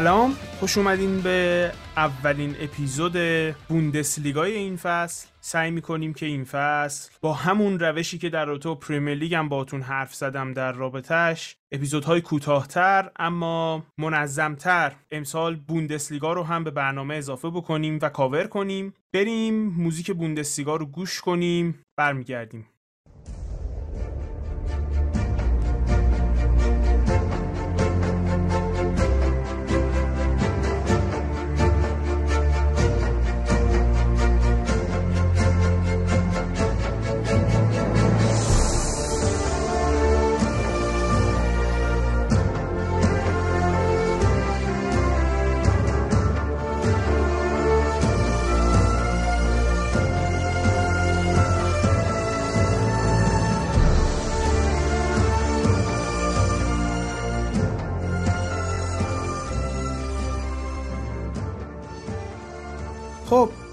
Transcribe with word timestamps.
سلام. 0.00 0.36
خوش 0.60 0.78
اومدین 0.78 1.20
به 1.20 1.72
اولین 1.96 2.56
اپیزود 2.60 3.16
بوندسلیگای 3.68 4.54
این 4.54 4.76
فصل. 4.76 5.28
سعی 5.40 5.70
می‌کنیم 5.70 6.14
که 6.14 6.26
این 6.26 6.44
فصل 6.44 7.10
با 7.20 7.32
همون 7.32 7.78
روشی 7.78 8.18
که 8.18 8.28
در 8.28 8.44
رابطه 8.44 8.74
پریمیر 8.74 9.14
لیگ 9.14 9.34
هم 9.34 9.48
باتون 9.48 9.82
حرف 9.82 10.14
زدم 10.14 10.52
در 10.52 10.72
رابطهش 10.72 11.56
اپیزودهای 11.72 12.20
کوتاهتر 12.20 13.10
اما 13.16 13.84
منظمتر 13.98 14.92
امسال 15.10 15.56
بوندسلیگا 15.56 16.32
رو 16.32 16.42
هم 16.42 16.64
به 16.64 16.70
برنامه 16.70 17.14
اضافه 17.14 17.50
بکنیم 17.50 17.98
و 18.02 18.08
کاور 18.08 18.46
کنیم. 18.46 18.94
بریم 19.12 19.54
موزیک 19.54 20.12
بوندسلیگا 20.12 20.76
رو 20.76 20.86
گوش 20.86 21.20
کنیم 21.20 21.78
برمیگردیم. 21.96 22.66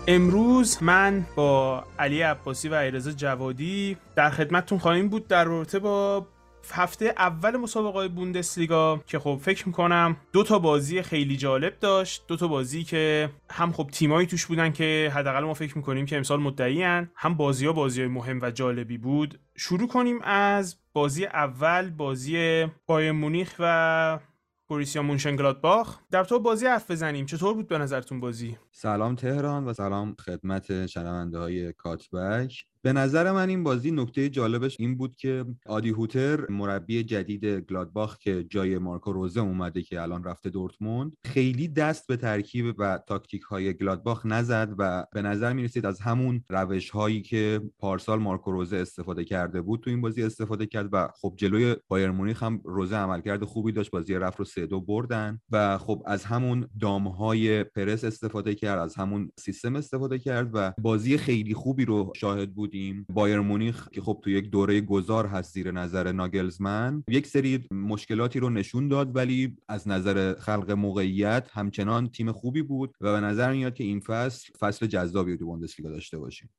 امروز 0.09 0.83
من 0.83 1.25
با 1.36 1.83
علی 2.00 2.22
عباسی 2.22 2.69
و 2.69 2.73
ایرزا 2.73 3.11
جوادی 3.11 3.97
در 4.16 4.30
خدمتتون 4.30 4.77
خواهیم 4.77 5.09
بود 5.09 5.27
در 5.27 5.44
رابطه 5.44 5.80
با 5.80 6.27
هفته 6.72 7.13
اول 7.17 7.58
مسابقه 7.58 8.08
بوندسلیگا 8.08 9.03
که 9.08 9.19
خب 9.19 9.39
فکر 9.41 9.67
می‌کنم 9.67 10.17
دو 10.33 10.44
تا 10.44 10.59
بازی 10.59 11.02
خیلی 11.02 11.38
جالب 11.38 11.80
داشت. 11.80 12.23
دو 12.28 12.35
تا 12.35 12.47
بازی 12.47 12.83
که 12.83 13.30
هم 13.50 13.72
خب 13.72 13.89
تیمایی 13.91 14.28
توش 14.28 14.45
بودن 14.45 14.72
که 14.72 15.11
حداقل 15.16 15.44
ما 15.44 15.53
فکر 15.53 15.78
می‌کنیم 15.78 16.05
که 16.05 16.17
امسال 16.17 16.39
مدعیان 16.39 17.11
هم 17.16 17.33
بازی 17.33 17.66
ها 17.66 17.73
بازی 17.73 18.02
های 18.02 18.09
مهم 18.09 18.39
و 18.41 18.52
جالبی 18.52 18.97
بود. 18.97 19.39
شروع 19.55 19.88
کنیم 19.88 20.22
از 20.22 20.75
بازی 20.94 21.25
اول 21.25 21.89
بازی 21.89 22.66
بایر 22.85 23.12
مونیخ 23.12 23.56
و 23.59 24.19
بوریسیا 24.68 25.01
مونشنگلادباخ. 25.01 25.97
در 26.12 26.24
تو 26.24 26.39
بازی 26.39 26.66
حرف 26.66 26.91
بزنیم. 26.91 27.25
چطور 27.25 27.53
بود 27.53 27.68
به 27.68 27.78
نظرتون 27.78 28.19
بازی؟ 28.19 28.57
سلام 28.79 29.15
تهران 29.15 29.65
و 29.65 29.73
سلام 29.73 30.15
خدمت 30.19 30.85
شنونده 30.85 31.38
های 31.38 31.73
کاتبک. 31.73 32.65
به 32.81 32.93
نظر 32.93 33.31
من 33.31 33.49
این 33.49 33.63
بازی 33.63 33.91
نکته 33.91 34.29
جالبش 34.29 34.79
این 34.79 34.97
بود 34.97 35.15
که 35.15 35.45
آدی 35.65 35.89
هوتر 35.89 36.51
مربی 36.51 37.03
جدید 37.03 37.45
گلادباخ 37.45 38.17
که 38.17 38.43
جای 38.43 38.77
مارکو 38.77 39.13
روزه 39.13 39.39
اومده 39.39 39.81
که 39.81 40.01
الان 40.01 40.23
رفته 40.23 40.49
دورتموند 40.49 41.13
خیلی 41.25 41.67
دست 41.67 42.07
به 42.07 42.17
ترکیب 42.17 42.75
و 42.77 42.99
تاکتیک 43.07 43.41
های 43.41 43.73
گلادباخ 43.73 44.25
نزد 44.25 44.75
و 44.77 45.05
به 45.13 45.21
نظر 45.21 45.53
می 45.53 45.63
رسید 45.63 45.85
از 45.85 45.99
همون 45.99 46.44
روش 46.49 46.89
هایی 46.89 47.21
که 47.21 47.61
پارسال 47.79 48.19
مارکو 48.19 48.51
روزه 48.51 48.77
استفاده 48.77 49.23
کرده 49.23 49.61
بود 49.61 49.79
تو 49.79 49.89
این 49.89 50.01
بازی 50.01 50.23
استفاده 50.23 50.65
کرد 50.65 50.89
و 50.91 51.07
خب 51.21 51.33
جلوی 51.38 51.75
بایر 51.88 52.11
مونیخ 52.11 52.44
هم 52.44 52.61
روزه 52.65 52.95
عملکرد 52.95 53.44
خوبی 53.44 53.71
داشت 53.71 53.91
بازی 53.91 54.13
رفت 54.13 54.39
رو 54.39 54.45
سه 54.45 54.65
دو 54.65 54.81
بردن 54.81 55.39
و 55.51 55.77
خب 55.77 56.03
از 56.05 56.25
همون 56.25 56.69
دام 56.79 57.07
های 57.07 57.63
پرس 57.63 58.03
استفاده 58.03 58.55
کرد. 58.55 58.66
از 58.67 58.95
همون 58.95 59.31
سیستم 59.39 59.75
استفاده 59.75 60.19
کرد 60.19 60.50
و 60.53 60.73
بازی 60.81 61.17
خیلی 61.17 61.53
خوبی 61.53 61.85
رو 61.85 62.13
شاهد 62.16 62.53
بود 62.53 62.67
بودیم. 62.67 63.05
بایر 63.09 63.39
مونیخ 63.39 63.89
که 63.89 64.01
خب 64.01 64.19
تو 64.23 64.29
یک 64.29 64.50
دوره 64.50 64.81
گذار 64.81 65.25
هست 65.28 65.53
زیر 65.53 65.72
نظر 65.72 66.11
ناگلزمن 66.11 67.03
یک 67.09 67.27
سری 67.27 67.67
مشکلاتی 67.72 68.39
رو 68.39 68.50
نشون 68.50 68.88
داد 68.88 69.16
ولی 69.16 69.57
از 69.67 69.88
نظر 69.88 70.33
خلق 70.39 70.72
موقعیت 70.72 71.47
همچنان 71.51 72.07
تیم 72.07 72.31
خوبی 72.31 72.61
بود 72.61 72.95
و 73.01 73.13
به 73.13 73.19
نظر 73.19 73.51
میاد 73.51 73.73
که 73.73 73.83
این 73.83 74.00
فصل 74.00 74.53
فصل 74.59 74.88
جذابی 74.88 75.38
تو 75.38 75.45
بوندسلیگا 75.45 75.89
داشته 75.89 76.17
باشیم. 76.17 76.50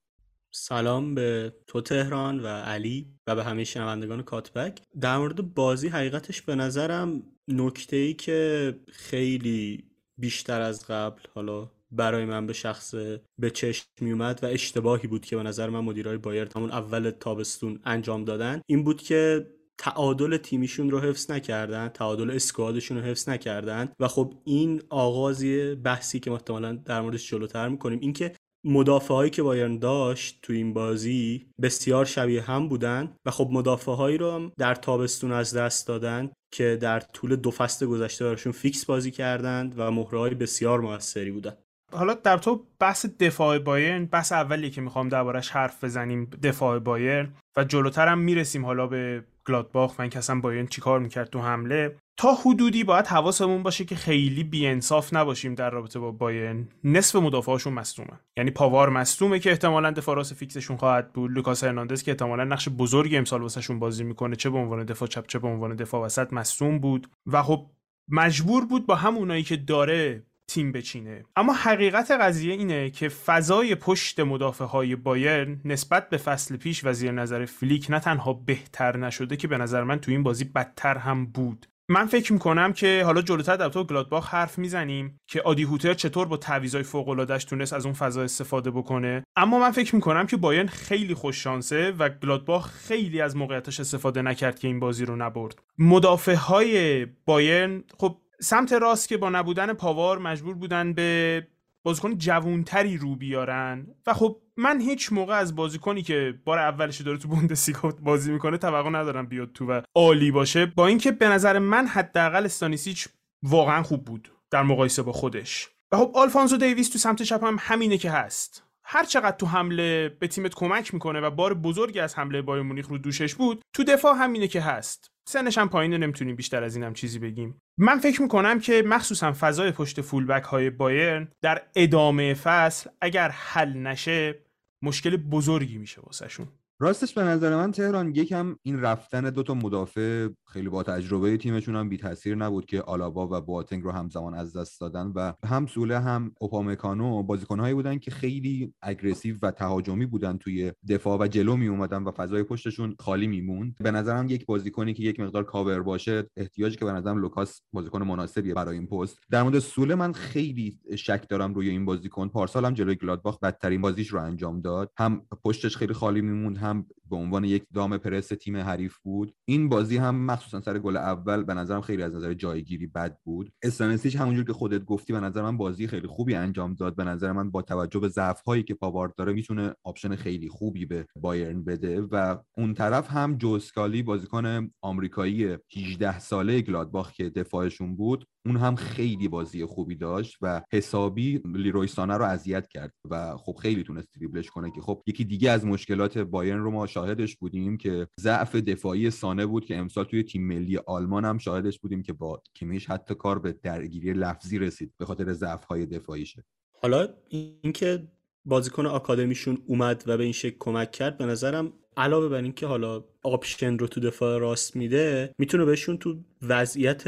سلام 0.50 1.14
به 1.14 1.52
تو 1.66 1.80
تهران 1.80 2.40
و 2.40 2.46
علی 2.46 3.06
و 3.26 3.34
به 3.34 3.44
همه 3.44 3.64
شنوندگان 3.64 4.22
کاتبک. 4.22 4.82
در 5.00 5.18
مورد 5.18 5.54
بازی 5.54 5.88
حقیقتش 5.88 6.42
به 6.42 6.54
نظرم 6.54 7.22
نکته 7.48 7.96
ای 7.96 8.14
که 8.14 8.74
خیلی 8.92 9.84
بیشتر 10.18 10.60
از 10.60 10.86
قبل 10.86 11.22
حالا 11.34 11.70
برای 11.90 12.24
من 12.24 12.46
به 12.46 12.52
شخص 12.52 12.94
به 13.38 13.50
چشم 13.50 13.86
میومد 14.00 14.40
و 14.42 14.46
اشتباهی 14.46 15.08
بود 15.08 15.24
که 15.24 15.36
به 15.36 15.42
نظر 15.42 15.70
من 15.70 15.80
مدیرای 15.80 16.16
بایر 16.16 16.48
همون 16.56 16.70
اول 16.70 17.10
تابستون 17.10 17.80
انجام 17.84 18.24
دادن. 18.24 18.60
این 18.66 18.84
بود 18.84 19.02
که 19.02 19.46
تعادل 19.78 20.36
تیمیشون 20.36 20.90
رو 20.90 21.00
حفظ 21.00 21.30
نکردن 21.30 21.88
تعادل 21.88 22.30
squad 22.30 22.67
شون 22.67 22.96
رو 22.96 23.02
حفظ 23.02 23.28
نکردن 23.28 23.92
و 24.00 24.08
خب 24.08 24.34
این 24.44 24.82
آغاز 24.90 25.74
بحثی 25.74 26.20
که 26.20 26.32
احتمالا 26.32 26.72
در 26.72 27.00
موردش 27.00 27.30
جلوتر 27.30 27.68
می‌کنیم 27.68 27.98
اینکه 28.00 28.32
مدافع 28.64 29.14
هایی 29.14 29.30
که 29.30 29.42
بایرن 29.42 29.78
داشت 29.78 30.38
تو 30.42 30.52
این 30.52 30.72
بازی 30.72 31.46
بسیار 31.62 32.04
شبیه 32.04 32.42
هم 32.42 32.68
بودن 32.68 33.16
و 33.26 33.30
خب 33.30 33.48
مدافع 33.52 33.92
هایی 33.92 34.18
رو 34.18 34.50
در 34.58 34.74
تابستون 34.74 35.32
از 35.32 35.54
دست 35.54 35.86
دادن 35.86 36.30
که 36.52 36.78
در 36.80 37.00
طول 37.00 37.36
دو 37.36 37.50
فصل 37.50 37.86
گذشته 37.86 38.24
براشون 38.24 38.52
fix 38.52 38.84
بازی 38.84 39.10
کردند 39.10 39.74
و 39.76 39.90
مهره 39.90 40.34
بسیار 40.34 40.80
موثری 40.80 41.30
بودن. 41.30 41.56
حالا 41.92 42.14
در 42.14 42.38
تو 42.38 42.64
بحث 42.78 43.06
دفاع 43.06 43.58
بایرن 43.58 44.04
بحث 44.04 44.32
اولی 44.32 44.70
که 44.70 44.80
می‌خوام 44.80 45.08
دربارش 45.08 45.50
حرف 45.50 45.84
بزنیم 45.84 46.24
دفاع 46.42 46.78
بایرن 46.78 47.32
و 47.56 47.64
جلوتر 47.64 48.08
هم 48.08 48.18
می‌رسیم 48.18 48.66
حالا 48.66 48.86
به 48.86 49.24
گلادباخ 49.46 49.98
و 49.98 50.02
اینکه 50.02 50.18
اصلا 50.18 50.40
بایرن 50.40 50.66
چیکار 50.66 51.00
می‌کرد 51.00 51.30
تو 51.30 51.40
حمله. 51.40 51.96
تا 52.18 52.34
حدودی 52.34 52.84
باید 52.84 53.06
حواسمون 53.06 53.62
باشه 53.62 53.84
که 53.84 53.96
خیلی 53.96 54.44
بی‌انصاف 54.44 55.14
نباشیم 55.14 55.54
در 55.54 55.70
رابطه 55.70 55.98
با 55.98 56.10
بایرن. 56.10 56.68
نصف 56.84 57.16
مدافعاشون 57.16 57.72
مصدومه. 57.72 58.20
یعنی 58.36 58.50
پاوار 58.50 58.88
مصدومه 58.88 59.38
که 59.38 59.50
احتمالا 59.50 59.90
دفاع 59.90 60.16
راست 60.16 60.34
fix 60.34 60.52
شون 60.52 60.76
خواهد 60.76 61.12
بود. 61.12 61.30
لوکاس 61.30 61.64
هرناندز 61.64 62.02
که 62.02 62.10
احتمالا 62.10 62.44
نقش 62.44 62.68
بزرگی 62.68 63.16
امسال 63.16 63.42
واسهشون 63.42 63.78
بازی 63.78 64.04
می‌کنه 64.04 64.36
چه 64.36 64.50
به 64.50 64.58
عنوان 64.58 64.84
دفاع 64.84 65.08
چپ 65.08 65.26
چه 65.26 65.38
به 65.38 65.48
عنوان 65.48 65.76
دفاع 65.76 66.04
وسط 66.04 66.32
مصدوم 66.32 66.78
بود. 66.78 67.10
و 67.26 67.42
خب 67.42 67.66
مجبور 68.10 68.66
بود 68.66 68.86
با 68.86 68.94
همونایی 68.94 69.42
که 69.42 69.56
داره 69.56 70.22
تیم 70.48 70.72
بچینه. 70.72 71.24
اما 71.36 71.52
حقیقت 71.52 72.10
قضیه 72.10 72.54
اینه 72.54 72.90
که 72.90 73.08
فضای 73.08 73.74
پشت 73.74 74.20
مدافع 74.20 74.64
های 74.64 74.96
بایرن 74.96 75.60
نسبت 75.64 76.08
به 76.08 76.16
فصل 76.16 76.56
پیش 76.56 76.84
و 76.84 76.88
نفر 77.12 77.44
فلیک 77.44 77.86
نه 77.90 78.00
تنها 78.00 78.32
بهتر 78.32 78.96
نشده 78.96 79.36
که 79.36 79.48
به 79.48 79.58
نظر 79.58 79.84
من 79.84 79.98
تو 79.98 80.10
این 80.10 80.22
بازی 80.22 80.44
بدتر 80.44 80.98
هم 80.98 81.26
بود. 81.26 81.66
من 81.90 82.06
فکر 82.06 82.32
می‌کنم 82.32 82.72
که 82.72 83.02
حالا 83.04 83.22
جلوتر 83.22 83.56
در 83.56 83.68
تو 83.68 83.84
گلادباخ 83.84 84.34
حرف 84.34 84.58
می‌زنیم 84.58 85.18
که 85.26 85.42
آدی 85.42 85.62
هوتر 85.62 85.94
چطور 85.94 86.26
با 86.26 86.36
تعویضای 86.36 86.82
فوق 86.82 87.08
العادهش 87.08 87.44
تونست 87.44 87.72
از 87.72 87.84
اون 87.84 87.94
فضا 87.94 88.22
استفاده 88.22 88.70
بکنه. 88.70 89.24
اما 89.36 89.58
من 89.58 89.70
فکر 89.70 89.94
می‌کنم 89.94 90.26
که 90.26 90.36
بایرن 90.36 90.66
خیلی 90.66 91.14
خوش 91.14 91.42
شانسه 91.42 91.90
و 91.98 92.08
گلادباخ 92.08 92.70
خیلی 92.70 93.20
از 93.20 93.36
موقعیتش 93.36 93.80
استفاده 93.80 94.22
نکرد 94.22 94.58
که 94.58 94.68
این 94.68 94.80
بازی 94.80 95.04
رو 95.04 95.16
نبرد. 95.16 95.62
مدافع 95.78 96.34
های 96.34 97.04
بایرن 97.04 97.84
خب 97.98 98.16
سمت 98.40 98.72
راست 98.72 99.08
که 99.08 99.16
با 99.16 99.30
نبودن 99.30 99.72
پاوار 99.72 100.18
مجبور 100.18 100.54
بودن 100.54 100.92
به 100.92 101.46
بازیکن 101.82 102.18
جوونتری 102.18 102.96
رو 102.96 103.16
بیارن. 103.16 103.86
و 104.06 104.14
خب 104.14 104.36
من 104.56 104.80
هیچ 104.80 105.12
موقع 105.12 105.34
از 105.34 105.56
بازیکنی 105.56 106.02
که 106.02 106.34
بار 106.44 106.58
اولش 106.58 107.00
داره 107.00 107.18
تو 107.18 107.28
بوندسلیگا 107.28 107.94
بازی 108.02 108.32
می‌کنه 108.32 108.58
توقع 108.58 108.90
ندارم 108.90 109.26
بیاد 109.26 109.52
تو 109.52 109.66
و 109.66 109.82
عالی 109.94 110.30
باشه. 110.30 110.66
با 110.66 110.86
اینکه 110.86 111.12
به 111.12 111.28
نظر 111.28 111.58
من 111.58 111.86
حداقل 111.86 112.44
استانیسیچ 112.44 113.08
واقعا 113.42 113.82
خوب 113.82 114.04
بود 114.04 114.32
در 114.50 114.62
مقایسه 114.62 115.02
با 115.02 115.12
خودش. 115.12 115.68
و 115.92 115.96
خب 115.96 116.12
آلفانزو 116.14 116.56
دیویس 116.56 116.88
تو 116.88 116.98
سمت 116.98 117.22
چپ 117.22 117.44
هم 117.44 117.56
همینه 117.60 117.98
که 117.98 118.10
هست. 118.10 118.64
هر 118.82 119.04
چقدر 119.04 119.36
تو 119.36 119.46
حمله 119.46 120.16
به 120.20 120.28
تیمت 120.28 120.54
کمک 120.54 120.94
می‌کنه 120.94 121.20
و 121.20 121.30
بار 121.30 121.54
بزرگی 121.54 122.00
از 122.00 122.18
حمله 122.18 122.42
بایر 122.42 122.62
مونیخ 122.62 122.88
رو 122.88 122.98
دوشش 122.98 123.34
بود 123.34 123.62
تو 123.72 123.84
دفاع 123.84 124.16
همینه 124.16 124.48
که 124.48 124.60
هست. 124.60 125.10
سنش 125.28 125.58
هم 125.58 125.68
پایینه 125.68 125.98
نمی‌تونیم 125.98 126.36
بیشتر 126.36 126.62
از 126.64 126.76
اینم 126.76 126.94
چیزی 126.94 127.18
بگیم. 127.18 127.58
من 127.78 127.98
فکر 127.98 128.22
می‌کنم 128.22 128.60
که 128.60 128.82
مخصوصا 128.86 129.32
فضای 129.32 129.70
پشت 129.70 130.00
فولبک 130.00 130.42
های 130.42 130.70
بایرن 130.70 131.28
در 131.42 131.62
ادامه 131.76 132.34
فصل 132.34 132.90
اگر 133.00 133.28
حل 133.28 133.72
نشه 133.72 134.34
مشکل 134.82 135.16
بزرگی 135.16 135.78
میشه 135.78 136.00
واسهشون. 136.00 136.48
راستش 136.80 137.14
به 137.14 137.22
نظر 137.22 137.56
من 137.56 137.72
تهران 137.72 138.14
یکم 138.14 138.56
این 138.62 138.80
رفتن 138.80 139.30
دو 139.30 139.42
تا 139.42 139.54
مدافع 139.54 140.28
خیلی 140.46 140.68
با 140.68 140.82
تجربه 140.82 141.36
تیمشون 141.36 141.76
هم 141.76 141.88
بی 141.88 141.96
تاثیر 141.96 142.34
نبود 142.34 142.66
که 142.66 142.82
آلابا 142.82 143.28
و 143.30 143.40
بواتنگ 143.40 143.82
رو 143.82 143.90
همزمان 143.90 144.34
از 144.34 144.56
دست 144.56 144.80
دادن 144.80 145.12
و 145.14 145.32
هم 145.44 145.66
سوله 145.66 146.00
هم 146.00 146.32
اوپامکانو 146.40 147.22
بازیکنهایی 147.22 147.74
بودن 147.74 147.98
که 147.98 148.10
خیلی 148.10 148.74
aggressive 148.82 149.36
و 149.42 149.50
تهاجمی 149.50 150.06
بودن 150.06 150.36
توی 150.36 150.72
دفاع 150.88 151.18
و 151.20 151.26
جلو 151.26 151.56
می 151.56 151.68
اومدن 151.68 152.02
و 152.02 152.10
فضای 152.10 152.42
پشتشون 152.42 152.94
خالی 152.98 153.26
میموند. 153.26 153.74
به 153.80 153.90
نظرم 153.90 154.28
یک 154.28 154.46
بازیکنی 154.46 154.94
که 154.94 155.02
یک 155.02 155.20
مقدار 155.20 155.44
کاور 155.44 155.82
باشه 155.82 156.30
احتیاجی 156.36 156.76
که 156.76 156.84
به 156.84 156.92
نظرم 156.92 157.18
لوکاس 157.18 157.62
بازیکن 157.72 158.02
مناسبیه 158.02 158.54
برای 158.54 158.78
این 158.78 158.86
پست. 158.86 159.18
در 159.30 159.42
مورد 159.42 159.58
سوله 159.58 159.94
من 159.94 160.12
خیلی 160.12 160.78
شک 160.96 161.28
دارم 161.28 161.54
روی 161.54 161.68
این 161.68 161.84
بازیکن. 161.84 162.28
پارسال 162.28 162.64
هم 162.64 162.74
جلوی 162.74 162.94
گلادباخ 162.94 163.38
بدترین 163.38 163.80
بازیش 163.80 164.08
رو 164.08 164.22
انجام 164.22 164.60
داد. 164.60 164.90
هم 164.96 165.22
پشتش 165.44 165.76
خیلی 165.76 165.92
خالی 165.92 166.20
میموند 166.20 166.67
هم 166.68 166.86
به 167.10 167.16
عنوان 167.16 167.44
یک 167.44 167.64
دام 167.74 167.98
پرس 167.98 168.28
تیم 168.28 168.56
حریف 168.56 168.98
بود. 168.98 169.34
این 169.44 169.68
بازی 169.68 169.96
هم 169.96 170.24
مخصوصا 170.26 170.60
سر 170.60 170.78
گل 170.78 170.96
اول 170.96 171.42
به 171.42 171.54
نظرم 171.54 171.80
خیلی 171.80 172.02
از 172.02 172.14
نظر 172.14 172.34
جایگیری 172.34 172.86
بد 172.86 173.18
بود. 173.24 173.52
استانیشیچ 173.62 174.16
همونجور 174.16 174.44
که 174.44 174.52
خودت 174.52 174.84
گفتی 174.84 175.12
به 175.12 175.20
نظر 175.20 175.42
من 175.42 175.56
بازی 175.56 175.86
خیلی 175.86 176.06
خوبی 176.06 176.34
انجام 176.34 176.74
داد. 176.74 176.96
به 176.96 177.04
نظر 177.04 177.32
من 177.32 177.50
با 177.50 177.62
توجه 177.62 178.00
به 178.00 178.08
ضعف 178.08 178.40
هایی 178.40 178.62
که 178.62 178.74
پاوارد 178.74 179.14
داره 179.14 179.32
می‌تونه 179.32 179.74
option 179.84 180.16
خیلی 180.16 180.48
خوبی 180.48 180.86
به 180.86 181.06
بایرن 181.16 181.64
بده 181.64 182.00
و 182.00 182.36
اون 182.56 182.74
طرف 182.74 183.10
هم 183.10 183.36
جو 183.36 183.55
اسکالی 183.55 184.02
بازیکن 184.02 184.70
آمریکایی 184.82 185.56
18 185.76 186.18
ساله 186.18 186.60
گلادباخ 186.60 187.12
که 187.12 187.30
دفاعشون 187.30 187.96
بود 187.96 188.26
اون 188.48 188.56
هم 188.56 188.76
خیلی 188.76 189.28
بازی 189.28 189.64
خوبی 189.64 189.94
داشت 189.94 190.36
و 190.42 190.62
حسابی 190.72 191.40
لیروی 191.54 191.86
سانه 191.86 192.16
رو 192.16 192.24
اذیت 192.24 192.68
کرد 192.68 192.92
و 193.10 193.36
خب 193.36 193.56
خیلی 193.62 193.82
تونست 193.82 194.08
دریبلش 194.16 194.50
کنه 194.50 194.70
که 194.70 194.80
خب 194.80 195.02
یکی 195.06 195.24
دیگه 195.24 195.50
از 195.50 195.66
مشکلات 195.66 196.18
بایرن 196.18 196.58
رو 196.58 196.70
ما 196.70 196.86
شاهدش 196.86 197.36
بودیم 197.36 197.76
که 197.76 198.06
ضعف 198.20 198.56
دفاعی 198.56 199.10
سانه 199.10 199.46
بود 199.46 199.64
که 199.64 199.76
امسال 199.76 200.04
توی 200.04 200.22
تیم 200.22 200.46
ملی 200.46 200.76
آلمان 200.76 201.24
هم 201.24 201.38
شاهدش 201.38 201.78
بودیم 201.78 202.02
که 202.02 202.12
با 202.12 202.42
کیمیش 202.54 202.86
حتی 202.86 203.14
کار 203.14 203.38
به 203.38 203.52
درگیری 203.52 204.12
لفظی 204.12 204.58
رسید 204.58 204.92
به 204.98 205.04
خاطر 205.06 205.32
ضعف 205.32 205.64
های 205.64 205.86
دفاعیشه. 205.86 206.44
حالا 206.82 207.08
اینکه 207.28 208.08
بازیکن 208.44 208.86
آکادمیشون 208.86 209.62
اومد 209.66 210.04
و 210.06 210.16
به 210.16 210.24
این 210.24 210.32
شکل 210.32 210.56
کمک 210.58 210.90
کرد 210.90 211.18
به 211.18 211.26
نظرم 211.26 211.72
علاوه 211.96 212.28
بر 212.28 212.42
اینکه 212.42 212.66
حالا 212.66 213.04
option 213.22 213.78
رو 213.78 213.86
تو 213.86 214.00
دفاع 214.00 214.38
راست 214.38 214.76
میده 214.76 215.34
می‌تونه 215.38 215.64
بهشون 215.64 215.98
تو 215.98 216.16
وضعیت 216.42 217.04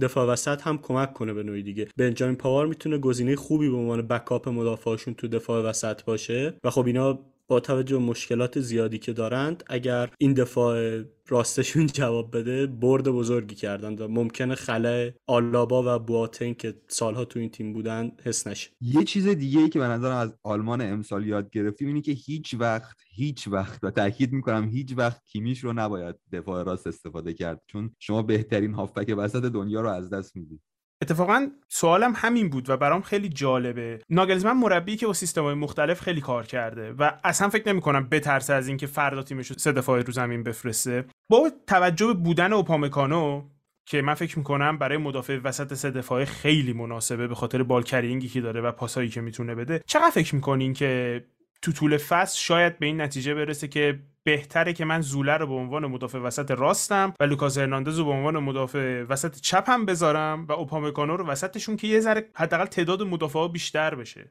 دفاع 0.00 0.26
وسط 0.26 0.62
هم 0.62 0.78
کمک 0.78 1.12
کنه 1.12 1.32
به 1.32 1.42
نوعی 1.42 1.62
دیگه. 1.62 1.88
بنجامین 1.96 2.36
پاوار 2.36 2.66
می‌تونه 2.66 2.98
گزینه 2.98 3.36
خوبی 3.36 3.70
به 3.70 3.76
عنوان 3.76 4.02
backup 4.02 4.48
مدافعاشون 4.48 5.14
تو 5.14 5.28
دفاع 5.28 5.64
وسط 5.64 6.04
باشه. 6.04 6.54
و 6.64 6.70
خب 6.70 6.86
اینا 6.86 7.18
با 7.50 7.60
توجه 7.60 7.98
به 7.98 8.04
مشکلات 8.04 8.60
زیادی 8.60 8.98
که 8.98 9.12
دارند 9.12 9.64
اگر 9.66 10.10
این 10.18 10.34
دفاع 10.34 11.02
راستشون 11.28 11.86
جواب 11.98 12.36
بده 12.36 12.66
برد 12.66 13.08
بزرگی 13.08 13.54
کردن 13.54 13.94
و 13.94 14.08
ممکنه 14.08 14.54
خلای 14.54 15.12
آلابا 15.26 15.96
و 15.96 15.98
بواتنگ 15.98 16.54
که 16.54 16.74
سالها 16.88 17.24
تو 17.24 17.38
این 17.38 17.50
تیم 17.50 17.72
بودن 17.72 18.12
حس 18.24 18.46
نشه. 18.46 18.70
یه 18.80 19.04
چیز 19.04 19.28
دیگه 19.28 19.60
ای 19.60 19.68
که 19.68 19.78
به 19.78 19.84
نظرم 19.84 20.16
از 20.16 20.34
آلمان 20.42 20.80
امسال 20.80 21.26
یاد 21.26 21.50
گرفتیم 21.50 21.88
اینه 21.88 22.00
که 22.00 22.12
هیچ 22.12 22.54
وقت 22.58 22.96
هیچ 23.10 23.48
وقت 23.48 23.84
و 23.84 23.90
تاکید 23.90 24.32
می‌کنم 24.32 24.68
هیچ 24.68 24.94
وقت 24.96 25.24
کیمیش 25.26 25.64
رو 25.64 25.72
نباید 25.72 26.16
دفاع 26.32 26.64
راست 26.64 26.86
استفاده 26.86 27.34
کرد 27.34 27.62
چون 27.66 27.90
شما 27.98 28.22
بهترین 28.22 28.74
هافبک 28.74 29.14
وسط 29.18 29.42
دنیا 29.42 29.80
رو 29.80 29.88
از 29.88 30.10
دست 30.10 30.36
می‌دید. 30.36 30.60
اتفاقا 31.02 31.48
سوالم 31.68 32.12
همین 32.16 32.50
بود 32.50 32.70
و 32.70 32.76
برام 32.76 33.02
خیلی 33.02 33.28
جالبه. 33.28 34.00
ناگلزمن 34.10 34.52
مربی 34.52 34.96
که 34.96 35.06
با 35.06 35.12
سیستم‌های 35.12 35.54
مختلف 35.54 36.00
خیلی 36.00 36.20
کار 36.20 36.46
کرده 36.46 36.92
و 36.92 37.12
اصلا 37.24 37.48
فکر 37.48 37.68
نمی 37.68 37.80
کنم 37.80 38.08
بترسه 38.08 38.54
از 38.54 38.68
اینکه 38.68 38.86
فردا 38.86 39.22
تیمش 39.22 39.46
رو 39.46 39.56
سه 39.58 39.72
دفاعی 39.72 40.02
رو 40.02 40.12
زمین 40.12 40.42
بفرسته. 40.42 41.04
با 41.30 41.50
توجه 41.66 42.06
به 42.06 42.14
بودن 42.14 42.52
اوپامکانو 42.52 43.42
که 43.86 44.02
من 44.02 44.14
فکر 44.14 44.38
می‌کنم 44.38 44.78
برای 44.78 44.98
مدافع 44.98 45.38
وسط 45.44 45.74
سه 45.74 45.90
دفاعه 45.90 46.24
خیلی 46.24 46.72
مناسبه 46.72 47.28
به 47.28 47.34
خاطر 47.34 47.62
بال 47.62 47.82
کرینگی 47.82 48.28
که 48.28 48.40
داره 48.40 48.60
و 48.60 48.72
پاسایی 48.72 49.08
که 49.08 49.20
می‌تونه 49.20 49.54
بده. 49.54 49.80
چقدر 49.86 50.10
فکر 50.10 50.34
می‌کنین 50.34 50.72
که 50.72 51.24
تو 51.62 51.72
طول 51.72 51.96
فصل 51.96 52.38
شاید 52.38 52.78
به 52.78 52.86
این 52.86 53.00
نتیجه 53.00 53.34
برسه 53.34 53.68
که 53.68 53.98
بهتره 54.30 54.72
که 54.72 54.84
من 54.84 55.00
زوله 55.00 55.36
رو 55.36 55.46
به 55.46 55.54
عنوان 55.54 55.86
مدافع 55.86 56.18
وسط 56.18 56.50
راستم 56.50 57.14
و 57.20 57.24
لوکاس 57.24 57.58
هرناندز 57.58 57.98
رو 57.98 58.04
به 58.04 58.10
عنوان 58.10 58.38
مدافع 58.38 59.02
وسط 59.02 59.40
چپم 59.40 59.84
بذارم 59.86 60.46
و 60.46 60.52
اوپامکانو 60.52 61.16
رو 61.16 61.26
وسطشون 61.26 61.76
که 61.76 61.86
یه 61.86 62.00
ذره 62.00 62.30
حداقل 62.34 62.64
تعداد 62.64 63.02
مدافعا 63.02 63.48
بیشتر 63.48 63.94
بشه. 63.94 64.30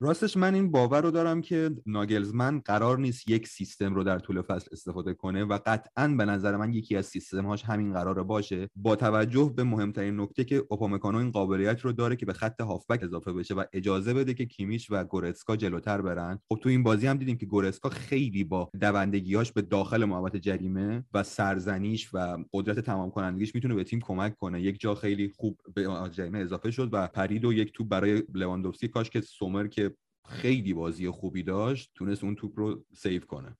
راستش 0.00 0.36
من 0.36 0.54
این 0.54 0.70
باور 0.70 1.02
رو 1.02 1.10
دارم 1.10 1.40
که 1.40 1.70
ناگلزمن 1.86 2.58
قرار 2.58 2.98
نیست 2.98 3.30
یک 3.30 3.48
سیستم 3.48 3.94
رو 3.94 4.04
در 4.04 4.18
طول 4.18 4.42
فصل 4.42 4.68
استفاده 4.72 5.14
کنه 5.14 5.44
و 5.44 5.58
قطعا 5.66 6.08
به 6.08 6.24
نظر 6.24 6.56
من 6.56 6.72
یکی 6.72 6.96
از 6.96 7.06
سیستم 7.06 7.46
هاش 7.46 7.64
همین 7.64 7.92
قراره 7.92 8.22
باشه 8.22 8.68
با 8.76 8.96
توجه 8.96 9.52
به 9.56 9.64
مهمترین 9.64 10.20
نکته 10.20 10.44
که 10.44 10.64
اوپامکانو 10.68 11.18
این 11.18 11.30
قابلیت 11.30 11.80
رو 11.80 11.92
داره 11.92 12.16
که 12.16 12.26
به 12.26 12.32
خط 12.32 12.60
هافبک 12.60 13.02
اضافه 13.02 13.32
بشه 13.32 13.54
و 13.54 13.64
اجازه 13.72 14.14
بده 14.14 14.34
که 14.34 14.46
کیمیش 14.46 14.90
و 14.90 15.04
گورسکا 15.04 15.56
جلوتر 15.56 16.00
برن. 16.00 16.38
خب 16.48 16.58
تو 16.62 16.68
این 16.68 16.82
بازی 16.82 17.06
هم 17.06 17.16
دیدیم 17.16 17.36
که 17.36 17.46
گورسکا 17.46 17.88
خیلی 17.88 18.44
با 18.44 18.70
دوندگیاش 18.80 19.52
به 19.52 19.62
داخل 19.62 20.04
محوطه 20.04 20.38
جریمه 20.38 21.04
و 21.14 21.22
سرزنیش 21.22 22.10
و 22.12 22.38
قدرت 22.52 22.80
تمام 22.80 23.10
کنندگیش 23.10 23.54
می‌تونه 23.54 23.74
به 23.74 23.84
تیم 23.84 24.00
کمک 24.00 24.36
کنه. 24.36 24.62
یک 24.62 24.80
جا 24.80 24.94
خیلی 24.94 25.32
خوب 25.36 25.60
به 25.74 25.88
جریمه 26.12 26.38
اضافه 26.38 26.70
شد 26.70 26.88
و 26.92 27.06
پرید 27.06 27.44
و 27.44 27.52
یک 27.52 27.72
توپ 27.72 27.88
برای 27.88 28.22
لواندوفسکی 28.34 28.88
کاشت 28.88 29.10
که 29.10 29.20
سومر 29.20 29.66
که 29.66 29.86
خیلی 30.28 30.74
بازی 30.74 31.10
خوبی 31.10 31.42
داشت 31.42 31.90
تونست 31.94 32.24
اون 32.24 32.34
توپ 32.34 32.58
رو 32.58 32.84
save 32.92 33.22
کنه. 33.22 33.56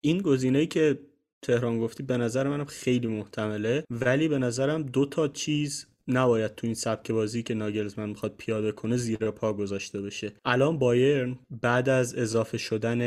این 0.00 0.18
گزینه 0.18 0.66
که 0.66 1.00
تهران 1.42 1.78
گفتی 1.78 2.02
به 2.02 2.16
نظر 2.16 2.48
منم 2.48 2.64
خیلی 2.64 3.06
محتمله 3.06 3.84
ولی 3.90 4.28
به 4.28 4.38
نظرم 4.38 4.82
دو 4.82 5.06
تا 5.06 5.28
چیز 5.28 5.86
نباید 6.08 6.54
تو 6.54 6.66
این 6.66 6.74
سبک 6.74 7.10
بازی 7.10 7.42
که 7.42 7.54
ناگلزمن 7.54 8.08
می‌خواد 8.08 8.34
پیاده 8.38 8.72
کنه 8.72 8.96
زیر 8.96 9.30
پا 9.30 9.52
گذاشته 9.52 10.00
بشه. 10.00 10.32
الان 10.44 10.78
بایرن 10.78 11.38
بعد 11.62 11.88
از 11.88 12.14
اضافه 12.14 12.58
شدن 12.58 13.00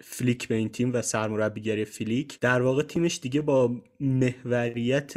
فلیک 0.00 0.48
به 0.48 0.54
این 0.54 0.68
تیم 0.68 0.94
و 0.94 1.02
سرمربیگری 1.02 1.84
فلیک 1.84 2.40
در 2.40 2.62
واقع 2.62 2.82
تیمش 2.82 3.20
دیگه 3.22 3.40
با 3.40 3.82
محوریت 4.00 5.14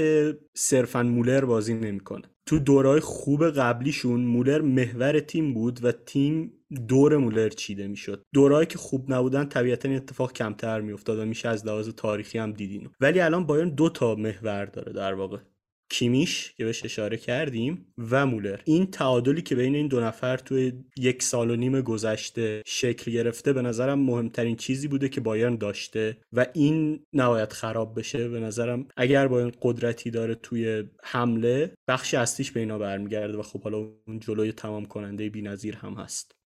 صرفا 0.53 1.03
مولر 1.03 1.45
بازی 1.45 1.73
نمی‌کنه. 1.73 2.23
تو 2.45 2.59
دورای 2.59 2.99
خوب 2.99 3.49
قبلیشون 3.49 4.21
مولر 4.21 4.61
محور 4.61 5.19
تیم 5.19 5.53
بود 5.53 5.79
و 5.83 5.91
تیم 5.91 6.53
دور 6.87 7.17
مولر 7.17 7.49
چیده 7.49 7.87
می‌شد. 7.87 8.23
دورایی 8.33 8.65
که 8.65 8.77
خوب 8.77 9.13
نبودن 9.13 9.45
طبیعتا 9.45 9.89
این 9.89 9.97
اتفاق 9.97 10.33
کمتر 10.33 10.81
میافتاد 10.81 11.19
و 11.19 11.25
میشه 11.25 11.49
از 11.49 11.65
لحاظ 11.65 11.89
تاریخی 11.89 12.37
هم 12.37 12.53
دیدین. 12.53 12.89
ولی 12.99 13.19
الان 13.19 13.45
بایرن 13.45 13.69
دو 13.69 13.89
تا 13.89 14.15
محور 14.15 14.65
داره 14.65 14.93
در 14.93 15.13
واقع. 15.13 15.37
کیمیش 15.93 16.53
که 16.57 16.65
بهش 16.65 16.85
اشاره 16.85 17.17
کردیم 17.17 17.93
و 18.11 18.25
مولر. 18.25 18.59
این 18.65 18.85
تعادلی 18.85 19.41
که 19.41 19.55
بین 19.55 19.75
این 19.75 19.87
دو 19.87 19.99
نفر 19.99 20.37
توی 20.37 20.73
یک 20.97 21.23
سال 21.23 21.51
و 21.51 21.55
نیم 21.55 21.81
گذشته 21.81 22.61
شکل 22.65 23.11
گرفته 23.11 23.53
به 23.53 23.61
نظرم 23.61 23.99
مهمترین 23.99 24.55
چیزی 24.55 24.87
بوده 24.87 25.09
که 25.09 25.21
بایرن 25.21 25.55
داشته 25.55 26.17
و 26.33 26.45
این 26.53 27.05
نباید 27.13 27.53
خراب 27.53 27.99
بشه. 27.99 28.29
به 28.29 28.39
نظرم 28.39 28.87
اگر 28.97 29.27
بایرن 29.27 29.51
قدرتی 29.61 30.11
داره 30.11 30.35
توی 30.35 30.83
حمله 31.03 31.73
بخشی 31.87 32.17
اصلیش 32.17 32.51
به 32.51 32.59
اینا 32.59 32.77
برمیگرده 32.77 33.37
و 33.37 33.41
خب 33.41 33.61
حالا 33.61 33.77
اون 34.07 34.19
جلوی 34.19 34.51
تمام 34.51 34.85
کننده 34.85 35.29
بی‌نظیر 35.29 35.75
هم 35.75 35.93
هست. 35.93 36.40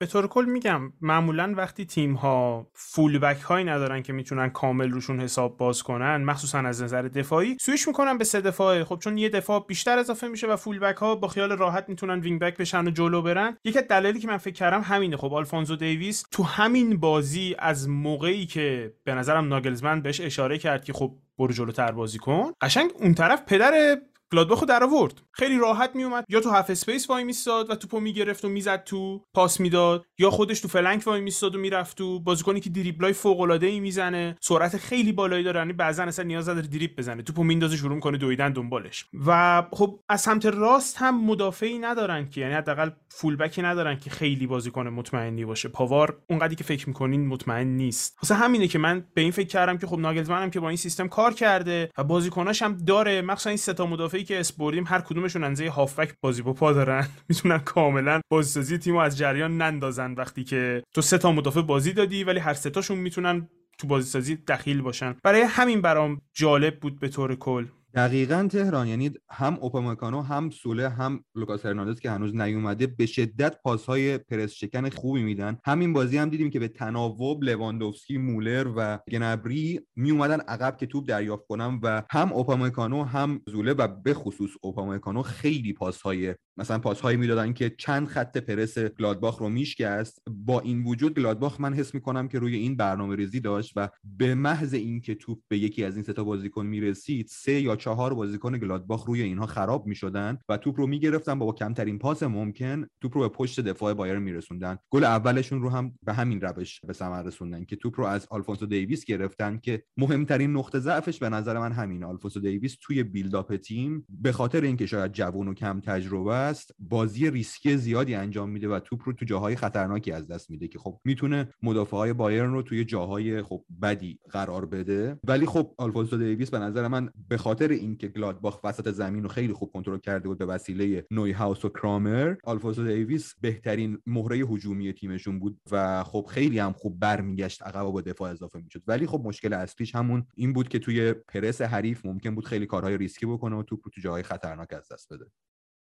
به 0.00 0.06
طور 0.06 0.26
کل 0.26 0.44
میگم 0.44 0.92
معمولا 1.00 1.54
وقتی 1.56 1.84
تیم 1.84 2.14
ها 2.14 2.66
full 2.74 3.18
back 3.18 3.40
هایی 3.40 3.64
ندارن 3.64 4.02
که 4.02 4.12
می‌تونن 4.12 4.48
کامل 4.48 4.90
روشون 4.90 5.20
حساب 5.20 5.56
باز 5.56 5.82
کنن 5.82 6.16
مخصوصا 6.16 6.58
از 6.58 6.82
نظر 6.82 7.02
دفاعی 7.02 7.56
سویش 7.60 7.88
می‌کنن 7.88 8.18
به 8.18 8.24
سه 8.24 8.40
دفاعه. 8.40 8.84
خب 8.84 8.98
چون 8.98 9.18
یه 9.18 9.28
دفاع 9.28 9.64
بیشتر 9.68 9.98
اضافه 9.98 10.28
میشه 10.28 10.46
و 10.46 10.56
full 10.56 10.78
back 10.78 10.96
ها 10.96 11.14
با 11.14 11.28
خیال 11.28 11.52
راحت 11.52 11.88
می‌تونن 11.88 12.20
wing 12.20 12.40
back 12.40 12.56
بشن 12.56 12.86
و 12.86 12.90
جلو 12.90 13.22
برن. 13.22 13.56
یکی 13.64 13.78
از 13.78 13.84
دلایلی 13.88 14.20
که 14.20 14.28
من 14.28 14.36
فکر 14.36 14.54
کردم 14.54 14.80
همینه. 14.80 15.16
خب 15.16 15.34
آلفونزو 15.34 15.76
دیویس 15.76 16.24
تو 16.30 16.42
همین 16.42 16.96
بازی 17.00 17.56
از 17.58 17.88
موقعی 17.88 18.46
که 18.46 18.94
به 19.04 19.14
نظرم 19.14 19.48
ناگلزمن 19.48 20.00
بهش 20.00 20.20
اشاره 20.20 20.58
کرد 20.58 20.84
که 20.84 20.92
خب 20.92 21.16
برو 21.38 21.52
جلوتر 21.52 21.92
بازی 21.92 22.18
کن 22.18 22.52
قشنگ 22.60 22.90
اون 22.94 23.14
طرف 23.14 23.42
پدر 23.46 23.98
گلادباخو 24.32 24.66
در 24.66 24.84
آورد 24.84 25.22
خیلی 25.32 25.58
راحت 25.58 25.90
میومد 25.94 26.24
یا 26.28 26.40
تو 26.40 26.50
half 26.50 26.70
space 26.70 27.10
وای 27.10 27.24
میستاد 27.24 27.70
و 27.70 27.74
توپو 27.74 28.00
می‌گرفت 28.00 28.44
و 28.44 28.48
می‌زد 28.48 28.84
تو 28.84 29.24
پاس 29.34 29.60
می‌داد 29.60 30.04
یا 30.18 30.30
خودش 30.30 30.60
تو 30.60 30.68
flank 30.68 31.06
وای 31.06 31.20
میستاد 31.20 31.54
و 31.54 31.58
می‌رفت 31.58 31.98
تو 31.98 32.20
بازیکنی 32.20 32.60
که 32.60 32.70
دریبلای 32.70 33.12
فوق 33.12 33.40
العاده 33.40 33.66
ای 33.66 33.80
می‌زنه. 33.80 34.36
سرعت 34.40 34.76
خیلی 34.76 35.12
بالایی 35.12 35.44
داره. 35.44 35.60
یعنی 35.60 35.72
بعضا 35.72 36.02
اصلا 36.02 36.24
نیاز 36.24 36.48
نداره 36.48 36.66
دریبل 36.66 36.94
بزنه. 36.94 37.22
توپو 37.22 37.44
میندازه 37.44 37.76
شروع 37.76 37.94
می‌کنه 37.94 38.18
دویدن 38.18 38.52
دنبالش. 38.52 39.06
و 39.26 39.62
خب 39.72 40.00
از 40.08 40.20
سمت 40.20 40.46
راست 40.46 40.96
هم 40.96 41.24
مدافعی 41.24 41.78
ندارن 41.78 42.28
که 42.30 42.40
یعنی 42.40 42.54
حداقل 42.54 42.90
full 43.08 43.36
back 43.36 43.57
ی 43.57 43.62
ندارن 43.62 43.98
که 43.98 44.10
خیلی 44.10 44.46
بازیکن 44.46 44.88
مطمئنی 44.88 45.44
باشه. 45.44 45.68
پاوار 45.68 46.18
اونقدری 46.30 46.54
که 46.54 46.64
فکر 46.64 46.88
می‌کنین 46.88 47.26
مطمئن 47.26 47.66
نیست. 47.66 48.18
واسه 48.22 48.34
همینه 48.34 48.68
که 48.68 48.78
من 48.78 49.04
به 49.14 49.20
این 49.20 49.30
فکر 49.30 49.48
کردم 49.48 49.78
که 49.78 49.86
خب 49.86 49.98
ناگلزمن 49.98 50.50
که 50.50 50.60
با 50.60 50.68
این 50.68 50.76
سیستم 50.76 51.08
کار 51.08 51.34
کرده 51.34 51.90
و 51.98 52.04
بازیکناش 52.04 52.62
هم 52.62 52.76
داره. 52.76 53.22
مخصوصا 53.22 53.50
این 53.50 53.56
سه 53.56 53.72
تا 53.72 53.86
که 54.24 54.40
اسم 54.40 54.53
بردیم 54.53 54.84
هر 54.86 55.00
کدومشون 55.00 55.44
اندازه 55.44 55.68
هافبک 55.68 56.14
بازی 56.20 56.42
با 56.42 56.52
پا 56.52 56.72
دارن. 56.72 57.06
می‌تونن 57.28 57.58
کاملا 57.58 58.20
بازیسازی 58.30 58.78
تیمو 58.78 58.98
از 58.98 59.18
جریان 59.18 59.56
نندازن 59.56 60.12
وقتی 60.12 60.44
که 60.44 60.82
تو 60.94 61.00
سه 61.00 61.18
تا 61.18 61.32
مدافع 61.32 61.62
بازی 61.62 61.92
دادی 61.92 62.24
ولی 62.24 62.38
هر 62.38 62.54
سه 62.54 62.70
تاشون 62.70 62.98
می‌تونن 62.98 63.48
تو 63.78 63.86
بازی 63.86 64.10
سازی 64.10 64.36
دخیل 64.36 64.82
باشن. 64.82 65.16
برای 65.24 65.40
همین 65.40 65.80
برام 65.80 66.20
جالب 66.34 66.80
بود 66.80 67.00
به 67.00 67.08
طور 67.08 67.34
کل. 67.34 67.66
دقیقا 67.94 68.48
تهران 68.50 68.86
یعنی 68.86 69.10
هم 69.30 69.58
اوپامکانو 69.60 70.22
هم 70.22 70.50
زوله 70.50 70.88
هم 70.88 71.24
لوکاس 71.34 71.66
هرناندز 71.66 72.00
که 72.00 72.10
هنوز 72.10 72.34
نیومده 72.34 72.86
به 72.86 73.06
شدت 73.06 73.62
پاسهای 73.62 74.18
پرس 74.18 74.52
شکن 74.52 74.88
خوبی 74.90 75.22
میدن. 75.22 75.58
همین 75.64 75.92
بازی 75.92 76.18
هم 76.18 76.28
دیدیم 76.28 76.50
که 76.50 76.58
به 76.58 76.68
تناوب 76.68 77.44
لواندوفسکی 77.44 78.18
مولر 78.18 78.72
و 78.76 78.98
گنبری 79.10 79.80
می 79.96 80.10
اومدن 80.10 80.40
عقب 80.40 80.76
که 80.76 80.86
توپ 80.86 81.08
دریافت 81.08 81.46
کنن 81.46 81.80
و 81.82 82.02
هم 82.10 82.32
اوپامکانو 82.32 83.04
هم 83.04 83.40
زوله 83.46 83.72
و 83.72 83.88
به 83.88 84.14
خصوص 84.14 84.50
اوپامکانو 84.62 85.22
خیلی 85.22 85.72
پاسهای 85.72 86.34
مثلا 86.56 86.78
پاسهایی 86.78 87.16
می‌دادن 87.16 87.52
که 87.52 87.74
چند 87.78 88.06
خط 88.06 88.38
پرس 88.38 88.78
گلادباخ 88.78 89.38
رو 89.38 89.48
میشکست. 89.48 90.22
با 90.30 90.60
این 90.60 90.84
وجود 90.84 91.14
گلادباخ 91.14 91.60
من 91.60 91.74
حس 91.74 91.94
می‌کنم 91.94 92.28
که 92.28 92.38
روی 92.38 92.56
این 92.56 92.76
برنامه 92.76 93.16
ریزی 93.16 93.40
داشت 93.40 93.72
و 93.76 93.88
به 94.04 94.34
محض 94.34 94.74
اینکه 94.74 95.14
توپ 95.14 95.38
به 95.48 95.58
یکی 95.58 95.84
از 95.84 95.94
این 95.94 96.04
سه 96.04 96.12
تا 96.12 96.24
بازیکن 96.24 96.66
می‌رسید 96.66 97.26
سه 97.26 97.52
یا 97.52 97.76
چهار 97.80 98.14
بازیکن 98.14 98.58
گلادباخ 98.58 99.04
روی 99.04 99.22
اینها 99.22 99.46
خراب 99.46 99.86
می‌شدن 99.86 100.38
و 100.48 100.56
توپ 100.56 100.80
رو 100.80 100.86
می‌گرفتن. 100.86 101.38
با, 101.38 101.46
با 101.46 101.52
کمترین 101.52 101.98
پاس 101.98 102.22
ممکن 102.22 102.86
توپ 103.00 103.16
رو 103.16 103.20
به 103.22 103.28
پشت 103.28 103.60
دفاع 103.60 103.94
بایرن 103.94 104.18
میرسوندن. 104.18 104.78
گل 104.90 105.04
اولشون 105.04 105.62
رو 105.62 105.70
هم 105.70 105.92
به 106.02 106.12
همین 106.12 106.40
روش 106.40 106.80
به 106.80 106.92
ثمر 106.92 107.22
رسوندن 107.22 107.64
که 107.64 107.76
توپ 107.76 108.00
رو 108.00 108.06
از 108.06 108.26
آلفونسو 108.30 108.66
دیویس 108.66 109.04
گرفتن 109.04 109.58
که 109.58 109.82
مهمترین 109.96 110.56
نقطه 110.56 110.78
ضعفش 110.78 111.18
به 111.18 111.28
نظر 111.28 111.58
من 111.58 111.72
همین. 111.72 112.04
آلفونسو 112.04 112.40
دیویس 112.40 112.76
توی 112.82 113.02
buildup 113.02 113.56
تیم 113.56 114.06
به 114.08 114.32
خاطر 114.32 114.60
اینکه 114.60 114.86
شاید 114.86 115.12
جوون 115.12 115.48
و 115.48 115.54
کم 115.54 115.80
تجربه 115.80 116.34
است 116.34 116.74
بازی 116.78 117.30
ریسکی 117.30 117.76
زیادی 117.76 118.14
انجام 118.14 118.50
میده 118.50 118.68
و 118.68 118.80
توپ 118.80 119.00
رو 119.04 119.12
تو 119.12 119.24
جاهای 119.24 119.56
خطرناکی 119.56 120.12
از 120.12 120.26
دست 120.26 120.50
میده 120.50 120.68
که 120.68 120.78
خب 120.78 121.00
می‌تونه 121.04 121.48
مدافع 121.62 121.96
های 121.96 122.12
بایرن 122.12 122.52
رو 122.52 122.62
توی 122.62 122.84
جاهای 122.84 123.42
خب 123.42 123.64
بدی 123.82 124.18
قرار 124.30 124.66
بده. 124.66 125.18
ولی 125.24 125.46
خب 125.46 125.74
آلفونسو 125.78 126.16
دیویس 126.16 126.50
به 126.50 126.58
نظر 126.58 126.88
من 126.88 127.10
به 127.28 127.36
خاطر 127.36 127.69
اینکه 127.72 128.08
گلادباخ 128.08 128.64
وسط 128.64 128.90
زمین 128.90 129.22
رو 129.22 129.28
خیلی 129.28 129.52
خوب 129.52 129.72
کنترل 129.72 129.98
کرده 129.98 130.28
بود 130.28 130.38
به 130.38 130.46
وسیله 130.46 131.06
نویهاوس 131.10 131.64
و 131.64 131.68
کرامر 131.68 132.34
آلفونسو 132.44 132.84
دیویس 132.84 133.34
بهترین 133.40 133.98
مهره 134.06 134.36
هجومی 134.36 134.92
تیمشون 134.92 135.38
بود 135.38 135.60
و 135.70 136.04
خب 136.04 136.26
خیلی 136.30 136.58
هم 136.58 136.72
خوب 136.72 136.98
برمیگشت 136.98 137.62
عقب 137.62 137.86
و 137.86 137.92
به 137.92 138.02
دفاع 138.02 138.30
اضافه 138.30 138.58
می‌شد. 138.58 138.82
ولی 138.86 139.06
خب 139.06 139.22
مشکل 139.24 139.52
اصلیش 139.52 139.94
همون 139.94 140.26
این 140.34 140.52
بود 140.52 140.68
که 140.68 140.78
توی 140.78 141.12
پرس 141.12 141.62
حریف 141.62 142.06
ممکن 142.06 142.34
بود 142.34 142.46
خیلی 142.46 142.66
کارهای 142.66 142.96
ریسکی 142.96 143.26
بکنه 143.26 143.56
و 143.56 143.62
توپ 143.62 143.80
رو 143.84 143.90
تو 143.94 144.00
جاهای 144.00 144.22
خطرناک 144.22 144.72
از 144.72 144.88
دست 144.92 145.12
بده. 145.12 145.26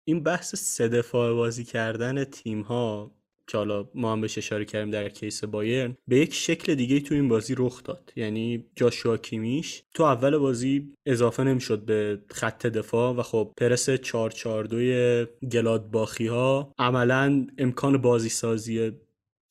این 0.08 0.24
بحث 0.24 0.56
سه 0.56 0.88
دفاع 0.88 1.34
بازی 1.34 1.64
کردن 1.64 2.24
تیم 2.24 2.62
ها 2.62 3.16
که 3.52 3.58
حالا 3.58 3.86
ما 3.96 4.12
هم 4.12 4.22
بهش 4.22 4.38
اشاره 4.38 4.66
کردیم 4.66 4.92
در 4.92 5.10
case 5.10 5.44
بایرن 5.44 5.98
به 6.08 6.18
یک 6.18 6.34
شکل 6.34 6.76
دیگه 6.76 7.00
تو 7.00 7.16
این 7.16 7.28
بازی 7.28 7.56
رخ 7.58 7.84
داد. 7.84 8.14
یعنی 8.16 8.66
جاشوا 8.76 9.18
کیمیش 9.18 9.84
تو 9.94 10.04
اول 10.04 10.38
بازی 10.38 10.94
اضافه 11.06 11.44
نمی‌شد 11.44 11.86
به 11.86 12.20
خط 12.30 12.68
دفاع 12.68 13.16
و 13.16 13.22
خب 13.22 13.54
پرس 13.58 13.90
442 13.90 15.26
گلادباخی 15.52 16.28
ها 16.28 16.74
عملا 16.80 17.48
امکان 17.58 17.98
بازی 17.98 18.30
سازی 18.30 18.92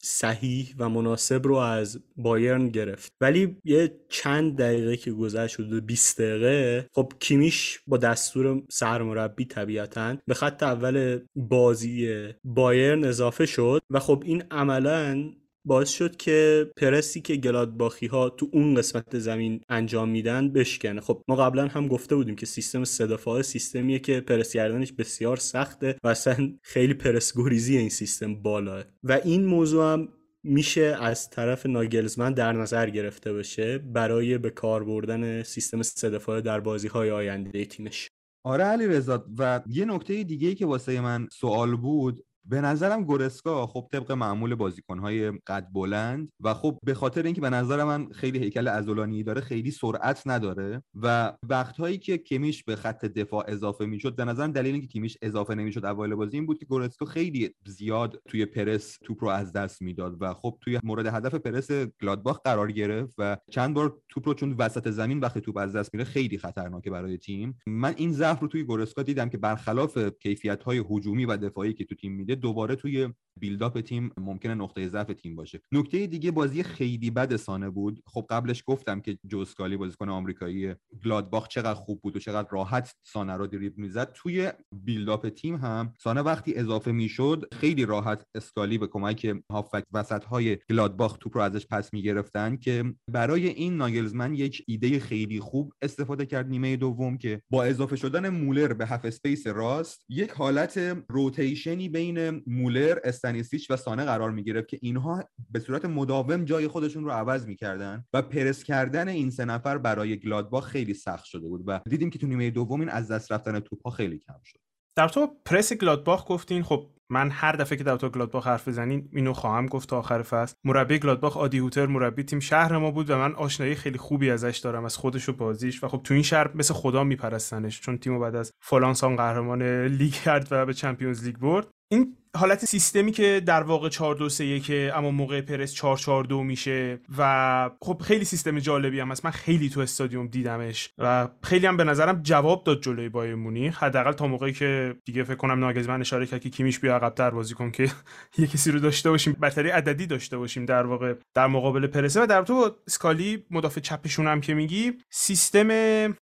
صحیح 0.02 0.74
و 0.78 0.88
مناسب 0.88 1.46
رو 1.46 1.54
از 1.54 2.00
بایرن 2.16 2.68
گرفت. 2.68 3.12
ولی 3.20 3.56
یه 3.64 3.92
چند 4.08 4.56
دقیقه 4.56 4.96
که 4.96 5.12
گذشت 5.12 5.56
شده 5.56 5.80
20 5.80 6.20
دقیقه 6.20 6.86
خب 6.92 7.12
کیمیش 7.20 7.80
با 7.86 7.96
دستور 7.96 8.62
سرمربی 8.70 9.44
طبیعتا 9.44 10.16
به 10.26 10.34
خط 10.34 10.62
اول 10.62 11.20
بازی 11.36 12.28
بایرن 12.44 13.04
اضافه 13.04 13.46
شد 13.46 13.82
و 13.90 14.00
خب 14.00 14.22
این 14.26 14.44
عملا 14.50 15.32
باعث 15.64 15.90
شد 15.90 16.16
که 16.16 16.70
پرسی 16.76 17.20
که 17.20 17.36
گلادباخی 17.36 18.06
ها 18.06 18.30
تو 18.30 18.48
اون 18.52 18.74
قسمت 18.74 19.18
زمین 19.18 19.60
انجام 19.68 20.08
میدن 20.08 20.52
بشکنه. 20.52 21.00
خب 21.00 21.22
ما 21.28 21.36
قبلا 21.36 21.66
هم 21.66 21.88
گفته 21.88 22.14
بودیم 22.14 22.36
که 22.36 22.46
سیستم 22.46 22.84
سه 22.84 23.42
سیستمیه 23.42 23.98
که 23.98 24.20
پرس 24.20 24.52
کردنش 24.52 24.92
بسیار 24.92 25.36
سخته 25.36 25.96
و 26.04 26.08
اصلا 26.08 26.52
خیلی 26.62 26.94
پرس 26.94 27.36
گریزی 27.36 27.76
این 27.76 27.88
سیستم 27.88 28.34
بالاه 28.34 28.84
و 29.02 29.12
این 29.24 29.44
موضوع 29.44 29.92
هم 29.92 30.08
میشه 30.44 30.96
از 31.00 31.30
طرف 31.30 31.66
ناگلزمن 31.66 32.32
در 32.32 32.52
نظر 32.52 32.90
گرفته 32.90 33.32
باشه 33.32 33.78
برای 33.78 34.38
به 34.38 34.50
کار 34.50 34.84
بردن 34.84 35.42
سیستم 35.42 35.82
سه 35.82 36.40
در 36.40 36.60
بازی 36.60 36.88
های 36.88 37.10
آینده 37.10 37.64
تیمش. 37.64 38.10
آره 38.44 38.64
علی 38.64 38.86
رضا 38.86 39.24
و 39.38 39.60
یه 39.66 39.84
نکته 39.84 40.24
دیگه 40.24 40.48
ای 40.48 40.54
که 40.54 40.66
واسه 40.66 41.00
من 41.00 41.28
سوال 41.32 41.76
بود 41.76 42.24
به 42.50 42.60
نظرم 42.60 43.04
گورسکا 43.04 43.66
خب 43.66 43.88
طبق 43.92 44.12
معمول 44.12 44.54
بازیکنهای 44.54 45.30
قد 45.30 45.68
بلند 45.72 46.32
و 46.40 46.54
خب 46.54 46.78
به 46.84 46.94
خاطر 46.94 47.22
اینکه 47.22 47.40
به 47.40 47.50
نظر 47.50 47.84
من 47.84 48.08
خیلی 48.12 48.38
هیکل 48.38 48.68
ازولانی 48.68 49.22
داره 49.22 49.40
خیلی 49.40 49.70
سرعت 49.70 50.22
نداره 50.26 50.82
و 50.94 51.32
وقتهایی 51.48 51.98
که 51.98 52.18
کمیش 52.18 52.64
به 52.64 52.76
خط 52.76 53.04
دفاع 53.04 53.44
اضافه 53.48 53.86
می‌شد 53.86 54.16
به 54.16 54.24
نظرم 54.24 54.52
دلیل 54.52 54.72
اینکه 54.72 54.88
کمیش 54.88 55.18
اضافه 55.22 55.54
نمی‌شد 55.54 55.84
اوایل 55.84 56.14
بازی 56.14 56.36
این 56.36 56.46
بود 56.46 56.58
که 56.58 56.64
گورسکا 56.64 57.06
خیلی 57.06 57.54
زیاد 57.66 58.22
توی 58.28 58.46
پرس 58.46 58.98
توپ 59.04 59.24
رو 59.24 59.28
از 59.28 59.52
دست 59.52 59.82
می‌داد 59.82 60.16
و 60.20 60.34
خب 60.34 60.58
توی 60.60 60.78
مورد 60.84 61.06
هدف 61.06 61.34
پرس 61.34 61.70
گلادباخ 62.02 62.40
قرار 62.44 62.72
گرفت 62.72 63.14
و 63.18 63.36
چند 63.50 63.74
بار 63.74 63.98
توپ 64.08 64.28
رو 64.28 64.34
چون 64.34 64.54
وسط 64.58 64.90
زمین 64.90 65.20
وقتی 65.20 65.40
توپ 65.40 65.56
از 65.56 65.76
دست 65.76 65.94
میره 65.94 66.04
خیلی 66.04 66.38
خطرناکه 66.38 66.90
برای 66.90 67.18
تیم. 67.18 67.58
من 67.66 67.94
این 67.96 68.12
ضعف 68.12 68.40
رو 68.40 68.48
توی 68.48 68.62
گورسکا 68.62 69.02
دیدم 69.02 69.28
که 69.28 69.38
برخلاف 69.38 69.98
کیفیت 70.20 70.62
های 70.62 70.84
هجومی 70.90 71.24
و 71.24 71.36
دفاعی 71.36 71.72
که 71.72 71.84
تو 71.84 71.94
تیم 71.94 72.12
میده 72.12 72.39
دوباره 72.40 72.76
توی 72.76 73.14
بیلداپ 73.40 73.80
تیم 73.80 74.10
ممکنه 74.16 74.54
نقطه 74.54 74.88
ضعف 74.88 75.06
تیم 75.06 75.36
باشه. 75.36 75.60
نکته 75.72 76.06
دیگه 76.06 76.30
بازی 76.30 76.62
خیلی 76.62 77.10
بد 77.10 77.36
سانه 77.36 77.70
بود. 77.70 78.02
خب 78.06 78.26
قبلش 78.30 78.62
گفتم 78.66 79.00
که 79.00 79.18
جوسکالی 79.26 79.76
بازیکن 79.76 80.08
آمریکایی 80.08 80.74
گلادباخ 81.04 81.48
چقدر 81.48 81.74
خوب 81.74 82.00
بود 82.02 82.16
و 82.16 82.18
چقدر 82.18 82.48
راحت 82.50 82.94
سانه 83.02 83.36
رو 83.36 83.46
دریبل 83.46 83.82
می‌زد. 83.82 84.12
توی 84.12 84.52
بیلداپ 84.72 85.28
تیم 85.28 85.54
هم 85.54 85.94
سانه 85.98 86.20
وقتی 86.20 86.54
اضافه 86.54 86.92
می‌شد 86.92 87.44
خیلی 87.52 87.86
راحت 87.86 88.24
اسکالی 88.34 88.78
به 88.78 88.86
کمک 88.86 89.36
هافک 89.50 89.84
وسط 89.92 90.24
های 90.24 90.58
گلادباخ 90.70 91.16
توپ 91.16 91.36
رو 91.36 91.42
ازش 91.42 91.66
پس 91.66 91.92
می‌گرفتن 91.92 92.56
که 92.56 92.84
برای 93.10 93.48
این 93.48 93.76
ناگلزمن 93.76 94.34
یک 94.34 94.64
ایده 94.68 94.98
خیلی 94.98 95.40
خوب 95.40 95.72
استفاده 95.82 96.26
کرد 96.26 96.48
نیمه 96.48 96.76
دوم 96.76 97.18
که 97.18 97.42
با 97.50 97.64
اضافه 97.64 97.96
شدن 97.96 98.28
مولر 98.28 98.72
به 98.72 98.86
half 98.86 99.04
space 99.04 99.46
راست 99.46 100.04
یک 100.08 100.30
حالت 100.30 100.78
rotation 101.08 101.79
ی 101.79 101.88
بین 101.88 102.42
مولر 102.46 102.98
استانیسیچ 103.30 103.70
و 103.70 103.76
سانه 103.76 104.04
قرار 104.04 104.30
می 104.30 104.44
گرفت 104.44 104.68
که 104.68 104.78
اینها 104.82 105.24
به 105.50 105.60
صورت 105.60 105.84
مداوم 105.84 106.44
جای 106.44 106.68
خودشون 106.68 107.04
رو 107.04 107.10
عوض 107.10 107.46
می‌کردن 107.46 108.04
و 108.12 108.22
پرس 108.22 108.64
کردن 108.64 109.08
این 109.08 109.30
سه 109.30 109.44
نفر 109.44 109.78
برای 109.78 110.16
گلادباخ 110.16 110.66
خیلی 110.66 110.94
سخت 110.94 111.24
شده 111.24 111.48
بود 111.48 111.64
و 111.66 111.80
دیدیم 111.88 112.10
که 112.10 112.18
تو 112.18 112.26
نیمه 112.26 112.50
دوم 112.50 112.80
این 112.80 112.88
از 112.88 113.10
دست 113.10 113.32
رفتن 113.32 113.60
توپ 113.60 113.88
خیلی 113.88 114.18
کم 114.18 114.40
شد. 114.44 114.58
در 114.96 115.08
تو 115.08 115.26
پرس 115.44 115.72
گلادباخ 115.72 116.24
گفتین 116.28 116.62
خب 116.62 116.86
من 117.10 117.30
هر 117.30 117.52
دفعه 117.52 117.78
که 117.78 117.84
در 117.84 117.96
تو 117.96 118.08
گلادباخ 118.08 118.46
حرف 118.46 118.68
بزنین 118.68 119.08
اینو 119.12 119.32
خواهم 119.32 119.66
گفت 119.66 119.88
تا 119.88 119.98
آخر 119.98 120.22
فصل. 120.22 120.54
مربی 120.64 120.98
گلادباخ 120.98 121.36
آدی 121.36 121.58
هوتر 121.58 121.86
مربی 121.86 122.22
تیم 122.22 122.40
شهر 122.40 122.78
ما 122.78 122.90
بود 122.90 123.10
و 123.10 123.18
من 123.18 123.34
آشنایی 123.34 123.74
خیلی 123.74 123.98
خوبی 123.98 124.30
ازش 124.30 124.58
دارم 124.58 124.84
از 124.84 124.96
خودش 124.96 125.28
و 125.28 125.32
بازیش 125.32 125.84
و 125.84 125.88
خب 125.88 126.00
تو 126.04 126.14
این 126.14 126.22
شهر 126.22 126.50
مثل 126.54 126.74
خدا 126.74 127.04
میپرستنش 127.04 127.80
چون 127.80 127.98
تیمو 127.98 128.18
بعد 128.18 128.36
از 128.36 128.52
فلان 128.62 128.95
سال 128.95 129.16
قهرمان 129.16 129.86
لیگ 129.86 130.12
کرد 130.12 130.48
و 130.50 130.66
به 130.66 130.74
Champions 130.74 131.24
League 131.24 131.36
برد. 131.36 131.68
این 131.92 132.16
حالت 132.36 132.64
سیستمی 132.64 133.12
که 133.12 133.42
در 133.46 133.62
واقع 133.62 133.88
4 133.88 134.14
2 134.14 134.28
3 134.28 134.60
که 134.60 134.92
اما 134.94 135.10
موقع 135.10 135.40
پرس 135.40 135.72
4 135.72 135.96
4 135.96 136.24
2 136.24 136.42
میشه 136.42 137.00
و 137.18 137.70
خب 137.82 138.02
خیلی 138.04 138.24
سیستم 138.24 138.58
جالبی 138.58 139.00
هم 139.00 139.10
هست. 139.10 139.24
من 139.24 139.30
خیلی 139.30 139.68
تو 139.68 139.80
استادیوم 139.80 140.26
دیدمش 140.26 140.90
و 140.98 141.28
خیلی 141.42 141.66
هم 141.66 141.76
به 141.76 141.84
نظرم 141.84 142.22
جواب 142.22 142.64
داد 142.64 142.82
جلوی 142.82 143.08
بایر 143.08 143.34
مونیخ. 143.34 143.82
حداقل 143.82 144.12
تا 144.12 144.26
موقعی 144.26 144.52
که 144.52 144.96
دیگه 145.04 145.24
فکر 145.24 145.36
کنم 145.36 145.58
ناگزمن 145.58 146.00
اشاره 146.00 146.26
کرد 146.26 146.40
که 146.40 146.50
کیمیش 146.50 146.78
بیا 146.78 146.96
عقب 146.96 147.30
بازی 147.30 147.54
کن 147.54 147.70
که 147.70 147.90
یه 148.38 148.46
کسی 148.46 148.70
رو 148.70 148.78
داشته 148.78 149.10
باشیم 149.10 149.36
برتری 149.40 149.70
عددی 149.70 150.06
داشته 150.06 150.38
باشیم 150.38 150.64
در 150.64 150.86
واقع 150.86 151.14
در 151.34 151.46
مقابل 151.46 151.86
پرسه. 151.86 152.22
و 152.22 152.26
در 152.26 152.42
تو 152.42 152.70
اسکالی 152.86 153.44
مدافع 153.50 153.80
چپشون 153.80 154.26
هم 154.26 154.40
که 154.40 154.54
میگی 154.54 154.92
سیستم 155.10 155.68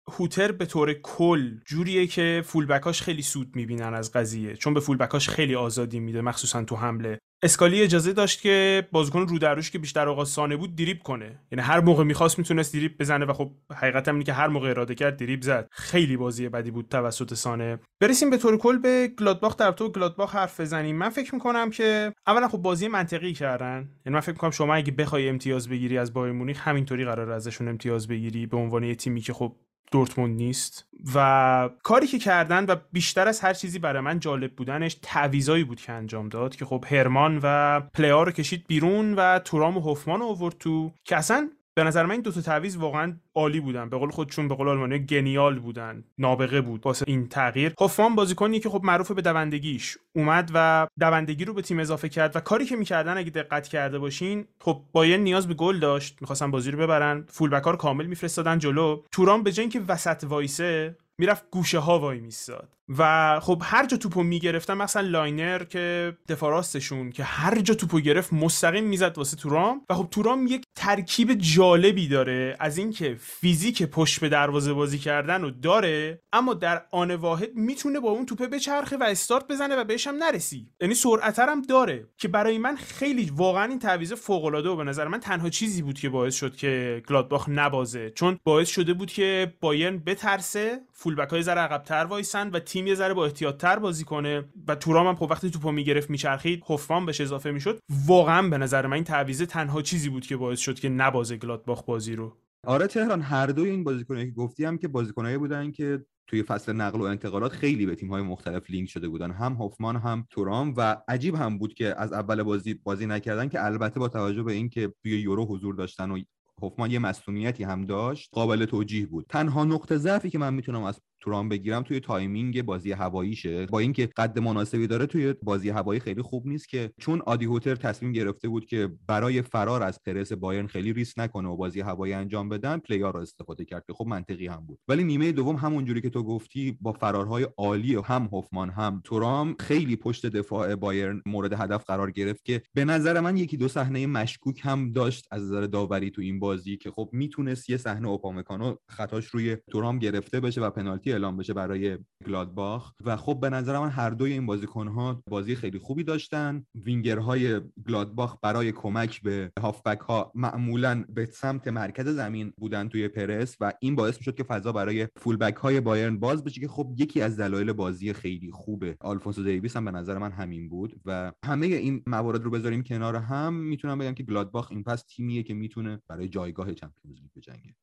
هوتر 0.09 0.51
به 0.51 0.65
طور 0.65 0.93
کل 0.93 1.51
جوریه 1.65 2.07
که 2.07 2.43
فولبکاش 2.45 3.01
خیلی 3.01 3.21
سود 3.21 3.55
می‌بینن 3.55 3.93
از 3.93 4.11
قضیه 4.11 4.55
چون 4.55 4.73
به 4.73 4.79
فولبکاش 4.79 5.29
خیلی 5.29 5.55
آزادی 5.55 5.99
میده 5.99 6.21
مخصوصا 6.21 6.63
تو 6.63 6.75
حمله. 6.75 7.19
اسکالی 7.43 7.81
اجازه 7.81 8.13
داشت 8.13 8.41
که 8.41 8.87
بازیکن 8.91 9.27
رو 9.27 9.39
دروش 9.39 9.71
که 9.71 9.79
بیشتر 9.79 10.09
اوقات 10.09 10.27
سانه 10.27 10.57
بود 10.57 10.75
دریب 10.75 11.03
کنه. 11.03 11.39
یعنی 11.51 11.61
هر 11.61 11.79
موقع 11.79 12.03
می‌خواست 12.03 12.39
می‌تونست 12.39 12.73
دریب 12.73 12.97
بزنه 12.97 13.25
و 13.25 13.33
خب 13.33 13.51
حقیقت 13.73 14.07
اینه 14.07 14.23
که 14.23 14.33
هر 14.33 14.47
موقع 14.47 14.69
اراده 14.69 14.95
کرد 14.95 15.17
دریب 15.17 15.41
زد. 15.41 15.67
خیلی 15.71 16.17
بازی 16.17 16.49
بدی 16.49 16.71
بود 16.71 16.89
توسط 16.89 17.33
سانه. 17.33 17.79
برسیم 18.01 18.29
به 18.29 18.37
طور 18.37 18.57
کل 18.57 18.77
به 18.77 19.07
گلادباخ 19.07 19.57
در 19.57 19.71
تو 19.71 19.89
گلادباخ 19.89 20.35
حرف 20.35 20.59
بزنیم. 20.59 20.95
من 20.95 21.09
فکر 21.09 21.35
می‌کنم 21.35 21.69
که 21.69 22.13
اولا 22.27 22.47
خب 22.47 22.57
بازی 22.57 22.87
منطقی 22.87 23.33
کردن. 23.33 23.89
یعنی 24.05 24.13
من 24.13 24.19
فکر 24.19 24.31
می‌کنم 24.31 24.51
شما 24.51 24.75
اگه 24.75 24.91
بخوای 24.91 25.29
امتیاز 25.29 25.69
بگیری 25.69 25.97
از 25.97 26.13
بایر 26.13 26.33
مونیخ 26.33 26.67
همینطوری 26.67 27.05
قرار 27.05 27.31
ازشون 27.31 27.67
امتیاز 27.67 28.07
بگیری 28.07 28.45
به 28.45 28.57
عنوان 28.57 28.93
تیمی 28.93 29.21
که 29.21 29.33
خب 29.33 29.55
دورتموند 29.91 30.35
نیست. 30.35 30.85
و 31.15 31.69
کاری 31.83 32.07
که 32.07 32.19
کردن 32.19 32.65
و 32.65 32.75
بیشتر 32.91 33.27
از 33.27 33.39
هر 33.39 33.53
چیزی 33.53 33.79
برای 33.79 34.01
من 34.01 34.19
جالب 34.19 34.55
بودنش 34.55 34.97
تعویضایی 35.01 35.63
بود 35.63 35.81
که 35.81 35.91
انجام 35.91 36.29
داد 36.29 36.55
که 36.55 36.65
خب 36.65 36.85
هرمان 36.89 37.39
و 37.43 37.79
پلیا 37.79 38.23
رو 38.23 38.31
کشید 38.31 38.65
بیرون 38.67 39.13
و 39.13 39.39
تورام 39.39 39.77
و 39.77 39.81
هوفمان 39.81 40.19
رو 40.19 40.25
آورد 40.25 40.55
تو 40.57 40.91
که 41.03 41.15
اصلا 41.15 41.49
به 41.79 41.85
نظر 41.85 42.05
من 42.05 42.11
این 42.11 42.21
دو 42.21 42.31
تا 42.31 42.41
تعویض 42.41 42.77
واقعا 42.77 43.17
عالی 43.35 43.59
بودن. 43.59 43.89
به 43.89 43.97
قول 43.97 44.09
خودشون 44.09 44.47
به 44.47 44.55
قول 44.55 44.69
آلمانی 44.69 44.99
گنیال 44.99 45.59
بودن. 45.59 46.03
نابغه 46.17 46.61
بود 46.61 46.85
واسه 46.85 47.05
این 47.07 47.27
تغییر. 47.27 47.73
هوفمان 47.79 48.15
بازیکنی 48.15 48.59
که 48.59 48.69
خب 48.69 48.81
معروف 48.83 49.11
به 49.11 49.21
دوندگیش 49.21 49.97
اومد 50.15 50.51
و 50.53 50.87
دوندگی 50.99 51.45
رو 51.45 51.53
به 51.53 51.61
تیم 51.61 51.79
اضافه 51.79 52.09
کرد 52.09 52.35
و 52.35 52.39
کاری 52.39 52.65
که 52.65 52.75
می‌کردن 52.75 53.17
اگه 53.17 53.29
دقت 53.29 53.67
کرده 53.67 53.99
باشین 53.99 54.45
خب 54.61 54.81
باین 54.91 55.23
نیاز 55.23 55.47
به 55.47 55.53
گل 55.53 55.79
داشت. 55.79 56.17
می‌خواستن 56.21 56.51
بازی 56.51 56.71
رو 56.71 56.79
ببرن. 56.79 57.25
فولبک 57.27 57.63
ها 57.63 57.71
رو 57.71 57.77
کامل 57.77 58.05
میفرستادن 58.05 58.59
جلو. 58.59 59.01
تورام 59.11 59.43
به 59.43 59.51
جای 59.51 59.63
اینکه 59.63 59.81
وسط 59.87 60.23
وایسه 60.23 60.97
می‌رفت 61.17 61.43
گوشه 61.51 61.79
ها 61.79 61.99
وای 61.99 62.19
میستاد. 62.19 62.75
و 62.97 63.39
خب 63.39 63.61
هر 63.65 63.85
جا 63.85 63.97
توپو 63.97 64.23
می‌گرفتن 64.23 64.73
مثلا 64.73 65.07
لاینر 65.07 65.63
که 65.63 66.17
دفاع 66.29 66.51
راستشون 66.51 67.11
که 67.11 67.23
هر 67.23 67.59
جا 67.59 67.73
توپو 67.73 67.99
گرفت 67.99 68.33
مستقیم 68.33 68.83
می‌زد 68.83 69.17
واسه 69.17 69.37
تورام. 69.37 69.81
و 69.89 69.93
خب 69.93 70.07
تورام 70.11 70.47
یک 70.47 70.63
ترکیب 70.75 71.33
جالبی 71.33 72.07
داره 72.07 72.55
از 72.59 72.77
اینکه 72.77 73.15
فیزیک 73.19 73.83
پشت 73.83 74.19
به 74.19 74.29
دروازه 74.29 74.73
بازی 74.73 74.97
کردن 74.97 75.41
رو 75.41 75.51
داره 75.51 76.21
اما 76.33 76.53
در 76.53 76.81
آن 76.91 77.15
واحد 77.15 77.55
می‌تونه 77.55 77.99
با 77.99 78.09
اون 78.09 78.25
توپه 78.25 78.47
بچرخه 78.47 78.97
و 78.97 79.03
استارت 79.03 79.47
بزنه 79.47 79.75
و 79.75 79.83
بهش 79.83 80.07
هم 80.07 80.15
نرسی. 80.15 80.67
یعنی 80.81 80.93
سرعت 80.93 81.39
هم 81.39 81.61
داره 81.61 82.07
که 82.17 82.27
برای 82.27 82.57
من 82.57 82.75
خیلی 82.75 83.31
واقعا 83.35 83.63
این 83.63 83.79
تعویض 83.79 84.13
فوق 84.13 84.45
العاده 84.45 84.69
و 84.69 84.75
به 84.75 84.83
نظر 84.83 85.07
من 85.07 85.19
تنها 85.19 85.49
چیزی 85.49 85.81
بود 85.81 85.99
که 85.99 86.09
باعث 86.09 86.35
شد 86.35 86.55
که 86.55 87.03
گلادباخ 87.09 87.49
نبازه. 87.49 88.09
چون 88.09 88.39
باعث 88.43 88.69
شده 88.69 88.93
بود 88.93 89.11
که 89.11 89.53
بایرن 89.61 89.97
بترسه 89.97 90.79
فولبک 90.93 91.29
ها 91.29 91.34
یه 91.34 91.43
ذره 91.43 91.61
عقب‌تر 91.61 92.05
وایسن 92.05 92.49
و 92.49 92.59
تیم 92.59 92.78
یه 92.87 92.95
ذره 92.95 93.13
با 93.13 93.25
احتیاطتر 93.25 93.79
بازی 93.79 94.03
کنه 94.03 94.45
و 94.67 94.75
تورام 94.75 95.07
هم 95.07 95.15
خب 95.15 95.27
وقتی 95.31 95.49
توپو 95.49 95.71
می‌گرفت 95.71 96.09
میچرخید 96.09 96.63
هوفمان 96.67 97.05
بهش 97.05 97.21
اضافه 97.21 97.51
می‌شد. 97.51 97.79
واقعا 98.05 98.49
به 98.49 98.57
نظر 98.57 98.87
من 98.87 98.93
این 98.93 99.03
تعویض 99.03 99.41
تنها 99.41 99.81
چیزی 99.81 100.09
بود 100.09 100.25
که 100.25 100.37
باعث 100.37 100.59
شد 100.59 100.79
که 100.79 100.89
نبازه 100.89 101.37
گلادباخ 101.37 101.83
بازی 101.83 102.15
رو. 102.15 102.37
آره 102.67 102.87
تهران 102.87 103.21
هر 103.21 103.47
دوی 103.47 103.69
این 103.69 103.83
بازیکنایی 103.83 104.25
که 104.25 104.31
گفتی 104.31 104.65
هم 104.65 104.77
که 104.77 104.87
بازیکنایی 104.87 105.37
بودن 105.37 105.71
که 105.71 106.05
توی 106.27 106.43
فصل 106.43 106.73
نقل 106.73 107.01
و 107.01 107.03
انتقالات 107.03 107.51
خیلی 107.51 107.85
به 107.85 107.95
تیم‌های 107.95 108.21
مختلف 108.21 108.69
لینک 108.69 108.89
شده 108.89 109.07
بودن. 109.07 109.31
هم 109.31 109.53
هوفمان 109.53 109.95
هم 109.95 110.27
تورام 110.29 110.73
و 110.77 110.97
عجیب 111.07 111.35
هم 111.35 111.57
بود 111.57 111.73
که 111.73 111.95
از 112.01 112.13
اول 112.13 112.43
بازی 112.43 112.73
بازی 112.73 113.05
نکردن 113.05 113.49
که 113.49 113.65
البته 113.65 113.99
با 113.99 114.07
توجه 114.07 114.43
به 114.43 114.53
اینکه 114.53 114.93
توی 115.03 115.21
یورو 115.21 115.45
حضور 115.45 115.75
داشتن 115.75 116.11
و 116.11 116.19
هوفمان 116.61 116.91
یه 116.91 116.99
مسئولیتی 116.99 117.63
هم 117.63 117.85
داشت 117.85 118.29
قابل 118.31 118.65
توجیه 118.65 119.05
بود. 119.05 119.25
تنها 119.29 119.63
نقطه 119.63 119.97
ضعفی 119.97 120.29
که 120.29 120.37
من 120.37 120.53
می‌تونم 120.53 120.83
از 120.83 121.01
تورام 121.19 121.49
بگیرم 121.49 121.83
توی 121.83 121.99
timing 121.99 122.61
بازی 122.61 122.91
هواییشه. 122.91 123.65
با 123.65 123.79
اینکه 123.79 124.09
قد 124.17 124.39
مناسبی 124.39 124.87
داره 124.87 125.05
توی 125.05 125.33
بازی 125.43 125.69
هوایی 125.69 125.99
خیلی 125.99 126.21
خوب 126.21 126.47
نیست 126.47 126.69
که 126.69 126.91
چون 126.99 127.21
آدی 127.21 127.45
هوتر 127.45 127.75
تصمیم 127.75 128.11
گرفته 128.11 128.47
بود 128.47 128.65
که 128.65 128.89
برای 129.07 129.41
فرار 129.41 129.83
از 129.83 130.03
پرس 130.03 130.33
بایرن 130.33 130.67
خیلی 130.67 130.93
ریسک 130.93 131.19
نکنه 131.19 131.49
و 131.49 131.55
بازی 131.55 131.81
هوایی 131.81 132.13
انجام 132.13 132.49
بدن 132.49 132.77
پلئا 132.77 133.13
رو 133.13 133.19
استفاده 133.19 133.65
کرد 133.65 133.83
که 133.87 133.93
خب 133.93 134.05
منطقی 134.07 134.47
هم 134.47 134.65
بود. 134.65 134.79
ولی 134.87 135.03
نیمه 135.03 135.31
دوم 135.31 135.55
همونجوری 135.55 136.01
که 136.01 136.09
تو 136.09 136.23
گفتی 136.23 136.77
با 136.81 136.93
فرارهای 136.93 137.47
عالی 137.57 137.95
هم 137.95 138.29
هوفمان 138.31 138.69
هم 138.69 139.01
تورام 139.03 139.55
خیلی 139.59 139.95
پشت 139.95 140.25
دفاع 140.25 140.75
بایرن 140.75 141.21
مورد 141.25 141.53
هدف 141.53 141.83
قرار 141.83 142.11
گرفت 142.11 142.45
که 142.45 142.61
به 142.73 142.85
نظر 142.85 143.19
من 143.19 143.37
یکی 143.37 143.57
دو 143.57 143.67
صحنه 143.67 144.07
مشکوک 144.07 144.61
هم 144.63 144.91
داشت 144.91 145.27
از 145.31 145.43
نظر 145.43 145.61
داوری 145.61 146.11
تو 146.11 146.21
این 146.21 146.39
بازی 146.39 146.77
که 146.77 146.91
خب 146.91 147.09
می‌تونست 147.11 147.69
یه 147.69 147.77
صحنه 147.77 148.07
اوپامکانو 148.07 148.75
خطاش 148.87 149.25
روی 149.25 149.57
تورام 149.71 149.99
گرفته 149.99 150.39
بشه 150.39 150.61
و 150.61 150.69
پنالتی 150.69 151.08
اعلام 151.11 151.37
بشه 151.37 151.53
برای 151.53 151.97
گلادباخ. 152.27 152.93
و 153.05 153.17
خب 153.17 153.39
به 153.41 153.49
نظر 153.49 153.79
من 153.79 153.89
هر 153.89 154.09
دوی 154.09 154.31
این 154.31 154.45
بازیکنها 154.45 155.23
بازی 155.29 155.55
خیلی 155.55 155.79
خوبی 155.79 156.03
داشتن. 156.03 156.65
وینگرهای 156.75 157.61
گلادباخ 157.87 158.37
برای 158.41 158.71
کمک 158.71 159.21
به 159.21 159.51
هافبک 159.59 159.99
ها 159.99 160.31
معمولا 160.35 161.05
به 161.09 161.25
سمت 161.25 161.67
مرکز 161.67 162.07
زمین 162.07 162.53
بودن 162.57 162.89
توی 162.89 163.07
پرس 163.07 163.55
و 163.59 163.73
این 163.81 163.95
باعث 163.95 164.17
می‌شد 164.17 164.35
که 164.35 164.43
فضا 164.43 164.71
برای 164.71 165.07
فولبک 165.15 165.55
های 165.55 165.81
بایرن 165.81 166.19
باز 166.19 166.43
بشه 166.43 166.61
که 166.61 166.67
خب 166.67 166.93
یکی 166.97 167.21
از 167.21 167.39
دلایل 167.39 167.73
بازی 167.73 168.13
خیلی 168.13 168.51
خوبه 168.51 168.97
آلفونسو 169.01 169.43
دیویس 169.43 169.77
هم 169.77 169.85
به 169.85 169.91
نظر 169.91 170.17
من 170.17 170.31
همین 170.31 170.69
بود. 170.69 171.01
و 171.05 171.31
همه 171.45 171.67
این 171.67 172.03
موارد 172.07 172.43
رو 172.43 172.51
بذاریم 172.51 172.83
کنار 172.83 173.15
هم. 173.15 173.53
می‌تونم 173.53 173.97
بگم 173.97 174.13
که 174.13 174.23
گلادباخ 174.23 174.71
این 174.71 174.83
پس 174.83 175.03
تیمیه 175.03 175.43
که 175.43 175.53
می‌تونه 175.53 176.01
برای 176.07 176.29
جایگاه 176.29 176.73
Champions 176.73 177.21
League 177.21 177.31
بجنگه. 177.35 177.75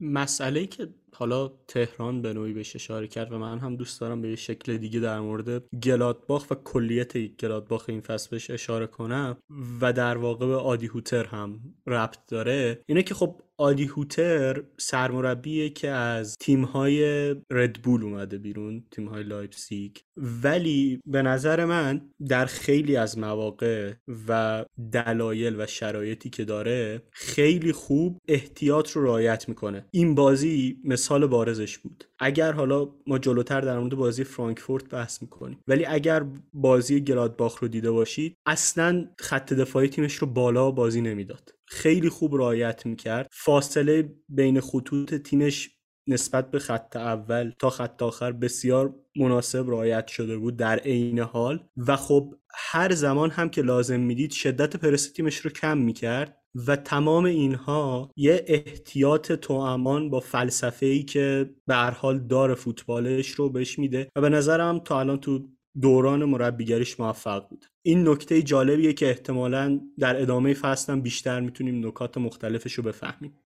مسئله 0.00 0.66
که 0.66 0.94
حالا 1.18 1.50
تهران 1.68 2.22
به 2.22 2.32
نوعی 2.32 2.52
بهش 2.52 2.76
اشاره 2.76 3.06
کرد 3.06 3.32
و 3.32 3.38
من 3.38 3.58
هم 3.58 3.76
دوست 3.76 4.00
دارم 4.00 4.22
به 4.22 4.36
شکل 4.36 4.76
دیگه 4.76 5.00
در 5.00 5.20
مورد 5.20 5.62
گلادباخ 5.82 6.50
و 6.50 6.54
کلیت 6.54 7.18
گلادباخ 7.18 7.84
این 7.88 8.00
فصل 8.00 8.30
بهش 8.30 8.50
اشاره 8.50 8.86
کنم 8.86 9.36
و 9.80 9.92
در 9.92 10.16
واقع 10.16 10.46
به 10.46 10.56
آدی 10.56 10.86
هوتر 10.86 11.24
هم 11.24 11.60
ربط 11.86 12.18
داره. 12.28 12.82
اینه 12.86 13.02
که 13.02 13.14
خب 13.14 13.40
آدی 13.60 13.84
هوتر 13.84 14.62
سرمربیه 14.76 15.70
که 15.70 15.88
از 15.88 16.36
تیمهای 16.40 17.30
ردبول 17.50 18.02
اومده 18.02 18.38
بیرون 18.38 18.84
تیمهای 18.90 19.22
لایپسیگ 19.22 19.96
ولی 20.16 21.00
به 21.06 21.22
نظر 21.22 21.64
من 21.64 22.00
در 22.28 22.44
خیلی 22.44 22.96
از 22.96 23.18
مواقع 23.18 23.92
و 24.28 24.64
دلایل 24.92 25.60
و 25.60 25.66
شرایطی 25.66 26.30
که 26.30 26.44
داره 26.44 27.02
خیلی 27.10 27.72
خوب 27.72 28.18
احتیاط 28.28 28.90
رو 28.90 29.04
رعایت 29.04 29.48
می‌کنه. 29.48 29.86
این 29.90 30.14
بازی 30.14 30.76
مثال 31.08 31.26
بارزش 31.26 31.78
بود. 31.78 32.04
اگر 32.18 32.52
حالا 32.52 32.88
ما 33.06 33.18
جلوتر 33.18 33.60
در 33.60 33.78
مورد 33.78 33.94
بازی 33.94 34.24
فرانکفورت 34.24 34.88
بحث 34.88 35.22
می‌کنیم 35.22 35.58
ولی 35.68 35.84
اگر 35.86 36.26
بازی 36.52 37.00
گلادباخ 37.00 37.58
رو 37.58 37.68
دیده 37.68 37.90
باشید 37.90 38.36
اصلا 38.46 39.08
خط 39.18 39.52
دفاعی 39.52 39.88
تیمش 39.88 40.14
رو 40.14 40.26
بالا 40.26 40.70
بازی 40.70 41.00
نمی‌داد. 41.00 41.50
خیلی 41.66 42.08
خوب 42.08 42.36
رعایت 42.36 42.86
می‌کرد. 42.86 43.28
فاصله 43.32 44.14
بین 44.28 44.60
خطوط 44.60 45.14
تیمش 45.14 45.70
نسبت 46.06 46.50
به 46.50 46.58
خط 46.58 46.96
اول 46.96 47.52
تا 47.58 47.70
خط 47.70 48.02
آخر 48.02 48.32
بسیار 48.32 48.94
مناسب 49.16 49.70
رعایت 49.70 50.06
شده 50.06 50.36
بود 50.36 50.56
در 50.56 50.78
عین 50.78 51.18
حال. 51.18 51.64
و 51.76 51.96
خب 51.96 52.34
هر 52.54 52.92
زمان 52.94 53.30
هم 53.30 53.48
که 53.48 53.62
لازم 53.62 54.00
می‌دید 54.00 54.30
شدت 54.30 54.76
پرس 54.76 55.12
تیمش 55.12 55.36
رو 55.36 55.50
کم 55.50 55.78
می‌کرد. 55.78 56.37
و 56.66 56.76
تمام 56.76 57.24
اینها 57.24 58.10
یه 58.16 58.44
احتیاط 58.46 59.32
توامان 59.32 60.10
با 60.10 60.20
فلسفه 60.20 60.86
ای 60.86 61.02
که 61.02 61.50
به 61.66 61.74
هر 61.74 61.90
حال 61.90 62.18
دار 62.18 62.54
فوتبالش 62.54 63.30
رو 63.30 63.50
بهش 63.50 63.78
میده 63.78 64.08
و 64.16 64.20
به 64.20 64.28
نظرم 64.28 64.78
تا 64.78 65.00
الان 65.00 65.20
تو 65.20 65.48
دوران 65.80 66.24
مربیگریش 66.24 67.00
موفق 67.00 67.48
بود. 67.48 67.64
این 67.82 68.08
نکته 68.08 68.42
جالبیه 68.42 68.92
که 68.92 69.08
احتمالا 69.08 69.80
در 69.98 70.22
ادامه 70.22 70.54
فصل 70.54 71.00
بیشتر 71.00 71.40
می‌تونیم 71.40 71.86
نکات 71.86 72.18
مختلفش 72.18 72.72
رو 72.72 72.82
بفهمیم. 72.82 73.38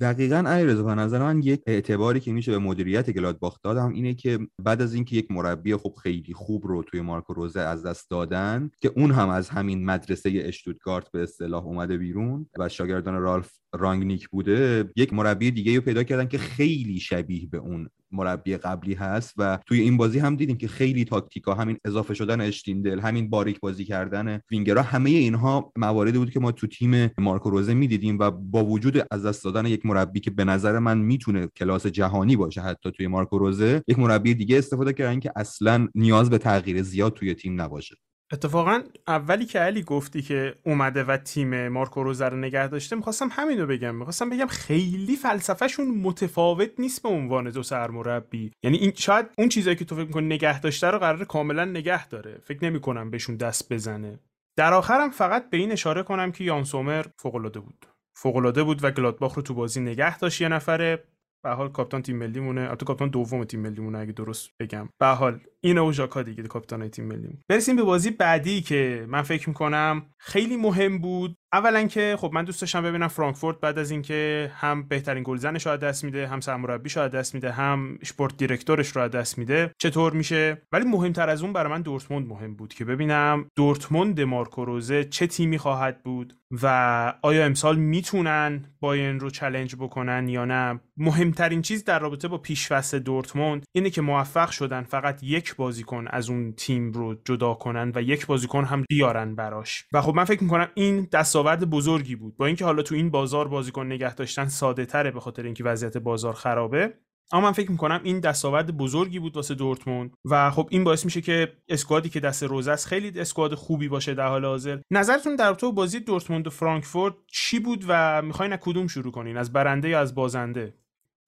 دقیقا 0.00 0.36
علیرضا 0.36 0.82
به 0.82 0.94
نظر 0.94 1.18
من 1.18 1.42
یک 1.42 1.62
اعتباری 1.66 2.20
که 2.20 2.32
میشه 2.32 2.52
به 2.52 2.58
مدیریت 2.58 3.10
گلادباخ 3.10 3.58
دادم 3.62 3.88
اینه 3.88 4.14
که 4.14 4.38
بعد 4.64 4.82
از 4.82 4.94
اینکه 4.94 5.16
یک 5.16 5.30
مربی 5.30 5.76
خوب 5.76 5.94
خیلی 5.94 6.34
خوب 6.34 6.66
رو 6.66 6.82
توی 6.82 7.00
مارکو 7.00 7.34
روزه 7.34 7.60
از 7.60 7.86
دست 7.86 8.10
دادن 8.10 8.70
که 8.80 8.92
اون 8.96 9.10
هم 9.10 9.28
از 9.28 9.48
همین 9.48 9.84
مدرسه 9.84 10.30
اشتوتگارت 10.34 11.10
به 11.10 11.22
اصطلاح 11.22 11.64
اومده 11.64 11.96
بیرون 11.96 12.46
و 12.58 12.68
شاگردان 12.68 13.20
رالف 13.20 13.52
رانگنیک 13.74 14.28
بوده 14.28 14.90
یک 14.96 15.12
مربی 15.12 15.50
دیگه 15.50 15.76
رو 15.76 15.80
پیدا 15.80 16.02
کردن 16.02 16.28
که 16.28 16.38
خیلی 16.38 17.00
شبیه 17.00 17.46
به 17.46 17.58
اون 17.58 17.88
مربی 18.12 18.56
قبلی 18.56 18.94
هست 18.94 19.34
و 19.36 19.58
توی 19.66 19.80
این 19.80 19.96
بازی 19.96 20.18
هم 20.18 20.36
دیدیم 20.36 20.56
که 20.56 20.68
خیلی 20.68 21.04
تاکتیکا 21.04 21.54
همین 21.54 21.78
اضافه 21.84 22.14
شدن 22.14 22.40
اشتیندل 22.40 23.00
همین 23.00 23.30
باریک 23.30 23.60
بازی 23.60 23.84
کردن 23.84 24.40
وینگرها 24.50 24.82
همه 24.82 25.10
اینها 25.10 25.72
مواردی 25.76 26.18
بود 26.18 26.30
که 26.30 26.40
ما 26.40 26.52
تو 26.52 26.66
تیم 26.66 27.10
مارکو 27.18 27.50
روزه 27.50 27.74
می‌دیدیم 27.74 28.18
و 28.18 28.30
با 28.30 28.64
وجود 28.64 29.06
از 29.10 29.26
دست 29.26 29.44
دادن 29.44 29.66
یک 29.66 29.86
مربی 29.86 30.20
که 30.20 30.30
به 30.30 30.44
نظر 30.44 30.78
من 30.78 30.98
می‌تونه 30.98 31.46
کلاس 31.46 31.86
جهانی 31.86 32.36
باشه 32.36 32.60
حتی 32.60 32.90
توی 32.90 33.06
مارکو 33.06 33.38
روزه 33.38 33.82
یک 33.88 33.98
مربی 33.98 34.34
دیگه 34.34 34.58
استفاده 34.58 34.92
کردن 34.92 35.20
که 35.20 35.32
اصلا 35.36 35.88
نیاز 35.94 36.30
به 36.30 36.38
تغییر 36.38 36.82
زیاد 36.82 37.14
توی 37.14 37.34
تیم 37.34 37.60
نباشه. 37.60 37.96
اتفاقا 38.32 38.82
اولی 39.06 39.44
که 39.44 39.58
علی 39.58 39.82
گفتی 39.82 40.22
که 40.22 40.54
اومده 40.66 41.04
و 41.04 41.16
تیم 41.16 41.68
مارکو 41.68 42.02
روزه 42.02 42.28
رو 42.28 42.36
نگه 42.36 42.68
داشته 42.68 42.96
می‌خواستم 42.96 43.28
همین 43.32 43.60
رو 43.60 43.66
بگم. 43.66 43.94
می‌خواستم 43.94 44.30
بگم 44.30 44.46
خیلی 44.46 45.16
فلسفهشون 45.16 45.88
متفاوت 45.88 46.70
نیست 46.78 47.02
به 47.02 47.08
عنوان 47.08 47.50
دو 47.50 47.62
سرمربی. 47.62 48.52
یعنی 48.62 48.76
این 48.76 48.92
شاید 48.96 49.26
اون 49.38 49.48
چیزایی 49.48 49.76
که 49.76 49.84
تو 49.84 49.94
فکر 49.94 50.04
می‌کنی 50.04 50.26
نگه 50.26 50.60
داشته 50.60 50.86
رو 50.86 50.98
قرار 50.98 51.24
کاملا 51.24 51.64
نگه 51.64 52.08
داره. 52.08 52.38
فکر 52.44 52.64
نمی‌کنم 52.64 53.10
بهشون 53.10 53.36
دست 53.36 53.72
بزنه. 53.72 54.18
در 54.56 54.74
آخرم 54.74 55.10
فقط 55.10 55.50
به 55.50 55.56
این 55.56 55.72
اشاره 55.72 56.02
کنم 56.02 56.32
که 56.32 56.44
یان 56.44 56.64
سومر 56.64 57.06
فوق 57.18 57.52
بود. 57.54 57.86
فوق 58.16 58.62
بود 58.64 58.84
و 58.84 58.90
گلادباخ 58.90 59.34
رو 59.34 59.42
تو 59.42 59.54
بازی 59.54 59.80
نگه 59.80 60.18
داشت 60.18 60.40
یه 60.40 60.48
نفره. 60.48 61.04
به 61.44 61.50
حال 61.50 61.68
کاپیتان 61.68 62.02
تیم 62.02 62.16
ملی 62.16 62.40
مونه 62.40 62.60
البته 62.60 62.86
کاپیتان 62.86 63.08
دوم 63.08 63.44
تیم 63.44 63.60
ملی 63.60 63.80
مونه 63.80 63.98
اگه 63.98 64.12
درست 64.12 64.50
بگم. 64.60 64.88
به 65.00 65.06
حال 65.06 65.40
این 65.60 65.78
او 65.78 65.92
ژاکا 65.92 66.22
دیگه 66.22 66.42
کاپیتان 66.42 66.88
تیم 66.88 67.04
ملی 67.04 67.38
برسیم 67.48 67.76
به 67.76 67.82
بازی 67.82 68.10
بعدی 68.10 68.60
که 68.60 69.06
من 69.08 69.22
فکر 69.22 69.48
می‌کنم 69.48 70.06
خیلی 70.18 70.56
مهم 70.56 70.98
بود. 70.98 71.36
اولا 71.52 71.86
که 71.86 72.16
خب 72.18 72.30
من 72.34 72.44
دوست 72.44 72.60
داشتم 72.60 72.82
ببینم 72.82 73.08
فرانکفورت 73.08 73.60
بعد 73.60 73.78
از 73.78 73.90
اینکه 73.90 74.50
هم 74.54 74.82
بهترین 74.82 75.22
گلزنش 75.22 75.66
رو 75.66 75.76
دست 75.76 76.04
میده 76.04 76.26
هم 76.26 76.40
سرمربیش 76.40 76.96
رو 76.96 77.08
دست 77.08 77.34
میده 77.34 77.52
هم 77.52 77.98
اسپورت 78.02 78.36
دیرکتورش 78.36 78.96
رو 78.96 79.08
دست 79.08 79.38
میده. 79.38 79.72
چطور 79.78 80.12
میشه؟ 80.12 80.62
ولی 80.72 80.84
مهمتر 80.84 81.28
از 81.28 81.42
اون 81.42 81.52
برای 81.52 81.72
من 81.72 81.82
دورتموند 81.82 82.28
مهم 82.28 82.54
بود 82.54 82.74
که 82.74 82.84
ببینم 82.84 83.46
دورتموند 83.56 84.20
مارکو 84.20 84.64
روزه 84.64 85.04
چه 85.04 85.26
تیمی 85.26 85.58
خواهد 85.58 86.02
بود 86.02 86.34
و 86.62 87.14
آیا 87.22 87.44
امسال 87.44 87.76
می‌تونن 87.76 88.64
باین 88.80 89.20
رو 89.20 89.30
چلنج 89.30 89.76
بکنن 89.76 90.28
یا 90.28 90.44
نه. 90.44 90.80
مهمترین 90.96 91.62
چیز 91.62 91.84
در 91.84 91.98
رابطه 91.98 92.28
با 92.28 92.38
پیشفست 92.38 92.94
دورتموند 92.94 93.64
اینه 93.72 93.90
که 93.90 94.02
موفق 94.02 94.50
شدن 94.50 94.82
فقط 94.82 95.22
یک 95.22 95.56
بازیکن 95.56 96.04
از 96.10 96.30
اون 96.30 96.52
تیم 96.52 96.92
رو 96.92 97.14
جدا 97.24 97.54
کنن 97.54 97.92
و 97.94 98.02
یک 98.02 98.26
بازیکن 98.26 98.64
هم 98.64 98.84
بیارن 98.88 99.34
براش. 99.34 99.84
و 99.92 100.00
خب 100.00 100.14
من 100.14 100.24
فکر 100.24 100.42
می‌کنم 100.42 100.68
این 100.74 101.08
دستاورد 101.38 101.70
بزرگی 101.70 102.16
بود. 102.16 102.36
با 102.36 102.46
اینکه 102.46 102.64
حالا 102.64 102.82
تو 102.82 102.94
این 102.94 103.10
بازار 103.10 103.48
بازیکن 103.48 103.86
نگه 103.86 104.14
داشتن 104.14 104.48
ساده 104.48 104.86
تره 104.86 105.10
به 105.10 105.20
خاطر 105.20 105.42
اینکه 105.42 105.64
وضعیت 105.64 105.96
بازار 105.96 106.34
خرابه. 106.34 106.94
اما 107.32 107.40
من 107.40 107.52
فکر 107.52 107.70
می‌کنم 107.70 108.00
این 108.04 108.20
دستاورد 108.20 108.76
بزرگی 108.76 109.18
بود 109.18 109.36
واسه 109.36 109.54
دورتموند 109.54 110.10
و 110.30 110.50
خب 110.50 110.68
این 110.70 110.84
باعث 110.84 111.04
میشه 111.04 111.20
که 111.20 111.52
اسکوادی 111.68 112.08
که 112.08 112.20
دست 112.20 112.42
روزه 112.42 112.70
است 112.70 112.86
خیلی 112.86 113.20
اسکواد 113.20 113.54
خوبی 113.54 113.88
باشه 113.88 114.14
در 114.14 114.28
حال 114.28 114.44
حاضر. 114.44 114.78
نظرتون 114.90 115.36
در 115.36 115.54
تو 115.54 115.72
بازی 115.72 116.00
دورتموند 116.00 116.46
و 116.46 116.50
فرانکفورت 116.50 117.14
چی 117.26 117.60
بود 117.60 117.84
و 117.88 118.22
می‌خواین 118.22 118.52
از 118.52 118.58
کدوم 118.62 118.86
شروع 118.86 119.12
کنین؟ 119.12 119.36
از 119.36 119.52
برنده 119.52 119.88
یا 119.88 120.00
از 120.00 120.14
بازنده؟ 120.14 120.74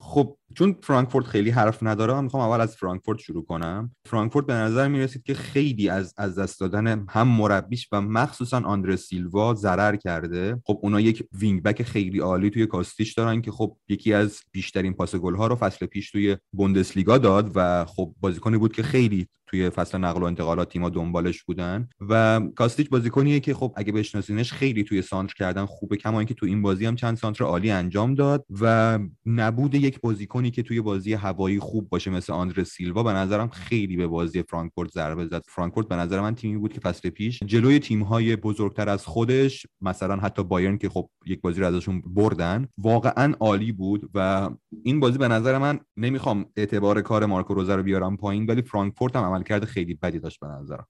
خب 0.01 0.37
چون 0.55 0.77
فرانکفورت 0.83 1.27
خیلی 1.27 1.51
حرف 1.51 1.83
نداره 1.83 2.15
من 2.15 2.25
می‌خوام 2.25 2.51
اول 2.51 2.61
از 2.61 2.77
فرانکفورت 2.77 3.19
شروع 3.19 3.45
کنم. 3.45 3.95
فرانکفورت 4.07 4.47
به 4.47 4.53
نظر 4.53 4.89
می‌رسید 4.89 5.23
که 5.23 5.35
خیلی 5.35 5.89
از 5.89 6.15
از 6.17 6.39
دست 6.39 6.61
دادن 6.61 7.07
هم 7.09 7.29
مربیش 7.29 7.89
و 7.93 8.01
مخصوصا 8.01 8.61
آندره 8.65 8.97
سیلوا 8.97 9.55
ضرر 9.55 9.97
کرده. 9.97 10.63
خب 10.67 10.79
اونا 10.83 11.01
یک 11.01 11.25
وینگ 11.33 11.63
بک 11.63 11.83
خیلی 11.83 12.19
عالی 12.19 12.51
توی 12.51 12.67
کاستیچ 12.67 13.15
دارن 13.15 13.43
که 13.43 13.51
خب 13.51 13.77
یکی 13.89 14.13
از 14.13 14.41
بیشترین 14.53 14.93
پاس 14.93 15.15
گل 15.15 15.35
ها 15.35 15.47
رو 15.47 15.57
فصل 15.57 15.87
پیش 15.87 16.11
توی 16.11 16.37
بوندسلیگا 16.53 17.19
داد 17.19 17.53
و 17.55 17.85
خب 17.85 18.15
بازیکنی 18.21 18.59
بود 18.59 18.73
که 18.73 18.83
خیلی 18.83 19.29
توی 19.51 19.71
فصل 19.71 19.99
نقل 19.99 20.23
و 20.23 20.25
انتقالات 20.25 20.69
تیما 20.69 20.89
دنبالش 20.89 21.43
بودن. 21.43 21.89
و 22.09 22.41
کاستیچ 22.57 22.91
بازیکنیه 22.91 23.41
که 23.41 23.55
خب 23.55 23.73
اگه 23.77 23.93
بشناسینش 23.93 24.53
خیلی 24.53 24.85
توی 24.85 25.03
سانتر 25.03 25.35
کردن 25.35 25.67
خوبه 25.67 25.97
کما 25.97 26.19
اینکه 26.19 26.35
تو 26.35 26.47
این 26.47 26.63
بازی 26.63 26.87
هم 26.87 26.97
چند 26.97 27.17
سانتر 27.17 27.45
عالی 27.45 27.71
انجام 27.71 28.15
داد 28.15 28.45
و 28.61 28.99
نبود 29.27 29.75
یک 29.75 30.01
بازیکنی 30.01 30.51
که 30.51 30.63
توی 30.63 30.81
بازی 30.81 31.13
هوایی 31.13 31.59
خوب 31.59 31.89
باشه 31.89 32.11
مثل 32.11 32.33
آندر 32.33 32.65
سیلوا. 32.65 33.03
به 33.03 33.13
نظرم 33.13 33.49
خیلی 33.49 33.97
به 33.97 34.07
بازی 34.07 34.43
فرانکفورت 34.43 34.91
ضربه 34.91 35.27
زد. 35.27 35.43
فرانکفورت 35.49 35.89
به 35.89 35.97
نظر 35.97 36.21
من 36.21 36.35
تیمی 36.35 36.59
بود 36.59 36.73
که 36.73 36.81
فصل 36.81 37.11
پیش 37.11 37.41
جلوی 37.47 37.79
تیم‌های 37.79 38.37
بزرگتر 38.37 38.89
از 38.89 39.07
خودش 39.07 39.67
مثلا 39.81 40.17
حتی 40.17 40.43
بایرن 40.43 40.79
که 40.79 40.89
خب 40.89 41.11
یک 41.27 41.41
بازی 41.41 41.61
رو 41.61 41.67
ازشون 41.67 42.03
بردن 42.07 42.69
واقعا 42.79 43.35
عالی 43.41 43.73
بود 43.73 44.11
و 44.15 44.51
این 44.83 45.01
بازی 45.01 45.19
به 45.19 45.29
نظر 45.29 45.59
من 45.59 45.81
نمی‌خوام 45.97 46.47
اعتبار 46.57 47.01
کار 47.01 47.27
مارکو 47.27 47.55
روزا 47.55 47.75
رو 47.75 47.83
بیارم 47.83 48.17
پایین 48.17 48.47
ولی 48.47 48.63
فرانکفورت 48.63 49.17
هم 49.17 49.25
عملکرد 49.41 49.65
خیلی 49.65 49.95
بدی 49.95 50.19
داشت 50.19 50.41
به 50.41 50.47
نظرم. 50.47 50.87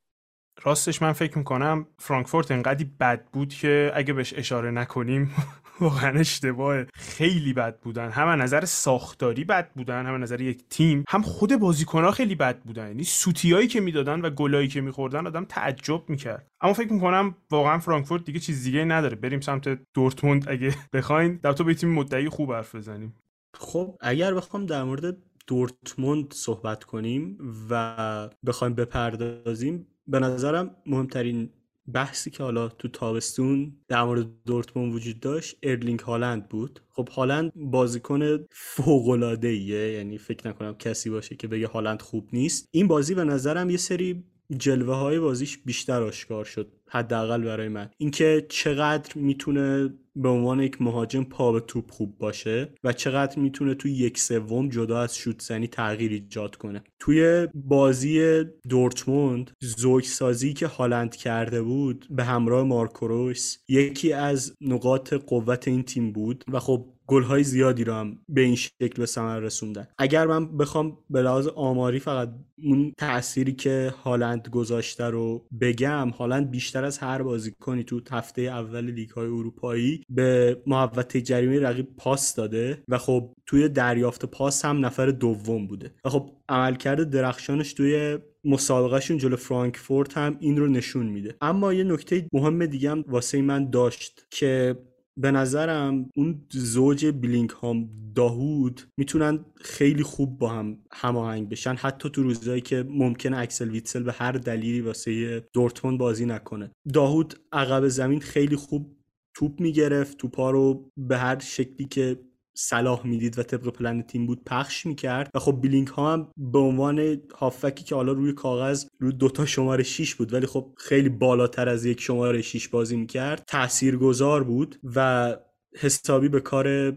راستش 0.62 1.02
من 1.02 1.12
فکر 1.12 1.38
می‌کنم 1.38 1.86
فرانکفورت 1.98 2.50
انقدی 2.50 2.84
بد 2.84 3.24
بود 3.32 3.54
که 3.54 3.92
اگه 3.94 4.12
بهش 4.12 4.34
اشاره 4.36 4.70
نکنیم 4.70 5.30
واقعا 5.80 6.18
اشتباه 6.18 6.84
خیلی 6.94 7.52
بد 7.52 7.80
بودن. 7.80 8.10
هم 8.10 8.28
نظر 8.28 8.64
ساختاری 8.64 9.44
بد 9.44 9.72
بودن 9.72 10.06
هم 10.06 10.22
نظر 10.22 10.40
یک 10.40 10.68
تیم 10.70 11.04
هم 11.08 11.22
خود 11.22 11.56
بازیکنها 11.56 12.10
خیلی 12.10 12.34
بد 12.34 12.62
بودن. 12.62 12.86
یعنی 12.86 13.04
سوتیایی 13.04 13.68
که 13.68 13.80
می‌دادن 13.80 14.20
و 14.20 14.30
گلایی 14.30 14.68
که 14.68 14.80
میخوردن 14.80 15.26
آدم 15.26 15.44
تعجب 15.44 16.10
می‌کرد. 16.10 16.46
اما 16.60 16.72
فکر 16.72 16.92
می‌کنم 16.92 17.34
واقعا 17.50 17.78
فرانکفورت 17.78 18.24
دیگه 18.24 18.40
چیز 18.40 18.64
دیگه 18.64 18.84
نداره. 18.84 19.16
بریم 19.16 19.40
سمت 19.40 19.78
دورتموند 19.94 20.48
اگه 20.48 20.74
بخواین. 20.94 21.40
در 21.42 21.52
تو 21.52 21.64
به 21.64 21.74
تیم 21.74 21.88
مدعی 21.88 22.28
خوب 22.28 22.52
حرف 22.52 22.74
بزنیم. 22.74 23.16
خب 23.56 23.96
اگر 24.00 24.34
بخوام 24.34 24.66
در 24.66 24.82
مورد 24.82 25.16
دورتموند 25.46 26.32
صحبت 26.32 26.84
کنیم 26.84 27.38
و 27.70 28.30
بخوایم 28.46 28.74
بپردازیم 28.74 29.86
به 30.06 30.18
نظرم 30.18 30.76
مهمترین 30.86 31.50
بحثی 31.92 32.30
که 32.30 32.42
حالا 32.42 32.68
تو 32.68 32.88
تابستون 32.88 33.76
در 33.88 34.02
مورد 34.02 34.26
دورتموند 34.46 34.94
وجود 34.94 35.20
داشت 35.20 35.56
ارلینگ 35.62 36.00
هالند 36.00 36.48
بود. 36.48 36.80
خب 36.88 37.08
هالند 37.08 37.52
بازیکن 37.56 38.46
فوق 38.50 39.08
العاده 39.08 39.54
یعنی 39.54 40.18
فکر 40.18 40.48
نکنم 40.48 40.74
کسی 40.74 41.10
باشه 41.10 41.36
که 41.36 41.48
بگه 41.48 41.66
هالند 41.66 42.02
خوب 42.02 42.28
نیست. 42.32 42.68
این 42.70 42.88
بازی 42.88 43.14
به 43.14 43.24
نظرم 43.24 43.70
یه 43.70 43.76
سری 43.76 44.24
جلوه 44.56 44.94
های 44.94 45.18
بازیش 45.18 45.58
بیشتر 45.58 46.02
آشکار 46.02 46.44
شد 46.44 46.72
حداقل 46.88 47.42
برای 47.42 47.68
من. 47.68 47.90
اینکه 47.98 48.46
چقدر 48.48 49.12
می‌تونه 49.14 49.94
به 50.22 50.28
عنوان 50.28 50.60
یک 50.60 50.82
مهاجم 50.82 51.24
پا 51.24 51.52
به 51.52 51.60
توپ 51.60 51.90
خوب 51.90 52.18
باشه 52.18 52.72
و 52.84 52.92
چقدر 52.92 53.38
می‌تونه 53.38 53.74
توی 53.74 53.92
یک 53.92 54.18
سوم 54.18 54.68
جدا 54.68 55.00
از 55.00 55.16
شوت 55.16 55.42
زنی 55.42 55.66
تغییر 55.66 56.12
ایجاد 56.12 56.56
کنه. 56.56 56.82
توی 56.98 57.48
بازی 57.54 58.44
دورتموند 58.68 59.50
زوج 59.60 60.04
سازی 60.04 60.52
که 60.52 60.66
هالند 60.66 61.16
کرده 61.16 61.62
بود 61.62 62.06
به 62.10 62.24
همراه 62.24 62.64
مارکوروس 62.64 63.56
یکی 63.68 64.12
از 64.12 64.54
نقاط 64.60 65.14
قوت 65.14 65.68
این 65.68 65.82
تیم 65.82 66.12
بود 66.12 66.44
و 66.52 66.58
خب 66.60 66.86
گلهای 67.10 67.44
زیادی 67.44 67.84
رو 67.84 67.94
هم 67.94 68.18
به 68.28 68.40
این 68.40 68.56
شکل 68.56 68.98
به 68.98 69.06
ثمر 69.06 69.38
رسوندن. 69.38 69.88
اگر 69.98 70.26
من 70.26 70.56
بخوام 70.56 70.98
به 71.10 71.22
لحاظ 71.22 71.46
آماری 71.46 71.98
فقط 71.98 72.28
اون 72.62 72.92
تأثیری 72.98 73.52
که 73.52 73.94
هالند 74.04 74.48
گذاشته 74.48 75.04
رو 75.04 75.46
بگم 75.60 76.08
هالند 76.08 76.50
بیشتر 76.50 76.84
از 76.84 76.98
هر 76.98 77.22
بازیکنی 77.22 77.84
تو 77.84 78.00
هفته 78.10 78.42
اول 78.42 78.84
لیگ 78.84 79.10
های 79.10 79.26
اروپایی 79.26 80.04
به 80.10 80.62
محوطه 80.66 81.20
جریمه 81.20 81.60
رقیب 81.60 81.96
پاس 81.96 82.34
داده 82.34 82.82
و 82.88 82.98
خب 82.98 83.32
توی 83.46 83.68
دریافت 83.68 84.24
پاس 84.24 84.64
هم 84.64 84.86
نفر 84.86 85.06
دوم 85.06 85.66
بوده. 85.66 85.90
و 86.04 86.08
خب 86.08 86.30
عملکرد 86.48 87.10
درخشانش 87.10 87.72
توی 87.72 88.18
مسابقهشون 88.44 89.18
جلو 89.18 89.36
فرانکفورت 89.36 90.18
هم 90.18 90.36
این 90.40 90.56
رو 90.56 90.66
نشون 90.66 91.06
میده. 91.06 91.34
اما 91.40 91.72
یه 91.72 91.84
نکته 91.84 92.26
مهم 92.32 92.66
دیگه 92.66 92.90
هم 92.90 93.04
واسه 93.08 93.42
من 93.42 93.70
داشت 93.70 94.26
که 94.30 94.76
به 95.16 95.30
نظرم 95.30 96.10
اون 96.16 96.46
زوج 96.50 97.06
بلینگام 97.06 97.90
داهود 98.14 98.80
می‌تونن 98.96 99.44
خیلی 99.56 100.02
خوب 100.02 100.38
با 100.38 100.48
هم 100.48 100.78
هماهنگ 100.92 101.48
بشن 101.48 101.74
حتی 101.74 102.10
تو 102.10 102.22
روزایی 102.22 102.60
که 102.60 102.84
ممکنه 102.88 103.38
اکسل 103.38 103.70
ویتسل 103.70 104.02
به 104.02 104.12
هر 104.12 104.32
دلیلی 104.32 104.80
واسه 104.80 105.40
دورتموند 105.52 105.98
بازی 105.98 106.26
نکنه. 106.26 106.70
داهود 106.94 107.34
عقب 107.52 107.88
زمین 107.88 108.20
خیلی 108.20 108.56
خوب 108.56 108.96
توپ 109.34 109.60
می‌گرفت 109.60 110.16
توپا 110.16 110.50
رو 110.50 110.90
به 110.96 111.18
هر 111.18 111.38
شکلی 111.38 111.86
که 111.86 112.18
صلاح 112.60 113.06
می‌دید 113.06 113.38
و 113.38 113.42
طبق 113.42 113.68
پلن 113.68 114.02
تیم 114.02 114.26
بود 114.26 114.44
پخش 114.44 114.86
می‌کرد 114.86 115.30
و 115.34 115.38
خب 115.38 115.60
بلینگام 115.60 116.12
هم 116.12 116.28
به 116.36 116.58
عنوان 116.58 117.20
هافبکی 117.38 117.84
که 117.84 117.94
حالا 117.94 118.12
روی 118.12 118.32
کاغذ 118.32 118.86
روی 118.98 119.12
دوتا 119.12 119.46
شماره 119.46 119.82
6 119.82 120.14
بود 120.14 120.32
ولی 120.32 120.46
خب 120.46 120.74
خیلی 120.76 121.08
بالاتر 121.08 121.68
از 121.68 121.84
یک 121.84 122.00
شماره 122.00 122.42
6 122.42 122.68
بازی 122.68 122.96
می‌کرد 122.96 123.44
تاثیرگذار 123.46 124.44
بود 124.44 124.80
و 124.96 125.36
حسابی 125.78 126.28
به 126.28 126.40
کار 126.40 126.96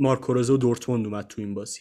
مارکو 0.00 0.34
و 0.34 0.56
دورتموند 0.56 1.06
اومد 1.06 1.26
تو 1.26 1.42
این 1.42 1.54
بازی. 1.54 1.80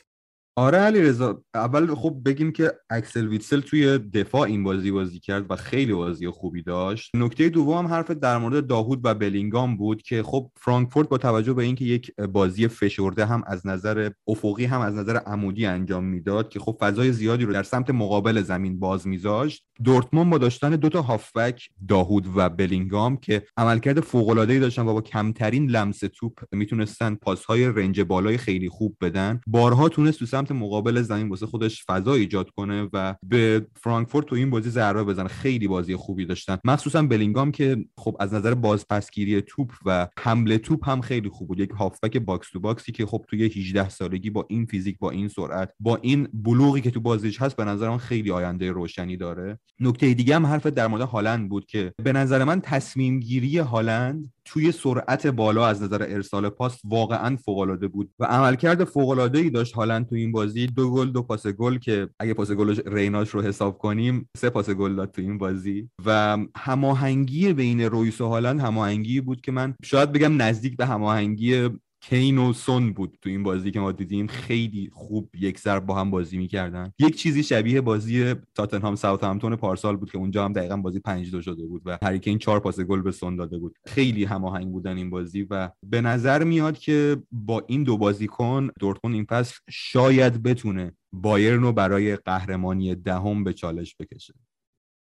آره 0.58 0.78
علی 0.78 1.02
رضا 1.02 1.44
اول 1.54 1.96
خب 1.96 2.22
بگیم 2.26 2.52
که 2.52 2.74
اکسل 2.90 3.28
ویتسل 3.28 3.60
توی 3.60 3.98
دفاع 3.98 4.42
این 4.42 4.64
بازی 4.64 4.92
بازی 4.92 5.20
کرد 5.20 5.52
و 5.52 5.56
خیلی 5.56 5.94
بازی 5.94 6.30
خوبی 6.30 6.64
داشت. 6.64 7.16
نکته 7.16 7.50
دوم 7.50 7.88
حرف 7.88 8.12
در 8.12 8.38
مورد 8.38 8.68
داهود 8.68 9.00
و 9.04 9.14
بلینگام 9.14 9.78
بود 9.78 10.02
که 10.02 10.24
خب 10.24 10.52
فرانکفورت 10.58 11.10
با 11.10 11.18
توجه 11.18 11.54
به 11.54 11.64
اینکه 11.64 11.86
یک 11.86 12.16
بازی 12.16 12.68
فشرده 12.68 13.26
هم 13.26 13.44
از 13.48 13.68
نظر 13.68 14.10
افقی 14.28 14.66
هم 14.66 14.82
از 14.82 14.96
نظر 14.96 15.18
عمودی 15.18 15.66
انجام 15.66 16.04
می‌داد 16.04 16.50
که 16.50 16.60
خب 16.60 16.78
فضای 16.80 17.12
زیادی 17.12 17.46
رو 17.46 17.54
در 17.54 17.64
سمت 17.64 17.90
مقابل 17.90 18.42
زمین 18.42 18.80
باز 18.80 19.08
میذاشت 19.08 19.66
دورتموند 19.84 20.32
با 20.32 20.38
داشتن 20.38 20.70
دو 20.70 20.90
تا 20.90 21.02
هافبک 21.02 21.70
داهود 21.88 22.26
و 22.36 22.50
بلینگام 22.50 23.18
که 23.18 23.44
عملکرد 23.58 24.00
فوق 24.00 24.30
العاده 24.30 24.60
داشتن 24.60 24.88
و 24.88 24.94
با 24.94 25.02
کمترین 25.02 25.70
لمس 25.70 26.00
توپ 26.00 26.34
می‌تونستن 26.52 27.16
پاسهای 27.16 27.66
range 27.66 28.02
بالای 28.02 28.38
خیلی 28.38 28.70
خوب 28.70 28.98
بدن 29.02 29.42
بارها 29.48 29.90
تونست 29.90 30.20
تو 30.20 30.26
سمت 30.46 30.52
مقابل 30.52 31.02
زمین 31.02 31.30
واسه 31.30 31.46
خودش 31.46 31.86
فضا 31.86 32.14
ایجاد 32.14 32.50
کنه 32.50 32.90
و 32.94 33.16
به 33.24 33.68
فرانکفورت 33.76 34.26
تو 34.26 34.36
این 34.36 34.50
بازی 34.50 34.70
ضربه 34.70 35.04
بزنه. 35.04 35.28
خیلی 35.28 35.68
بازی 35.68 35.96
خوبی 35.96 36.26
داشتن. 36.26 36.58
مخصوصا 36.64 37.02
بلینگام 37.02 37.52
که 37.52 37.86
خب 37.98 38.18
از 38.20 38.34
نظر 38.34 38.54
بازپسگیری 38.54 39.42
توپ 39.42 39.72
و 39.86 40.08
حمل 40.20 40.58
توپ 40.58 40.90
هم 40.90 41.02
خیلی 41.02 41.30
خوب 41.30 41.48
بود. 41.48 41.60
یک 41.60 41.70
هافبک 41.70 42.18
box 42.18 42.50
to 42.50 42.60
box 42.60 42.84
ی 42.84 42.92
که 42.92 43.06
خب 43.06 43.26
توی 43.30 43.44
18 43.44 43.90
سالگی 43.90 44.30
با 44.30 44.46
این 44.50 44.66
فیزیک 44.66 44.98
با 45.00 45.12
این 45.12 45.28
سرعت 45.28 45.72
با 45.80 45.96
این 46.02 46.28
بلوغی 46.34 46.82
که 46.82 46.92
تو 46.92 47.00
بازیش 47.00 47.42
هست 47.42 47.56
به 47.56 47.66
نظر 47.66 47.90
من 47.90 47.98
خیلی 47.98 48.32
آینده 48.32 48.72
روشنی 48.72 49.18
داره. 49.18 49.60
نکته 49.80 50.14
دیگه 50.14 50.36
هم 50.36 50.46
حرف 50.46 50.66
در 50.66 50.88
مورد 50.88 51.02
هالند 51.02 51.50
بود 51.50 51.66
که 51.66 51.94
به 52.04 52.14
نظر 52.14 52.44
من 52.44 52.62
تصمیم 52.62 53.20
گیری 53.20 53.58
هالند 53.58 54.34
توی 54.46 54.72
سرعت 54.72 55.28
بالا 55.28 55.68
از 55.68 55.84
نظر 55.84 56.04
ارسال 56.04 56.50
پاس 56.50 56.82
واقعا 56.84 57.36
فوق 57.36 57.58
العاده 57.58 57.88
بود 57.88 58.12
و 58.20 58.26
عملکرد 58.26 58.84
فوق 58.84 59.10
العاده 59.10 59.40
ای 59.40 59.50
داشت 59.50 59.74
هالند 59.74 60.10
تو 60.10 60.16
این 60.16 60.32
بازی. 60.32 60.68
دو 60.68 60.92
گل 60.92 61.12
دو 61.12 61.22
پاس 61.22 61.48
گل 61.48 61.78
که 61.78 62.10
اگه 62.20 62.34
پاس 62.34 62.52
گل 62.52 62.82
ریناش 62.86 63.30
رو 63.30 63.42
حساب 63.42 63.78
کنیم 63.78 64.30
سه 64.38 64.50
پاس 64.50 64.70
گل 64.70 64.96
داد 64.96 65.12
تو 65.12 65.22
این 65.22 65.38
بازی 65.38 65.90
و 66.06 66.38
هماهنگی 66.58 67.54
بین 67.54 67.82
رویس 67.82 68.22
و 68.22 68.28
هالند 68.28 68.60
هماهنگی 68.60 69.22
بود 69.22 69.42
که 69.42 69.52
من 69.52 69.76
شاید 69.84 70.12
بگم 70.12 70.42
نزدیک 70.42 70.78
به 70.78 70.86
هماهنگی 70.86 71.70
کین 72.10 72.38
و 72.38 72.54
سون 72.54 72.94
بود 72.94 73.18
تو 73.22 73.30
این 73.30 73.44
بازی 73.44 73.72
که 73.72 73.80
ما 73.80 73.92
دیدیم. 73.92 74.28
خیلی 74.28 74.90
خوب 74.94 75.30
یک 75.36 75.60
سر 75.60 75.80
با 75.80 75.96
هم 75.96 76.12
بازی 76.12 76.38
می‌کردن. 76.38 76.92
یک 77.00 77.16
چیزی 77.16 77.44
شبیه 77.44 77.82
بازی 77.82 78.34
تاتنهام 78.56 78.96
همتون 79.24 79.56
پارسال 79.56 79.96
بود 79.96 80.12
که 80.12 80.18
اونجا 80.18 80.46
هم 80.46 80.54
دقیقا 80.54 80.78
بازی 80.78 81.00
5 81.00 81.32
دو 81.32 81.42
شده 81.42 81.66
بود 81.66 81.82
و 81.86 81.98
هری 82.04 82.20
کین 82.20 82.38
4 82.38 82.60
پاس 82.60 82.80
گل 82.80 83.02
به 83.02 83.12
سون 83.12 83.36
داده 83.36 83.58
بود. 83.58 83.76
خیلی 83.86 84.24
هماهنگ 84.24 84.72
بودن 84.72 84.98
این 84.98 85.10
بازی 85.10 85.48
و 85.50 85.70
به 85.84 86.02
نظر 86.02 86.44
میاد 86.44 86.78
که 86.78 87.18
با 87.32 87.64
این 87.68 87.84
دو 87.84 87.98
بازیکن 87.98 88.70
دورتموند 88.80 89.16
این 89.16 89.26
فصل 89.26 89.60
شاید 89.70 90.44
بتونه 90.44 90.92
بایرن 91.14 91.62
رو 91.62 91.72
برای 91.72 92.16
قهرمانی 92.16 92.96
دهم 92.96 93.44
به 93.44 93.54
چالش 93.54 93.96
بکشه. 94.00 94.34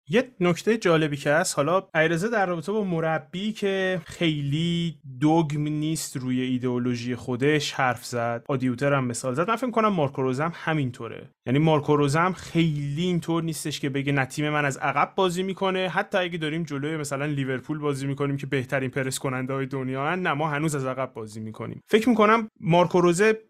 یه 0.09 0.31
نکته 0.39 0.77
جالبی 0.77 1.17
که 1.17 1.31
هست 1.31 1.57
حالا 1.57 1.83
ایرزه 1.95 2.29
در 2.29 2.45
رابطه 2.45 2.71
با 2.71 2.83
مربی 2.83 3.51
که 3.51 4.01
خیلی 4.05 4.95
دوگم 5.19 5.61
نیست 5.61 6.17
روی 6.17 6.41
ایدئولوژی 6.41 7.15
خودش 7.15 7.71
حرف 7.71 8.05
زد 8.05 8.45
آدیوتر 8.49 8.93
هم 8.93 9.05
مثال 9.05 9.33
زد. 9.33 9.49
من 9.49 9.55
فکر 9.55 9.71
کنم 9.71 9.87
مارکو 9.87 10.21
روزم 10.21 10.51
همینطوره. 10.55 11.29
یعنی 11.45 11.59
مارکو 11.59 11.95
روزم 11.95 12.33
خیلی 12.33 13.01
اینطور 13.03 13.43
نیستش 13.43 13.79
که 13.79 13.89
بگه 13.89 14.11
نه 14.11 14.25
تیم 14.25 14.49
من 14.49 14.65
از 14.65 14.77
عقب 14.77 15.13
بازی 15.15 15.43
می‌کنه. 15.43 15.89
حتی 15.89 16.17
اگه 16.17 16.37
داریم 16.37 16.63
جلوی 16.63 16.97
مثلا 16.97 17.25
لیورپول 17.25 17.79
بازی 17.79 18.07
می‌کنیم 18.07 18.37
که 18.37 18.47
بهترین 18.47 18.89
پرس 18.89 19.19
کننده 19.19 19.53
های 19.53 19.65
دنیا 19.65 20.05
هن 20.05 20.21
نه 20.21 20.33
ما 20.33 20.49
هنوز 20.49 20.75
از 20.75 20.85
عقب 20.85 21.13
بازی 21.13 21.39
می‌کنیم. 21.39 21.81
فکر 21.87 22.09
می‌کنم 22.09 22.47
مارکو 22.59 23.01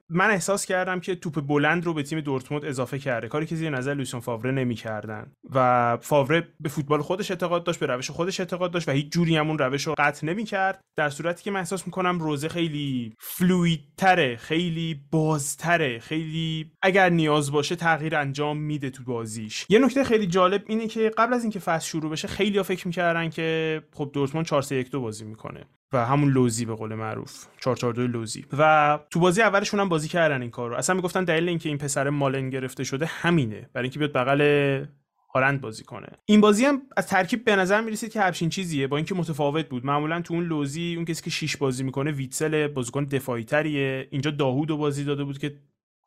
من 0.10 0.32
احساس 0.32 0.66
کردم 0.66 1.00
که 1.00 1.16
توپ 1.16 1.42
بلند 1.42 1.86
رو 1.86 1.94
به 1.94 2.04
تیم 2.04 2.22
دورتموند 2.22 2.66
اضافه 2.66 3.00
کرده. 3.00 3.28
کاری 3.28 3.46
که 3.46 3.56
زیر 3.56 3.70
نظر 3.70 3.94
لوسون 3.94 4.20
فاوره 4.20 4.52
نمی‌کردن. 4.52 5.32
و 5.50 5.98
فاوره 6.02 6.48
به 6.60 6.70
فوتبال 6.70 7.02
خودش 7.02 7.32
اعتقاد 7.32 7.64
داشت 7.64 7.80
به 7.80 7.86
روش 7.86 8.12
خودش 8.12 8.40
اعتقاد 8.40 8.72
داشت 8.72 8.90
و 8.90 8.92
هیچ 8.92 9.12
جوری 9.12 9.36
همون 9.36 9.58
روش 9.58 9.88
رو 9.88 9.96
قطع 9.98 10.28
نمی‌کرد. 10.28 10.82
در 10.98 11.10
صورتی 11.10 11.44
که 11.44 11.52
من 11.52 11.60
احساس 11.60 11.86
می‌کنم 11.88 12.20
روزه 12.20 12.50
خیلی 12.50 13.16
فلویدتره 13.20 14.36
خیلی 14.36 15.02
بازتره 15.12 16.00
خیلی 16.00 16.72
اگر 16.82 17.10
نیاز 17.10 17.52
باشه 17.52 17.76
تغییر 17.76 18.16
انجام 18.16 18.58
میده 18.58 18.90
تو 18.90 19.04
بازیش. 19.04 19.66
یه 19.70 19.80
نکته 19.80 20.04
خیلی 20.04 20.28
جالب 20.28 20.64
اینه 20.68 20.88
که 20.88 21.12
قبل 21.18 21.34
از 21.34 21.44
اینکه 21.44 21.60
فصل 21.60 21.88
شروع 21.88 22.12
بشه 22.12 22.28
خیلی 22.28 22.58
ها 22.58 22.64
فکر 22.64 22.88
می‌کردن 22.88 23.30
که 23.30 23.82
خب 23.94 24.10
دورتموند 24.14 24.46
4 24.46 24.62
3 24.62 24.76
1 24.76 24.92
2 24.92 25.02
بازی 25.02 25.26
می‌کنه. 25.26 25.66
و 25.94 26.06
همون 26.06 26.30
لوزی 26.30 26.66
به 26.66 26.76
قول 26.76 26.96
معروف. 26.96 27.46
442 27.60 28.08
لوزی. 28.08 28.46
و 28.58 29.00
تو 29.10 29.20
بازی 29.20 29.42
اولشون 29.42 29.80
هم 29.80 29.90
بازی 29.90 30.08
کردن 30.08 30.42
این 30.42 30.52
کار 30.52 30.70
رو 30.70 30.76
اصلا 30.76 30.96
می‌گفتن 30.96 31.24
دلیل 31.24 31.50
اینکه 31.50 31.70
این 31.70 31.78
پسر 31.78 32.10
مالن 32.10 32.50
گرفته 32.50 32.84
شده 32.84 33.06
همینه. 33.06 33.70
برای 33.74 33.86
اینکه 33.86 34.00
بیاد 34.00 34.14
بغل 34.14 34.86
هالند 35.34 35.62
بازی 35.62 35.84
کنه. 35.84 36.08
این 36.26 36.42
بازی 36.42 36.66
هم 36.66 36.82
از 36.98 37.08
ترکیب 37.08 37.46
به 37.46 37.56
نظر 37.56 37.82
می‌رسید 37.82 38.12
که 38.12 38.22
همچین 38.22 38.50
چیزیه. 38.50 38.88
با 38.88 38.98
اینکه 38.98 39.16
متفاوت 39.16 39.70
بود. 39.70 39.86
معمولا 39.86 40.22
تو 40.22 40.34
اون 40.34 40.44
لوزی 40.44 40.94
اون 40.96 41.06
کسی 41.06 41.24
که 41.24 41.30
شیش 41.30 41.58
بازی 41.58 41.84
می‌کنه 41.84 42.12
ویتسل 42.12 42.68
بازیکن 42.68 43.04
دفاعی 43.04 43.44
تریه 43.44 44.08
اینجا 44.12 44.32
داهود 44.32 44.72
و 44.72 44.78
بازی 44.78 45.04
داده 45.04 45.24
بود 45.24 45.38
که 45.38 45.56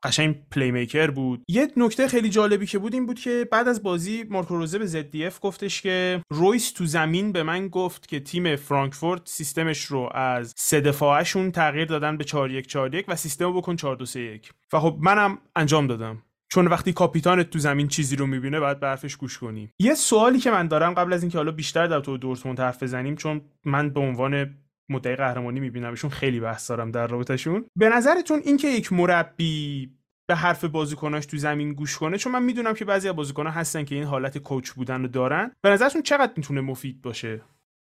قشنگ 0.07 0.37
playmaker 0.51 1.11
بود. 1.11 1.43
یه 1.49 1.69
نکته 1.77 2.09
خیلی 2.09 2.29
جالبی 2.29 2.67
که 2.67 2.79
بود 2.79 2.95
این 2.95 3.07
بود 3.07 3.19
که 3.19 3.49
بعد 3.53 3.69
از 3.69 3.83
بازی 3.83 4.25
مارکو 4.31 4.57
روزه 4.57 4.79
به 4.79 4.87
ZDF 4.87 5.41
گفتش 5.41 5.83
که 5.83 6.23
رویس 6.31 6.73
تو 6.73 6.87
زمین 6.87 7.33
به 7.33 7.43
من 7.43 7.69
گفت 7.69 8.09
که 8.09 8.21
تیم 8.21 8.57
فرانکفورت 8.57 9.23
سیستمش 9.25 9.85
رو 9.85 10.11
از 10.15 10.55
سه 10.57 10.81
دفاعشون 10.81 11.51
تغییر 11.51 11.85
دادن 11.85 12.17
به 12.17 12.25
4 12.25 12.51
1 12.51 12.67
4 12.67 12.95
1 12.95 13.05
و 13.09 13.17
سیستم 13.17 13.45
رو 13.45 13.53
بکن 13.61 13.77
4 13.77 13.97
2 13.97 14.07
3 14.07 14.21
1 14.21 14.53
و 14.73 14.81
خب 14.81 14.99
منم 15.01 15.39
انجام 15.57 15.87
دادم. 15.87 16.23
چون 16.49 16.67
وقتی 16.67 16.93
کاپیتانت 16.93 17.51
تو 17.51 17.59
زمین 17.59 17.89
چیزی 17.89 18.17
رو 18.17 18.27
می‌بینه 18.27 18.61
باید 18.61 18.81
به 18.81 18.87
حرفش 18.87 19.17
گوش 19.17 19.39
کنی. 19.39 19.71
یه 19.79 19.95
سوالی 19.95 20.39
که 20.39 20.51
من 20.51 20.69
دارم 20.69 20.95
قبل 20.95 21.13
از 21.13 21.23
اینکه 21.23 21.39
حالا 21.39 21.51
بیشتر 21.51 21.87
در 21.87 22.01
تو 22.01 22.19
دورتموند 22.19 22.61
حرف 22.61 22.83
بزنیم 22.83 23.17
چون 23.17 23.41
من 23.65 23.91
به 23.91 24.01
عنوان 24.01 24.55
مدعی 24.89 25.17
قهرمانی 25.17 25.61
میبینمشون 25.61 26.11
خیلی 26.11 26.41
بحث 26.41 26.71
دارم 26.71 26.91
در 26.91 27.07
رابطهشون. 27.07 27.65
به 27.77 27.89
نظرتون 27.89 28.41
اینکه 28.45 28.69
یک 28.69 28.93
مربی 28.93 29.91
به 30.29 30.35
حرف 30.35 30.65
بازیکناش 30.65 31.27
تو 31.27 31.37
زمین 31.37 31.73
گوش 31.73 31.99
کنه 31.99 32.19
چون 32.19 32.33
من 32.33 32.43
می‌دونم 32.43 32.75
که 32.75 32.85
بعضی 32.85 33.09
از 33.09 33.17
بازیکن‌ها 33.17 33.53
هستن 33.53 33.85
که 33.85 33.95
این 33.95 34.05
حالت 34.05 34.39
کوچ 34.39 34.71
بودن 34.71 35.03
رو 35.03 35.09
دارن. 35.09 35.53
به 35.63 35.71
نظرتون 35.71 36.03
چقدر 36.03 36.33
می‌تونه 36.37 36.61
مفید 36.61 37.03
باشه؟ 37.03 37.41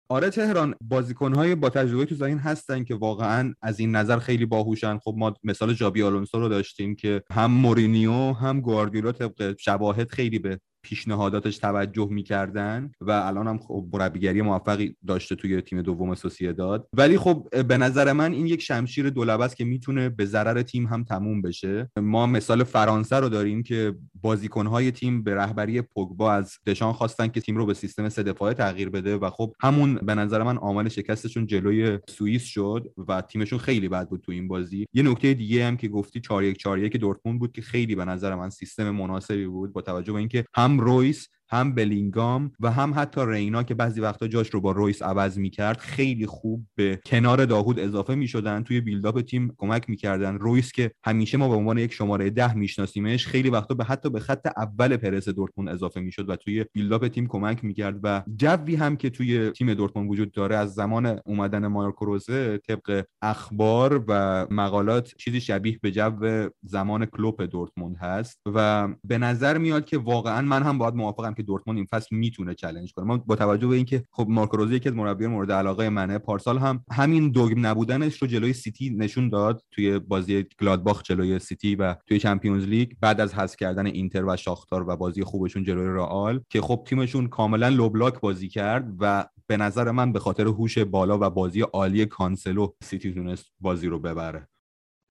آره 0.09 0.29
تهران 0.29 0.75
بازیکنهای 0.81 1.55
با 1.55 1.69
تجربه 1.69 2.05
تو 2.05 2.15
زمین 2.15 2.37
هستن 2.37 2.83
که 2.83 2.95
واقعا 2.95 3.53
از 3.61 3.79
این 3.79 3.95
نظر 3.95 4.19
خیلی 4.19 4.45
باهوشن. 4.45 4.97
خب 4.97 5.13
ما 5.17 5.33
مثال 5.43 5.73
جابی 5.73 6.03
آلونسو 6.03 6.39
رو 6.39 6.49
داشتیم 6.49 6.95
که 6.95 7.21
هم 7.31 7.51
مورینیو 7.51 8.33
هم 8.33 8.61
گواردیولا 8.61 9.11
طبق 9.11 9.55
شواهد 9.59 10.09
خیلی 10.09 10.39
به 10.39 10.59
پیشنهاداتش 10.85 11.57
توجه 11.57 12.07
می‌کردن 12.11 12.91
و 13.01 13.11
الان 13.11 13.47
هم 13.47 13.57
خب 13.57 13.85
مربیگری 13.93 14.41
موفقی 14.41 14.95
داشته 15.07 15.35
توی 15.35 15.61
تیم 15.61 15.81
دوم 15.81 16.15
داد 16.57 16.87
ولی 16.93 17.17
خب 17.17 17.47
به 17.67 17.77
نظر 17.77 18.13
من 18.13 18.33
این 18.33 18.45
یک 18.47 18.61
شمشیر 18.61 19.09
دولبه 19.09 19.43
است 19.43 19.57
که 19.57 19.65
می‌تونه 19.65 20.09
به 20.09 20.25
ضرر 20.25 20.61
تیم 20.61 20.85
هم 20.85 21.03
تموم 21.03 21.41
بشه. 21.41 21.91
ما 21.97 22.25
مثال 22.25 22.63
فرانسه 22.63 23.15
رو 23.15 23.29
داریم 23.29 23.63
که 23.63 23.95
بازیکنهای 24.21 24.91
تیم 24.91 25.23
به 25.23 25.35
رهبری 25.35 25.81
پوگبا 25.81 26.31
از 26.31 26.57
دشان 26.67 26.93
خواستن 26.93 27.27
که 27.27 27.41
تیم 27.41 27.57
رو 27.57 27.65
به 27.65 27.73
سیستم 27.73 28.09
سه 28.09 28.23
دفاعه 28.23 28.53
تغییر 28.53 28.89
بده 28.89 29.17
و 29.17 29.29
خب 29.29 29.53
همون 29.59 29.95
به 29.95 30.15
نظر 30.15 30.43
من 30.43 30.57
عامل 30.57 30.89
شکستشون 30.89 31.45
جلوی 31.45 31.99
سوئیس 32.07 32.43
شد 32.43 32.93
و 33.07 33.21
تیمشون 33.21 33.59
خیلی 33.59 33.89
بد 33.89 34.09
بود 34.09 34.21
تو 34.21 34.31
این 34.31 34.47
بازی. 34.47 34.85
یه 34.93 35.03
نکته 35.03 35.33
دیگه 35.33 35.65
هم 35.65 35.77
که 35.77 35.87
گفتی 35.87 36.21
4 36.21 36.43
1 36.43 36.57
4 36.57 36.79
1 36.79 36.97
دورتموند 36.97 37.39
بود 37.39 37.51
که 37.51 37.61
خیلی 37.61 37.95
به 37.95 38.05
نظر 38.05 38.35
من 38.35 38.49
سیستم 38.49 38.89
مناسبی 38.89 39.47
بود 39.47 39.73
با 39.73 39.81
توجه 39.81 40.13
به 40.13 40.19
اینکه 40.19 40.45
هم 40.53 40.74
رویس 40.79 41.29
هم 41.49 41.75
بلینگام 41.75 42.51
و 42.59 42.71
هم 42.71 42.93
حتی 42.95 43.21
رینا 43.27 43.63
که 43.63 43.73
بعضی 43.73 44.01
وقتا 44.01 44.27
جاش 44.27 44.49
رو 44.49 44.61
با 44.61 44.71
رویس 44.71 45.01
عوض 45.01 45.37
می‌کرد 45.37 45.77
خیلی 45.77 46.25
خوب 46.25 46.65
به 46.75 46.99
کنار 47.05 47.45
داهود 47.45 47.79
اضافه 47.79 48.15
می‌شدن 48.15 48.63
توی 48.63 48.81
build-up 48.81 49.21
تیم 49.21 49.53
کمک 49.57 49.89
می‌کردن. 49.89 50.35
رویس 50.35 50.71
که 50.71 50.91
همیشه 51.03 51.37
ما 51.37 51.49
به 51.49 51.55
عنوان 51.55 51.77
یک 51.77 51.93
شماره 51.93 52.29
ده 52.29 52.53
میشناسیمش 52.53 53.27
خیلی 53.27 53.49
وقتا 53.49 53.75
به 53.75 53.83
حتی 53.83 54.09
به 54.09 54.19
خط 54.19 54.47
اول 54.57 54.97
پرس 54.97 55.29
دورتموند 55.29 55.69
اضافه 55.69 55.99
می‌شد 55.99 56.29
و 56.29 56.35
توی 56.35 56.65
build-up 56.73 57.07
تیم 57.07 57.27
کمک 57.27 57.65
می‌کرد 57.65 57.99
و 58.03 58.23
جوی 58.37 58.75
هم 58.75 58.95
که 58.97 59.09
توی 59.09 59.51
تیم 59.51 59.73
دورتموند 59.73 60.09
وجود 60.09 60.31
داره 60.31 60.55
از 60.55 60.73
زمان 60.73 61.19
اومدن 61.25 61.67
مارکو 61.67 62.05
روزه 62.05 62.57
طبق 62.57 63.03
اخبار 63.21 64.05
و 64.07 64.45
مقالات 64.51 65.13
چیزی 65.17 65.41
شبیه 65.41 65.79
به 65.81 65.91
جو 65.91 66.49
زمان 66.63 67.05
کلوپ 67.05 67.41
دورتموند 67.41 67.97
هست 67.97 68.41
و 68.45 68.87
به 69.03 69.17
نظر 69.17 69.57
میاد 69.57 69.85
که 69.85 69.97
واقعا 69.97 70.41
من 70.41 70.63
هم 70.63 70.77
باید 70.77 70.93
موافقم 70.93 71.34
که 71.35 71.43
دورتموند 71.43 71.77
این 71.77 71.85
فصل 71.85 72.15
می‌تونه 72.15 72.53
چالش 72.53 72.91
کنه. 72.93 73.05
ما 73.05 73.17
با 73.17 73.35
توجه 73.35 73.67
به 73.67 73.75
اینکه 73.75 74.03
خب 74.11 74.25
مارکو 74.29 74.57
روزه 74.57 74.75
یکی 74.75 74.89
از 74.89 74.95
مربیان 74.95 75.31
مورد 75.31 75.51
علاقه 75.51 75.89
منه 75.89 76.17
پارسال 76.17 76.57
هم 76.57 76.83
همین 76.91 77.31
دگم 77.31 77.65
نبودنش 77.65 78.21
رو 78.21 78.27
جلوی 78.27 78.53
سیتی 78.53 78.89
نشون 78.89 79.29
داد 79.29 79.61
توی 79.71 79.99
بازی 79.99 80.45
گلادباخ 80.59 81.03
جلوی 81.03 81.39
سیتی 81.39 81.75
و 81.75 81.95
توی 82.07 82.19
Champions 82.19 82.63
League 82.63 82.91
بعد 83.01 83.21
از 83.21 83.33
حذف 83.33 83.55
کردن 83.55 83.85
اینتر 83.85 84.25
و 84.25 84.35
شاختار 84.35 84.89
و 84.89 84.95
بازی 84.95 85.23
خوبشون 85.23 85.63
جلوی 85.63 85.87
رئال 85.87 86.41
که 86.49 86.61
خب 86.61 86.83
تیمشون 86.87 87.27
کاملا 87.27 87.69
low 87.69 87.88
block 87.88 88.19
بازی 88.19 88.47
کرد 88.47 88.93
و 88.99 89.25
به 89.47 89.57
نظر 89.57 89.91
من 89.91 90.11
به 90.11 90.19
خاطر 90.19 90.47
هوش 90.47 90.77
بالا 90.77 91.17
و 91.21 91.29
بازی 91.29 91.61
عالی 91.61 92.05
کانسلو 92.05 92.67
سیتی 92.83 93.13
تونست 93.13 93.45
بازی 93.59 93.87
رو 93.87 93.99
ببره. 93.99 94.47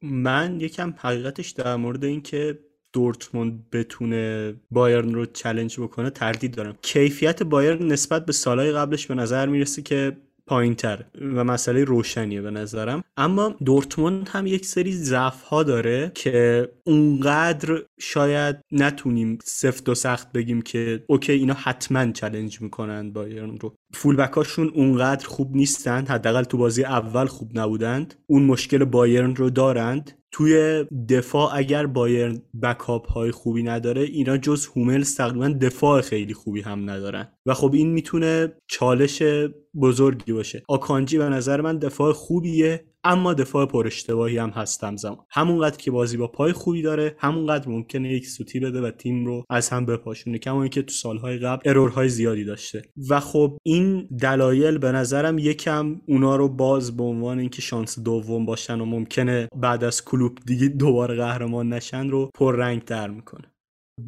من 0.02 0.60
یکم 0.60 0.94
حقیقتش 0.98 1.50
در 1.50 1.76
مورد 1.76 2.04
اینکه 2.04 2.58
دورتموند 2.94 3.70
بتونه 3.72 4.54
بایرن 4.70 5.14
رو 5.14 5.26
challenge 5.26 5.80
بکنه 5.80 6.10
تردید 6.10 6.54
دارم. 6.54 6.76
کیفیت 6.82 7.42
بایرن 7.42 7.86
نسبت 7.86 8.26
به 8.26 8.32
سالهای 8.32 8.72
قبلش 8.72 9.06
به 9.06 9.14
نظر 9.14 9.46
می‌رسه 9.46 9.82
که 9.82 10.16
پایین 10.46 10.74
تر 10.74 11.04
و 11.20 11.44
مسئله 11.44 11.84
روشنیه 11.84 12.40
به 12.40 12.50
نظرم. 12.50 13.04
اما 13.16 13.56
دورتموند 13.64 14.28
هم 14.28 14.46
یک 14.46 14.66
سری 14.66 14.92
ضعف 14.92 15.42
ها 15.42 15.62
داره 15.62 16.12
که 16.14 16.68
اونقدر 16.84 17.82
شاید 18.00 18.56
نتونیم 18.72 19.38
سفت 19.44 19.88
و 19.88 19.94
سخت 19.94 20.32
بگیم 20.32 20.62
که 20.62 21.04
OK 21.06 21.32
اینا 21.32 21.54
حتما 21.54 22.12
challenge 22.12 22.60
می‌کنن 22.60 23.12
بایرن 23.12 23.56
رو. 23.58 23.74
full-back 23.94 24.47
اشون 24.47 24.70
اونقدر 24.74 25.26
خوب 25.26 25.56
نیستند 25.56 26.08
حداقل 26.08 26.42
تو 26.42 26.58
بازی 26.58 26.84
اول 26.84 27.26
خوب 27.26 27.58
نبودند. 27.58 28.14
اون 28.26 28.42
مشکل 28.42 28.84
بایرن 28.84 29.36
رو 29.36 29.50
دارند. 29.50 30.18
توی 30.30 30.84
دفاع 31.08 31.50
اگر 31.54 31.86
بایرن 31.86 32.42
backup 32.62 33.12
های 33.12 33.30
خوبی 33.30 33.62
نداره 33.62 34.02
اینا 34.02 34.36
جز 34.36 34.66
هوملز 34.66 35.16
تقریبا 35.16 35.48
دفاع 35.48 36.00
خیلی 36.00 36.34
خوبی 36.34 36.60
هم 36.60 36.90
ندارن. 36.90 37.28
و 37.46 37.54
خب 37.54 37.74
این 37.74 37.90
می‌تونه 37.90 38.52
چالش 38.66 39.22
بزرگی 39.80 40.32
باشه. 40.32 40.62
آکانجی 40.68 41.18
به 41.18 41.24
نظر 41.24 41.60
من 41.60 41.78
دفاع 41.78 42.12
خوبیه. 42.12 42.84
اما 43.04 43.34
دفاع 43.34 43.66
پر 43.66 43.86
اشتباهی 43.86 44.38
هم 44.38 44.50
هست 44.50 44.84
همزمان. 44.84 45.18
همونقدر 45.30 45.76
که 45.76 45.90
بازی 45.90 46.16
با 46.16 46.28
پای 46.28 46.52
خوبی 46.52 46.82
داره 46.82 47.16
همونقدر 47.18 47.68
ممکنه 47.68 48.12
یک 48.12 48.26
سوتی 48.26 48.60
بده 48.60 48.80
و 48.80 48.90
تیم 48.90 49.26
رو 49.26 49.44
از 49.50 49.68
هم 49.68 49.86
بپاشونه 49.86 50.38
کما 50.38 50.68
که 50.68 50.82
تو 50.82 50.94
سالهای 50.94 51.38
قبل 51.38 51.68
ارورهای 51.70 52.08
زیادی 52.08 52.44
داشته. 52.44 52.82
و 53.10 53.20
خب 53.20 53.58
این 53.62 54.08
دلایل 54.20 54.78
به 54.78 54.92
نظرم 54.92 55.38
یکم 55.38 56.00
اونا 56.08 56.36
رو 56.36 56.48
باز 56.48 56.96
به 56.96 57.02
عنوان 57.02 57.38
اینکه 57.38 57.62
شانس 57.62 57.98
دوم 57.98 58.46
باشن 58.46 58.80
و 58.80 58.84
ممکنه 58.84 59.48
بعد 59.56 59.84
از 59.84 60.04
کلوب 60.04 60.38
دیگه 60.46 60.68
دوباره 60.68 61.16
قهرمان 61.16 61.72
نشن 61.72 62.08
رو 62.08 62.30
پررنگ 62.34 62.84
در 62.84 63.10
می‌کنه. 63.10 63.53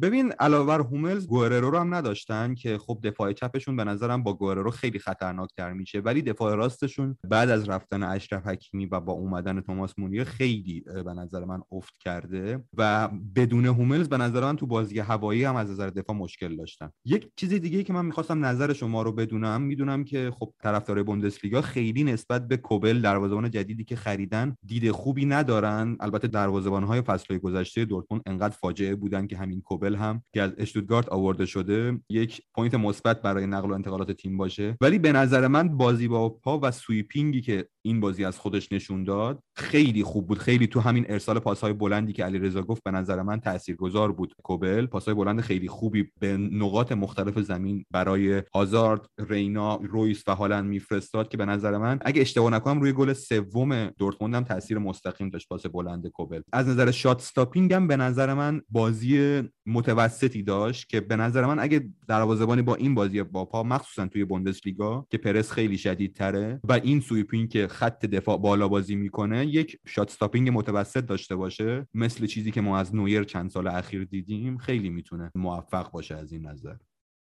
ببین 0.01 0.31
علاوه 0.31 0.67
بر 0.67 0.79
هوملز 0.79 1.27
گوررو 1.27 1.69
رو 1.71 1.77
هم 1.77 1.95
نداشتن 1.95 2.55
که 2.55 2.77
خب 2.77 2.99
دفاع 3.03 3.33
چپشون 3.33 3.75
به 3.75 3.83
نظرم 3.83 4.23
با 4.23 4.33
گوررو 4.33 4.71
خیلی 4.71 4.99
خطرناکتر 4.99 5.73
میشه. 5.73 5.99
ولی 5.99 6.21
دفاع 6.21 6.55
راستشون 6.55 7.17
بعد 7.29 7.49
از 7.49 7.69
رفتن 7.69 8.03
اشرف 8.03 8.47
حکیمی 8.47 8.85
و 8.85 8.99
با 8.99 9.13
اومدن 9.13 9.61
توماس 9.61 9.93
مونیه 9.97 10.23
خیلی 10.23 10.83
به 11.05 11.13
نظر 11.13 11.45
من 11.45 11.61
افت 11.71 11.93
کرده 11.99 12.63
و 12.77 13.09
بدون 13.35 13.65
هوملز 13.65 14.09
به 14.09 14.17
نظر 14.17 14.41
من 14.41 14.55
تو 14.55 14.65
بازی 14.65 14.99
هوایی 14.99 15.43
هم 15.43 15.55
از 15.55 15.71
نظر 15.71 15.89
دفاع 15.89 16.15
مشکل 16.15 16.55
داشتن. 16.55 16.89
یک 17.05 17.31
چیز 17.35 17.53
دیگه 17.53 17.83
که 17.83 17.93
من 17.93 18.05
می‌خواستم 18.05 18.45
نظر 18.45 18.73
شما 18.73 19.01
رو 19.01 19.11
بدونم 19.11 19.61
می‌دونم 19.61 20.03
که 20.03 20.31
خب 20.39 20.53
طرفدار 20.63 21.03
بوندسلیگا 21.03 21.61
خیلی 21.61 22.03
نسبت 22.03 22.47
به 22.47 22.57
کوبل 22.57 23.01
دروازه‌بان 23.01 23.49
جدیدی 23.49 23.83
که 23.83 23.95
خریدن 23.95 24.55
دید 24.65 24.91
خوبی 24.91 25.25
ندارن. 25.25 25.97
البته 25.99 26.27
دروازه‌بان‌های 26.27 27.01
فصل 27.01 27.37
گذشته 27.37 27.85
دورتموند 27.85 28.23
انقدر 28.25 28.55
فاجعه 28.55 28.95
بودن 28.95 29.27
که 29.27 29.37
همین 29.37 29.61
هم 29.83 30.21
که 30.33 30.41
از 30.41 30.51
اشتوتگارت 30.57 31.09
آورده 31.09 31.45
شده 31.45 31.99
یک 32.09 32.41
point 32.55 32.75
مثبت 32.75 33.21
برای 33.21 33.47
نقل 33.47 33.71
و 33.71 33.73
انتقالات 33.73 34.11
تیم 34.11 34.37
باشه. 34.37 34.77
ولی 34.81 34.99
به 34.99 35.11
نظر 35.11 35.47
من 35.47 35.77
بازی 35.77 36.07
با 36.07 36.29
پا 36.29 36.59
و 36.63 36.71
sweeping 36.71 37.33
ی 37.33 37.41
که 37.41 37.67
این 37.85 37.99
بازی 37.99 38.25
از 38.25 38.39
خودش 38.39 38.71
نشون 38.71 39.03
داد 39.03 39.43
خیلی 39.55 40.03
خوب 40.03 40.27
بود. 40.27 40.37
خیلی 40.37 40.67
تو 40.67 40.79
همین 40.79 41.05
ارسال 41.09 41.39
پاسهای 41.39 41.73
بلندی 41.73 42.13
که 42.13 42.25
علیرضا 42.25 42.61
گفت 42.61 42.83
به 42.83 42.91
نظر 42.91 43.21
من 43.21 43.39
تاثیرگذار 43.39 44.11
بود. 44.11 44.33
کوبل 44.43 44.85
پاسهای 44.85 45.15
بلند 45.15 45.41
خیلی 45.41 45.67
خوبی 45.67 46.11
به 46.19 46.37
نقاط 46.37 46.91
مختلف 46.91 47.39
زمین 47.39 47.85
برای 47.91 48.43
هازارد 48.53 49.01
رینا 49.29 49.75
رویس 49.75 50.23
و 50.27 50.35
هالند 50.35 50.65
میفرستاد 50.65 51.29
که 51.29 51.37
به 51.37 51.45
نظر 51.45 51.77
من 51.77 51.99
اگه 52.01 52.21
اشتباه 52.21 52.51
نکنم 52.51 52.81
روی 52.81 52.93
گل 52.93 53.13
سوم 53.13 53.85
دورتموند 53.85 54.35
هم 54.35 54.43
تاثیر 54.43 54.77
مستقیم 54.77 55.29
داشت 55.29 55.47
پاس 55.47 55.65
بلند 55.65 56.07
کوبل. 56.07 56.41
از 56.53 56.67
نظر 56.67 56.91
shot-stopping 56.91 57.73
هم 57.73 57.87
به 57.87 57.97
نظر 57.97 58.33
من 58.33 58.61
بازی 58.69 59.43
متوسطی 59.67 60.43
داشت 60.43 60.89
که 60.89 61.01
به 61.01 61.15
نظر 61.15 61.45
من 61.45 61.59
اگه 61.59 61.89
دروازه‌بانی 62.07 62.61
با 62.61 62.75
این 62.75 62.95
بازی 62.95 63.23
با 63.23 63.45
پا 63.45 63.63
مخصوصا 63.63 64.07
توی 64.07 64.25
بوندسلیگا 64.25 65.07
که 65.09 65.17
پرس 65.17 65.51
خیلی 65.51 65.77
شدیدتره 65.77 66.59
و 66.63 66.73
این 66.73 66.99
sweeping 66.99 67.49
که 67.49 67.67
خط 67.67 68.05
دفاع 68.05 68.37
بالا 68.37 68.67
بازی 68.67 68.95
می‌کنه 68.95 69.45
یک 69.45 69.77
shot-stopping 69.87 70.49
متوسط 70.53 71.05
داشته 71.05 71.35
باشه. 71.35 71.87
مثل 71.93 72.25
چیزی 72.25 72.51
که 72.51 72.61
ما 72.61 72.77
از 72.77 72.95
نویر 72.95 73.23
چند 73.23 73.49
سال 73.49 73.67
اخیر 73.67 74.03
دیدیم 74.03 74.57
خیلی 74.57 74.89
می‌تونه 74.89 75.31
موفق 75.35 75.91
باشه 75.91 76.15
از 76.15 76.31
این 76.31 76.45
نظر. 76.45 76.75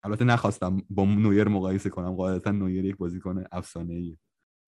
البته 0.02 0.24
نخواستم 0.24 0.82
با 0.90 1.04
نویر 1.04 1.48
مقایسه 1.48 1.90
کنم 1.90 2.12
قاعدتا 2.12 2.50
نویر 2.50 2.84
یک 2.84 2.96
بازیکن 2.96 3.44
افسانه 3.52 4.16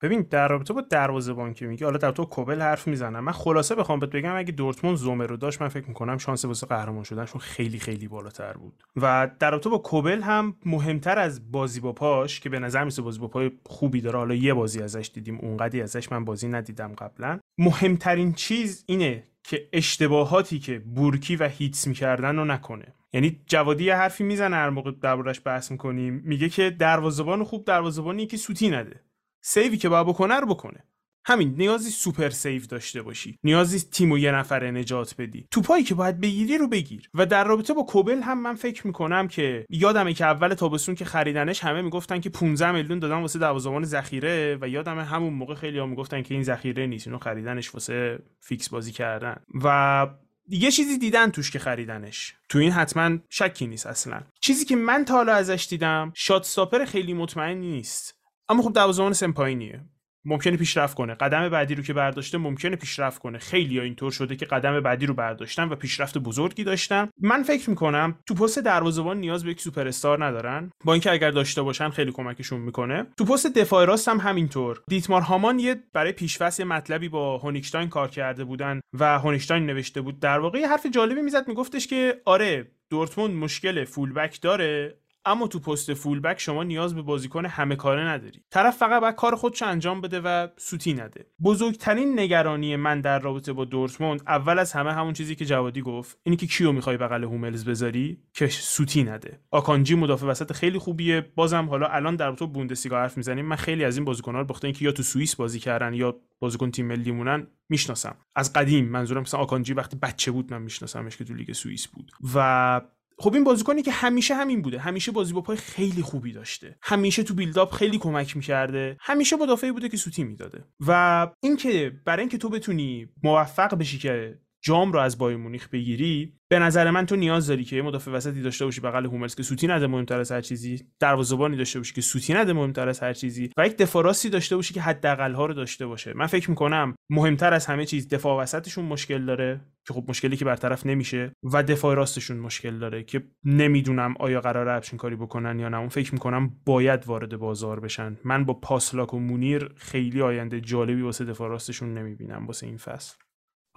ببین 0.02 0.26
در 0.30 0.48
رابطه 0.48 0.74
با 0.74 0.80
دروازه‌بان 0.80 1.54
که 1.54 1.66
میگه 1.66 1.86
حالا 1.86 1.98
در 1.98 2.10
تو 2.10 2.24
کوبل 2.24 2.60
حرف 2.60 2.86
می‌زنم. 2.86 3.24
من 3.24 3.32
خلاصه 3.32 3.74
بخوام 3.74 3.98
بهت 3.98 4.10
بگم 4.10 4.36
اگه 4.36 4.52
دورتموند 4.52 4.96
زومر 4.96 5.26
رو 5.26 5.36
داشت 5.36 5.62
من 5.62 5.68
فکر 5.68 5.88
می‌کنم 5.88 6.18
شانس 6.18 6.44
واسه 6.44 6.66
قهرمان 6.66 7.04
شدنشون 7.04 7.40
خیلی 7.40 7.78
خیلی 7.78 8.08
بالاتر 8.08 8.52
بود. 8.52 8.82
و 8.96 9.30
در 9.38 9.50
رابطه 9.50 9.70
با 9.70 9.78
کوبل 9.78 10.22
هم 10.22 10.56
مهمتر 10.66 11.18
از 11.18 11.52
بازی 11.52 11.80
با 11.80 11.92
پاش 11.92 12.40
که 12.40 12.48
به 12.48 12.58
نظر 12.58 12.84
میسه 12.84 13.02
بازی 13.02 13.18
با 13.18 13.28
پای 13.28 13.50
خوبی 13.66 14.00
داره. 14.00 14.18
حالا 14.18 14.34
یه 14.34 14.54
بازی 14.54 14.82
ازش 14.82 15.10
دیدیم 15.14 15.38
اونقدی 15.38 15.82
ازش 15.82 16.12
من 16.12 16.24
بازی 16.24 16.48
ندیدم 16.48 16.92
قبلا. 16.92 17.38
مهمترین 17.58 18.32
چیز 18.32 18.84
اینه 18.86 19.24
که 19.44 19.68
اشتباهاتی 19.72 20.58
که 20.58 20.78
بورکی 20.78 21.36
و 21.36 21.48
هیتس 21.48 21.86
می‌کردن 21.86 22.36
رو 22.36 22.44
نکنه. 22.44 22.94
یعنی 23.12 23.40
جوادی 23.46 23.84
یه 23.84 23.96
حرفی 23.96 24.24
می‌زنه 24.24 24.56
هر 24.56 24.70
موقع 24.70 24.90
دربارش 25.02 25.40
بحث 25.44 25.70
می‌کنیم 25.70 26.22
میگه 26.24 26.48
که 26.48 26.70
دروازه‌بان 26.70 27.44
خوب 27.44 27.64
دروازه‌بانی 27.64 28.26
که 28.26 28.36
سوتی 28.36 28.68
نده. 28.68 29.00
save 29.48 29.71
ی 29.71 29.76
که 29.76 29.88
باید 29.88 30.06
بکنه 30.06 30.34
رو 30.34 30.46
بکنه. 30.46 30.84
همین 31.24 31.54
نیازی 31.56 31.90
super 31.90 32.30
save 32.30 32.62
داشته 32.66 33.02
باشی. 33.02 33.38
نیازی 33.44 33.80
تیم 33.80 34.16
یه 34.16 34.32
نفره 34.32 34.70
نجات 34.70 35.14
بدی. 35.18 35.46
توپایی 35.50 35.84
که 35.84 35.94
باید 35.94 36.20
بگیری 36.20 36.58
رو 36.58 36.68
بگیر. 36.68 37.10
و 37.14 37.26
در 37.26 37.44
رابطه 37.44 37.74
با 37.74 37.82
کوبل 37.82 38.22
هم 38.22 38.42
من 38.42 38.54
فکر 38.54 38.86
می‌کنم 38.86 39.28
که 39.28 39.66
یادمه 39.70 40.14
که 40.14 40.24
اول 40.24 40.54
تابستون 40.54 40.94
که 40.94 41.04
خریدنش 41.04 41.64
همه 41.64 41.82
می‌گفتن 41.82 42.20
که 42.20 42.30
15 42.30 42.72
میلیون 42.72 42.98
دادن 42.98 43.20
واسه 43.20 43.38
دروازه‌بان 43.38 43.84
ذخیره 43.84 44.58
و 44.60 44.68
یادمه 44.68 45.04
همون 45.04 45.32
موقع 45.32 45.54
خیلی 45.54 45.78
ها 45.78 45.86
می‌گفتن 45.86 46.22
که 46.22 46.34
این 46.34 46.42
ذخیره 46.42 46.86
نیست. 46.86 47.06
اینو 47.06 47.18
خریدنش 47.18 47.74
واسه 47.74 48.18
فیکس 48.40 48.68
بازی 48.68 48.92
کردن. 48.92 49.36
و 49.64 50.06
یه 50.48 50.70
چیزی 50.70 50.98
دیدن 50.98 51.30
توش 51.30 51.50
که 51.50 51.58
خریدنش. 51.58 52.34
تو 52.48 52.58
این 52.58 52.70
حتما 52.70 53.18
شکی 53.30 53.66
نیست 53.66 53.86
اصلا. 53.86 54.22
چیزی 54.40 54.64
که 54.64 54.76
من 54.76 55.04
تا 55.04 55.14
حالا 55.14 55.32
ازش 55.32 55.66
دیدم 55.70 56.12
shot 56.14 56.84
خیلی 56.84 57.14
مطمئنی 57.14 57.70
نیست. 57.72 58.15
اما 58.48 58.62
خب 58.62 58.72
دروازه‌بان 58.72 59.12
سن 59.12 59.32
پایینیه. 59.32 59.80
ممکنه 60.28 60.56
پیشرفت 60.56 60.96
کنه. 60.96 61.14
قدم 61.14 61.48
بعدی 61.48 61.74
رو 61.74 61.82
که 61.82 61.92
برداشته 61.92 62.38
ممکنه 62.38 62.76
پیشرفت 62.76 63.18
کنه. 63.18 63.38
خیلی 63.38 63.78
ها 63.78 63.84
اینطور 63.84 64.12
شده 64.12 64.36
که 64.36 64.46
قدم 64.46 64.80
بعدی 64.80 65.06
رو 65.06 65.14
برداشتن 65.14 65.68
و 65.68 65.74
پیشرفت 65.74 66.18
بزرگی 66.18 66.64
داشتن. 66.64 67.08
من 67.20 67.42
فکر 67.42 67.70
می‌کنم 67.70 68.18
تو 68.26 68.34
پست 68.34 68.58
دروازه‌بان 68.58 69.16
نیاز 69.16 69.44
به 69.44 69.50
یک 69.50 69.60
سوپر 69.60 69.88
استار 69.88 70.24
ندارن. 70.24 70.70
با 70.84 70.92
اینکه 70.92 71.10
اگر 71.10 71.30
داشته 71.30 71.62
باشن 71.62 71.90
خیلی 71.90 72.12
کمکشون 72.12 72.60
می‌کنه. 72.60 73.06
تو 73.18 73.24
پست 73.24 73.46
دفاع 73.46 73.84
راست 73.84 74.08
هم 74.08 74.18
همینطور. 74.18 74.82
دیتمار 74.88 75.20
هامان 75.22 75.58
یه 75.58 75.76
برای 75.92 76.12
پیشفست 76.12 76.60
مطلبی 76.60 77.08
با 77.08 77.38
هونیکشتاین 77.38 77.88
کار 77.88 78.08
کرده 78.08 78.44
بودن 78.44 78.80
و 78.98 79.18
هونیکشتاین 79.18 79.66
نوشته 79.66 80.00
بود 80.00 80.20
در 80.20 80.38
واقع. 80.38 80.66
حرف 80.66 80.86
جالبی 80.86 81.22
می‌زد 81.22 81.48
میگفتش 81.48 81.86
که 81.86 82.22
آره 82.24 82.70
دورتموند 82.90 83.34
مشکل 83.34 83.84
فولبک 83.84 84.40
داره. 84.40 84.98
اما 85.26 85.48
تو 85.48 85.58
پست 85.58 85.94
فولبک 85.94 86.40
شما 86.40 86.64
نیاز 86.64 86.94
به 86.94 87.02
بازیکن 87.02 87.46
همه 87.46 87.76
کاره 87.76 88.04
نداری. 88.04 88.40
طرف 88.50 88.76
فقط 88.76 89.00
باید 89.00 89.14
کار 89.14 89.36
خودش 89.36 89.62
انجام 89.62 90.00
بده 90.00 90.20
و 90.20 90.48
سوتی 90.56 90.92
نده. 90.92 91.26
بزرگترین 91.42 92.20
نگرانی 92.20 92.76
من 92.76 93.00
در 93.00 93.18
رابطه 93.18 93.52
با 93.52 93.64
دورتموند 93.64 94.22
اول 94.26 94.58
از 94.58 94.72
همه 94.72 94.92
همون 94.92 95.12
چیزی 95.12 95.34
که 95.34 95.44
جوادی 95.44 95.82
گفت 95.82 96.18
اینی 96.22 96.36
که 96.36 96.46
کیو 96.46 96.72
می‌خوای 96.72 96.96
بغل 96.96 97.24
هوملز 97.24 97.64
بذاری؟ 97.64 98.18
که 98.32 98.46
سوتی 98.46 99.04
نده. 99.04 99.40
آکانجی 99.50 99.94
مدافع 99.94 100.26
وسط 100.26 100.52
خیلی 100.52 100.78
خوبیه. 100.78 101.20
بازم 101.34 101.68
حالا 101.68 101.86
الان 101.86 102.16
در 102.16 102.26
رابطه 102.26 102.46
بوندسلیگا 102.46 102.96
حرف 102.96 103.16
می‌زنیم. 103.16 103.46
من 103.46 103.56
خیلی 103.56 103.84
از 103.84 103.96
این 103.96 104.04
بازیکن‌ها 104.04 104.40
رو 104.40 104.46
بخاطر 104.46 104.66
اینکه 104.66 104.84
یا 104.84 104.92
تو 104.92 105.02
سوئیس 105.02 105.36
بازی 105.36 105.58
کردن 105.58 105.94
یا 105.94 106.16
بازیکن 106.38 106.70
تیم 106.70 106.86
ملی 106.86 107.12
مونن 107.12 107.46
می‌شناسم. 107.68 108.16
از 108.36 108.52
قدیم 108.52 108.88
منظورم 108.88 109.22
مثلا 109.22 109.40
آکانجی 109.40 109.72
وقتی 109.72 109.96
بچه 110.02 110.30
بود 110.30 110.52
من 110.52 110.62
میشناسمش 110.62 111.16
که 111.16 111.24
تو 111.24 111.34
لیگ 111.34 111.52
سوئیس 111.52 111.86
بود. 111.86 112.12
و 112.34 112.80
خب 113.18 113.34
این 113.34 113.44
بازیکنی 113.44 113.82
که 113.82 113.90
همیشه 113.90 114.34
همین 114.34 114.62
بوده. 114.62 114.78
همیشه 114.78 115.12
بازی 115.12 115.32
با 115.32 115.40
پای 115.40 115.56
خیلی 115.56 116.02
خوبی 116.02 116.32
داشته. 116.32 116.78
همیشه 116.82 117.22
تو 117.22 117.34
بیلداپ 117.34 117.72
خیلی 117.72 117.98
کمک 117.98 118.36
می‌کرده. 118.36 118.96
همیشه 119.00 119.36
مدافعی 119.36 119.72
بوده 119.72 119.88
که 119.88 119.96
سوتی 119.96 120.24
می‌داده. 120.24 120.64
و 120.86 121.26
اینکه 121.40 121.92
برای 122.04 122.20
اینکه 122.20 122.38
تو 122.38 122.48
بتونی 122.48 123.08
موفق 123.22 123.74
بشی 123.74 123.98
که 123.98 124.38
جام 124.62 124.92
رو 124.92 124.98
از 124.98 125.18
بایر 125.18 125.36
مونیخ 125.36 125.68
بگیری 125.68 126.32
به 126.48 126.58
نظر 126.58 126.90
من 126.90 127.06
تو 127.06 127.16
نیاز 127.16 127.46
داری 127.46 127.64
که 127.64 127.76
یه 127.76 127.82
مدافع 127.82 128.10
وسطی 128.10 128.42
داشته 128.42 128.64
باشی 128.64 128.80
بغل 128.80 129.06
هوملز 129.06 129.34
که 129.34 129.42
سوتی 129.42 129.66
نده 129.66 129.86
مهمتر 129.86 130.20
از 130.20 130.32
هر 130.32 130.40
چیزی 130.40 130.82
دروازه‌بانی 131.00 131.56
داشته 131.56 131.78
باشی 131.78 131.94
که 131.94 132.00
سوتی 132.00 132.34
نده 132.34 132.52
مهمتر 132.52 132.88
از 132.88 133.00
هر 133.00 133.12
چیزی 133.12 133.50
و 133.56 133.66
یک 133.66 133.76
دفاع 133.76 134.04
راستی 134.04 134.30
داشته 134.30 134.56
باشی 134.56 134.74
که 134.74 134.80
حداقل 134.80 135.32
ها 135.32 135.46
رو 135.46 135.54
داشته 135.54 135.86
باشه. 135.86 136.12
من 136.12 136.26
فکر 136.26 136.50
می‌کنم 136.50 136.94
مهمتر 137.10 137.54
از 137.54 137.66
همه 137.66 137.84
چیز 137.84 138.08
دفاع 138.08 138.42
وسطشون 138.42 138.84
مشکل 138.84 139.24
داره 139.24 139.60
که 139.86 139.94
خب 139.94 140.04
مشکلی 140.08 140.36
که 140.36 140.44
برطرف 140.44 140.86
نمیشه 140.86 141.32
و 141.52 141.62
دفاع 141.62 141.94
راستشون 141.94 142.36
مشکل 142.36 142.78
داره 142.78 143.02
که 143.02 143.22
نمی‌دونم 143.44 144.14
آیا 144.20 144.40
قراره 144.40 144.72
همچین 144.72 144.98
کاری 144.98 145.16
بکنن 145.16 145.58
یا 145.58 145.68
نه. 145.68 145.76
اون 145.76 145.88
فکر 145.88 146.12
می‌کنم 146.12 146.52
باید 146.66 147.06
وارد 147.06 147.36
بازار 147.36 147.80
بشن. 147.80 148.16
من 148.24 148.44
با 148.44 148.54
پاسلاک 148.54 149.14
و 149.14 149.18
مونیر 149.18 149.70
خیلی 149.76 150.22
آینده 150.22 150.60
جالبی 150.60 151.02
واسه 151.02 151.24
دفاع 151.24 151.48
راستشون 151.48 151.94
نمی‌بینم 151.98 152.46
واسه 152.46 152.66
این 152.66 152.76
فصل. 152.76 153.16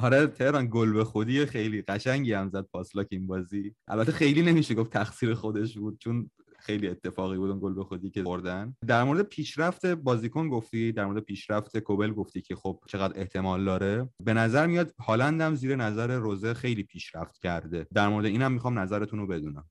آره 0.02 0.28
تهران 0.28 0.68
گل 0.72 0.94
به 0.94 1.04
خودی 1.04 1.46
خیلی 1.46 1.82
قشنگی 1.82 2.34
هم 2.34 2.50
زد 2.50 2.66
پاسلاک 2.74 3.08
این 3.12 3.28
بازی. 3.28 3.76
البته 3.88 4.12
خیلی 4.12 4.42
نمیشه 4.42 4.76
گفت 4.76 4.92
تقصیر 4.92 5.34
خودش 5.34 5.78
بود 5.78 6.00
چون 6.00 6.30
خیلی 6.60 6.88
اتفاقی 6.88 7.38
بود 7.38 7.50
اون 7.50 7.60
گل 7.60 7.74
به 7.74 7.84
خودی 7.84 8.10
که 8.10 8.24
بردن. 8.24 8.76
در 8.88 9.04
مورد 9.04 9.22
پیشرفت 9.22 9.86
بازیکن 9.86 10.50
گفتی 10.50 10.92
در 10.92 11.06
مورد 11.06 11.24
پیشرفت 11.24 11.78
کوبل 11.78 12.14
گفتی 12.14 12.42
که 12.42 12.56
خب 12.56 12.80
چقدر 12.88 13.20
احتمال 13.20 13.66
داره. 13.66 14.10
به 14.24 14.34
نظر 14.34 14.68
میاد 14.68 14.94
هالند 15.00 15.42
هم 15.42 15.56
زیر 15.56 15.76
نظر 15.76 16.18
روزه 16.18 16.54
خیلی 16.54 16.84
پیشرفت 16.84 17.38
کرده. 17.38 17.88
در 17.94 18.08
مورد 18.10 18.26
اینم 18.26 18.52
می‌خوام 18.52 18.80
نظرتون 18.80 19.20
رو 19.20 19.28
بدونم. 19.28 19.66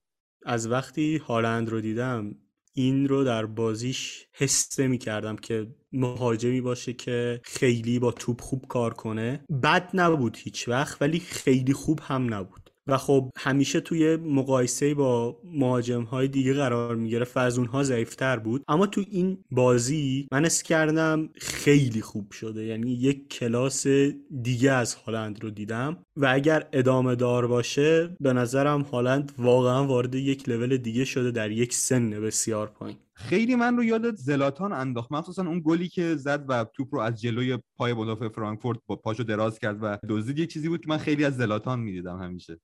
از 0.45 0.71
وقتی 0.71 1.17
هالند 1.17 1.69
رو 1.69 1.81
دیدم 1.81 2.35
این 2.79 3.07
رو 3.07 3.23
در 3.23 3.45
بازیش 3.45 4.25
حس 4.33 4.79
می 4.79 4.97
کردم 4.97 5.35
که 5.35 5.67
مهاجمی 5.91 6.61
باشه 6.61 6.93
که 6.93 7.41
خیلی 7.43 7.99
با 7.99 8.11
توپ 8.11 8.41
خوب 8.41 8.65
کار 8.67 8.93
کنه. 8.93 9.45
بد 9.63 9.89
نبود 9.93 10.37
هیچ 10.37 10.69
وقت 10.69 11.01
ولی 11.01 11.19
خیلی 11.19 11.73
خوب 11.73 11.99
هم 12.03 12.33
نبود. 12.33 12.58
و 12.91 12.97
خب 12.97 13.29
همیشه 13.37 13.79
توی 13.79 14.15
مقایسه 14.15 14.93
با 14.93 15.37
مهاجم 15.43 16.03
های 16.03 16.27
دیگه 16.27 16.53
قرار 16.53 16.95
می‌گرفت 16.95 17.37
و 17.37 17.39
از 17.39 17.57
اونها 17.57 17.83
ضعیفتر 17.83 18.39
بود. 18.39 18.63
اما 18.67 18.87
تو 18.87 19.03
این 19.11 19.43
بازی 19.51 20.27
من 20.31 20.45
اس 20.45 20.63
کردم 20.63 21.29
خیلی 21.35 22.01
خوب 22.01 22.31
شده. 22.31 22.65
یعنی 22.65 22.91
یک 22.91 23.29
کلاس 23.29 23.87
دیگه 24.41 24.71
از 24.71 24.93
هالند 24.93 25.43
رو 25.43 25.49
دیدم 25.49 25.97
و 26.15 26.25
اگر 26.25 26.67
ادامه 26.73 27.15
دار 27.15 27.47
باشه 27.47 28.15
به 28.19 28.33
نظرم 28.33 28.81
هالند 28.81 29.31
واقعا 29.37 29.87
وارد 29.87 30.15
یک 30.15 30.49
لول 30.49 30.77
دیگه 30.77 31.05
شده 31.05 31.31
در 31.31 31.51
یک 31.51 31.73
سن 31.73 32.09
بسیار 32.09 32.67
پایین. 32.67 32.97
خیلی 33.13 33.55
من 33.55 33.77
رو 33.77 33.83
یاد 33.83 34.15
زلاتان 34.15 34.73
انداخت. 34.73 35.11
مخصوصا 35.11 35.41
اون 35.41 35.61
گلی 35.65 35.87
که 35.87 36.15
زد 36.15 36.45
و 36.47 36.65
توپ 36.73 36.95
رو 36.95 36.99
از 36.99 37.21
جلوی 37.21 37.57
پای 37.77 37.93
مدافع 37.93 38.29
فرانکفورت 38.29 38.79
با 38.87 38.95
پاشو 38.95 39.23
دراز 39.23 39.59
کرد 39.59 39.77
و 39.81 39.97
دزدید. 40.09 40.39
یه 40.39 40.45
چیزی 40.45 40.69
بود 40.69 40.81
که 40.81 40.89
من 40.89 40.97
خیلی 40.97 41.25
از 41.25 41.37
زلاتان 41.37 41.79
می‌دیدم 41.79 42.21
همیشه. 42.21 42.59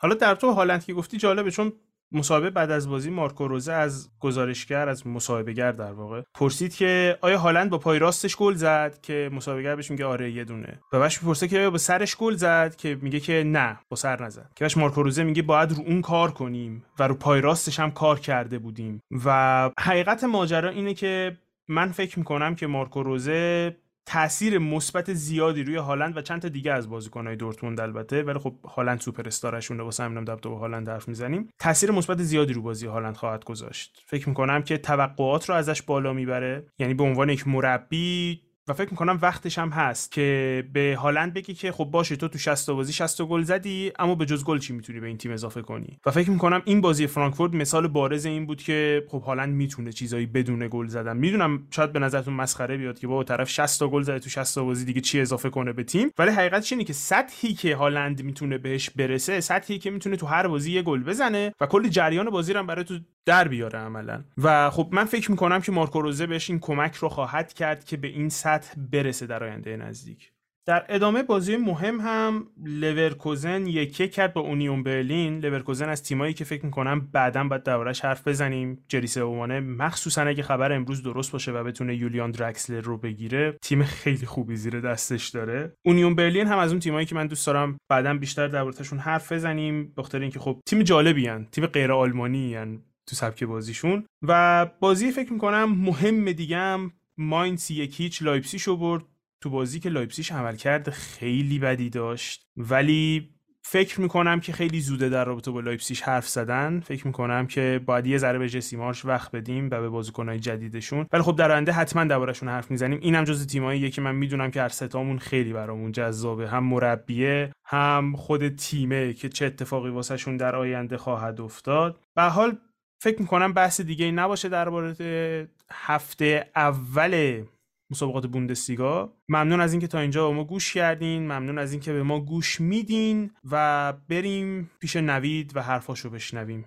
حالا 0.00 0.14
در 0.14 0.34
تو 0.34 0.52
هالند 0.52 0.84
که 0.84 0.94
گفتی 0.94 1.16
جالبه 1.16 1.50
چون 1.50 1.72
مصاحبه 2.12 2.50
بعد 2.50 2.70
از 2.70 2.88
بازی 2.88 3.10
مارکو 3.10 3.48
روزه 3.48 3.72
از 3.72 4.10
گزارشگر 4.20 4.88
از 4.88 5.06
مصاحبهگر 5.06 5.72
در 5.72 5.92
واقع 5.92 6.22
پرسید 6.34 6.74
که 6.74 7.18
آیا 7.20 7.38
هالند 7.38 7.70
با 7.70 7.78
پای 7.78 7.98
راستش 7.98 8.36
گل 8.36 8.54
زد؟ 8.54 9.00
که 9.02 9.30
مصاحبهگر 9.32 9.76
بهش 9.76 9.90
میگه 9.90 10.04
آره 10.04 10.30
یه 10.30 10.44
دونه. 10.44 10.80
و 10.92 10.98
بعدش 10.98 11.22
می‌پرسه 11.22 11.48
که 11.48 11.70
با 11.70 11.78
سرش 11.78 12.16
گل 12.16 12.34
زد؟ 12.34 12.76
که 12.76 12.98
میگه 13.02 13.20
که 13.20 13.44
نه 13.46 13.78
با 13.88 13.96
سر 13.96 14.22
نزد. 14.22 14.50
که 14.56 14.68
مارکو 14.76 15.02
روزه 15.02 15.24
میگه 15.24 15.42
باید 15.42 15.72
رو 15.72 15.82
اون 15.86 16.00
کار 16.00 16.30
کنیم 16.30 16.84
و 16.98 17.08
رو 17.08 17.14
پای 17.14 17.40
راستش 17.40 17.80
هم 17.80 17.90
کار 17.90 18.20
کرده 18.20 18.58
بودیم. 18.58 19.00
و 19.24 19.70
حقیقت 19.80 20.24
ماجرا 20.24 20.68
اینه 20.68 20.94
که 20.94 21.36
من 21.68 21.92
فکر 21.92 22.18
می‌کنم 22.18 22.54
که 22.54 22.66
مارکو 22.66 23.02
روزه 23.02 23.76
تاثیر 24.06 24.58
مثبت 24.58 25.12
زیادی 25.12 25.62
روی 25.62 25.76
هالند 25.76 26.16
و 26.16 26.20
چند 26.20 26.42
تا 26.42 26.48
دیگه 26.48 26.72
از 26.72 26.90
بازیکنهای 26.90 27.36
دورتموند 27.36 27.80
البته 27.80 28.22
ولی 28.22 28.38
خب 28.38 28.54
هالند 28.64 29.00
سوپر 29.00 29.26
استارشونه 29.26 29.82
واسه 29.82 30.02
همینم 30.02 30.24
در 30.24 30.38
هالند 30.48 30.88
حرف 30.88 31.08
می‌زنیم. 31.08 31.48
تاثیر 31.58 31.90
مثبت 31.90 32.22
زیادی 32.22 32.52
رو 32.52 32.62
بازی 32.62 32.86
هالند 32.86 33.16
خواهد 33.16 33.44
گذاشت. 33.44 34.02
فکر 34.06 34.28
می‌کنم 34.28 34.62
که 34.62 34.78
توقعات 34.78 35.48
رو 35.48 35.54
ازش 35.54 35.82
بالا 35.82 36.12
می‌بره 36.12 36.66
یعنی 36.78 36.94
به 36.94 37.02
عنوان 37.02 37.28
یک 37.28 37.48
مربی 37.48 38.42
و 38.70 38.72
فکر 38.72 38.90
می‌کنم 38.90 39.18
وقتش 39.22 39.58
هم 39.58 39.68
هست 39.68 40.12
که 40.12 40.64
به 40.72 40.96
هالند 40.98 41.34
بگی 41.34 41.54
که 41.54 41.72
خب 41.72 41.84
باشه 41.84 42.16
تو 42.16 42.28
تو 42.28 42.38
60 42.38 42.66
تا 42.66 42.74
بازی 42.74 42.92
60 42.92 43.22
گل 43.22 43.42
زدی 43.42 43.92
اما 43.98 44.14
به 44.14 44.26
جز 44.26 44.44
گل 44.44 44.58
چی 44.58 44.72
می‌تونی 44.72 45.00
به 45.00 45.06
این 45.06 45.16
تیم 45.16 45.32
اضافه 45.32 45.62
کنی؟ 45.62 45.98
و 46.06 46.10
فکر 46.10 46.30
می‌کنم 46.30 46.62
این 46.64 46.80
بازی 46.80 47.06
فرانکفورت 47.06 47.54
مثال 47.54 47.86
بارز 47.86 48.26
این 48.26 48.46
بود 48.46 48.62
که 48.62 49.04
خب 49.08 49.22
هالند 49.22 49.54
می‌تونه 49.54 49.92
چیزایی 49.92 50.26
بدون 50.26 50.68
گل 50.68 50.86
زدن. 50.86 51.16
می‌دونم 51.16 51.66
شاید 51.70 51.92
به 51.92 51.98
نظرتون 51.98 52.34
مسخره 52.34 52.76
بیاد 52.76 52.98
که 52.98 53.06
بابا 53.06 53.24
طرف 53.24 53.50
60 53.50 53.80
تا 53.80 53.88
گل 53.88 54.02
زده 54.02 54.18
تو 54.18 54.30
60 54.30 54.54
تا 54.54 54.64
بازی 54.64 54.84
دیگه 54.84 55.00
چی 55.00 55.20
اضافه 55.20 55.50
کنه 55.50 55.72
به 55.72 55.84
تیم؟ 55.84 56.10
ولی 56.18 56.30
حقیقتش 56.30 56.72
اینه 56.72 56.84
که 56.84 56.92
سطحی 56.92 57.54
که 57.54 57.76
هالند 57.76 58.22
می‌تونه 58.22 58.58
بهش 58.58 58.90
برسه 58.90 59.40
سطحی 59.40 59.78
که 59.78 59.90
می‌تونه 59.90 60.16
تو 60.16 60.26
هر 60.26 60.48
بازی 60.48 60.72
یه 60.72 60.82
گل 60.82 61.02
بزنه 61.02 61.54
و 61.60 61.66
کل 61.66 61.88
جریان 61.88 62.30
بازی 62.30 62.52
رو 62.52 62.64
برای 62.64 62.84
تو 62.84 62.98
در 63.26 63.48
بیاره 63.48 63.78
عملا. 63.78 64.24
و 64.38 64.70
خب 64.70 64.88
من 64.92 65.04
فکر 65.04 65.30
می‌کنم 65.30 65.60
که 65.60 65.72
مارکو 65.72 66.00
روزه 66.00 66.26
بهش 66.26 66.50
این 66.50 66.58
کمک 66.58 66.94
رو 66.94 67.08
خواهد 67.08 67.52
کرد 67.52 67.84
که 67.84 67.96
به 67.96 68.08
این 68.08 68.28
سطح 68.28 68.74
برسه 68.92 69.26
در 69.26 69.44
آینده 69.44 69.76
نزدیک. 69.76 70.32
در 70.66 70.86
ادامه 70.88 71.22
بازی 71.22 71.56
مهم 71.56 72.00
هم 72.00 72.46
لورکوزن 72.64 73.66
یک 73.66 73.87
یک 73.87 74.08
کرد 74.08 74.32
با 74.32 74.40
اونیون 74.40 74.82
برلین. 74.82 75.38
لورکوزن 75.38 75.88
از 75.88 76.02
تیمایی 76.02 76.34
که 76.34 76.44
فکر 76.44 76.64
می‌کنم 76.64 77.08
بعدا 77.12 77.44
باید 77.44 77.62
دربارش 77.62 78.00
حرف 78.00 78.28
بزنیم. 78.28 78.84
جراردو 78.88 79.20
سئوانه. 79.20 79.60
مخصوصا 79.60 80.22
اگه 80.22 80.42
خبر 80.42 80.72
امروز 80.72 81.02
درست 81.02 81.32
باشه 81.32 81.52
و 81.52 81.64
بتونه 81.64 81.96
یولیان 81.96 82.30
دراکسلر 82.30 82.80
رو 82.80 82.98
بگیره 82.98 83.58
تیم 83.62 83.84
خیلی 83.84 84.26
خوبی 84.26 84.56
زیر 84.56 84.80
دستش 84.80 85.28
داره. 85.28 85.72
اونیون 85.86 86.14
برلین 86.14 86.46
هم 86.46 86.58
از 86.58 86.70
اون 86.70 86.80
تیمایی 86.80 87.06
که 87.06 87.14
من 87.14 87.26
دوست 87.26 87.46
دارم 87.46 87.76
بعدا 87.90 88.14
بیشتر 88.14 88.48
دربارشون 88.48 88.98
حرف 88.98 89.32
بزنیم. 89.32 89.92
بخاطر 89.96 90.20
اینکه 90.20 90.38
خب 90.38 90.60
تیم 90.66 90.82
جالبی 90.82 91.26
هن. 91.26 91.46
تیم 91.52 91.66
غیر 91.66 91.92
آلمانی 91.92 92.54
هن. 92.54 92.82
تو 93.10 93.16
سبک 93.16 93.44
بازیشون 93.44 94.04
و 94.22 94.66
بازی 94.80 95.12
فکر 95.12 95.32
می‌کنم 95.32 95.64
مهم 95.64 96.32
دیگه 96.32 96.56
هم 96.56 96.92
ماینس 97.18 97.70
یک 97.70 98.00
هیچ 98.00 98.22
لایپسیش 98.22 98.68
برد 98.68 99.02
تو 99.40 99.50
بازی 99.50 99.80
که 99.80 99.88
لایپسیش 99.88 100.32
عمل 100.32 100.56
کرد 100.56 100.90
خیلی 100.90 101.58
بدی 101.58 101.90
داشت. 101.90 102.46
ولی 102.56 103.30
فکر 103.62 104.00
می‌کنم 104.00 104.40
که 104.40 104.52
خیلی 104.52 104.80
زوده 104.80 105.08
در 105.08 105.24
رابطه 105.24 105.50
با 105.50 105.60
لایپسیش 105.60 106.02
حرف 106.02 106.28
زدن. 106.28 106.80
فکر 106.80 107.06
می‌کنم 107.06 107.46
که 107.46 107.80
باید 107.86 108.06
یه 108.06 108.18
ذره 108.18 108.38
به 108.38 108.48
جسی 108.48 108.72
مارش 108.72 109.04
وقت 109.04 109.30
بدیم 109.30 109.66
و 109.66 109.80
به 109.80 109.88
بازیکنهای 109.88 110.38
جدیدشون. 110.38 111.06
ولی 111.12 111.22
خب 111.22 111.36
در 111.36 111.52
آینده 111.52 111.72
حتما 111.72 112.04
دربارشون 112.04 112.48
حرف 112.48 112.70
می‌زنیم. 112.70 112.98
اینم 113.02 113.24
جز 113.24 113.46
تیماییه 113.46 113.90
که 113.90 114.00
من 114.00 114.14
می‌دونم 114.14 114.50
که 114.50 114.62
هر 114.62 114.68
ستامون 114.68 115.18
خیلی 115.18 115.52
برامون 115.52 115.92
جذابه. 115.92 116.48
هم 116.48 116.64
مربیه 116.64 117.52
هم 117.64 118.16
خود 118.16 118.48
تیمه 118.48 119.12
که 119.12 119.28
چه 119.28 119.46
اتفاقی 119.46 119.90
واسهشون 119.90 120.36
در 120.36 120.56
آینده 120.56 120.96
خواهد 120.96 121.40
افتاد. 121.40 122.00
به 122.14 122.22
حال 122.22 122.58
فکر 123.02 123.20
می‌کنم 123.20 123.52
بحث 123.52 123.80
دیگه 123.80 124.10
نباشه 124.10 124.48
درباره 124.48 125.48
هفته 125.72 126.50
اول 126.56 127.42
مسابقات 127.90 128.26
بوندسلیگا. 128.26 129.12
ممنون 129.28 129.60
از 129.60 129.72
اینکه 129.72 129.86
تا 129.86 129.98
اینجا 129.98 130.28
به 130.28 130.34
ما 130.34 130.44
گوش 130.44 130.74
کردین. 130.74 131.22
ممنون 131.22 131.58
از 131.58 131.72
اینکه 131.72 131.92
به 131.92 132.02
ما 132.02 132.20
گوش 132.20 132.60
میدین 132.60 133.30
و 133.50 133.92
بریم 134.08 134.70
پیش 134.80 134.96
نوید 134.96 135.52
و 135.54 135.62
حرفاشو 135.62 136.10
بشنویم. 136.10 136.64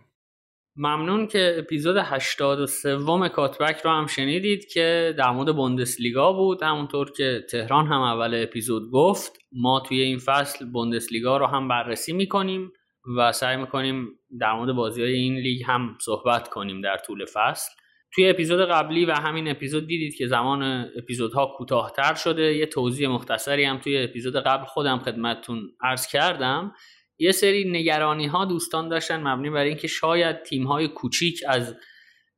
ممنون 0.78 1.28
که 1.28 1.56
اپیزود 1.60 1.98
83 1.98 3.30
کاتبک 3.30 3.82
رو 3.86 3.92
هم 3.92 4.08
شنیدید 4.08 4.66
که 4.66 5.16
در 5.18 5.32
مورد 5.32 5.56
بوندسلیگا 5.56 6.34
بود. 6.34 6.64
همونطور 6.64 7.12
که 7.12 7.46
تهران 7.50 7.88
هم 7.88 8.02
اول 8.02 8.44
اپیزود 8.44 8.92
گفت 8.92 9.38
ما 9.52 9.80
توی 9.80 10.02
این 10.02 10.18
فصل 10.18 10.66
بوندسلیگا 10.66 11.38
رو 11.38 11.46
هم 11.46 11.68
بررسی 11.68 12.14
می‌کنیم. 12.14 12.72
و 13.18 13.32
سعی 13.32 13.58
می‌کنیم 13.58 14.08
در 14.40 14.54
مورد 14.54 14.76
بازی 14.76 15.02
های 15.02 15.14
این 15.14 15.36
لیگ 15.38 15.64
هم 15.68 15.98
صحبت 16.02 16.50
کنیم 16.50 16.82
در 16.82 16.98
طول 16.98 17.26
فصل. 17.34 17.72
توی 18.16 18.30
اپیزود 18.30 18.70
قبلی 18.70 19.06
و 19.06 19.12
همین 19.12 19.48
اپیزود 19.48 19.88
دیدید 19.88 20.16
که 20.16 20.28
زمان 20.28 20.86
اپیزودها 20.98 21.54
کوتاهتر 21.58 22.14
شده. 22.14 22.56
یه 22.56 22.66
توضیح 22.66 23.10
مختصری 23.10 23.64
هم 23.64 23.78
توی 23.78 24.04
اپیزود 24.04 24.36
قبل 24.36 24.66
خودم 24.66 25.00
خدمتتون 25.00 25.72
عرض 25.82 26.08
کردم. 26.08 26.74
یه 27.20 27.32
سری 27.32 27.70
نگرانی 27.70 28.28
ها 28.28 28.46
دوستان 28.46 28.90
داشتن 28.90 29.28
مبنی 29.28 29.50
بر 29.50 29.64
اینکه 29.64 29.88
شاید 29.88 30.44
تیم 30.44 30.68
های 30.68 30.88
کوچیک 30.88 31.44
از 31.48 31.76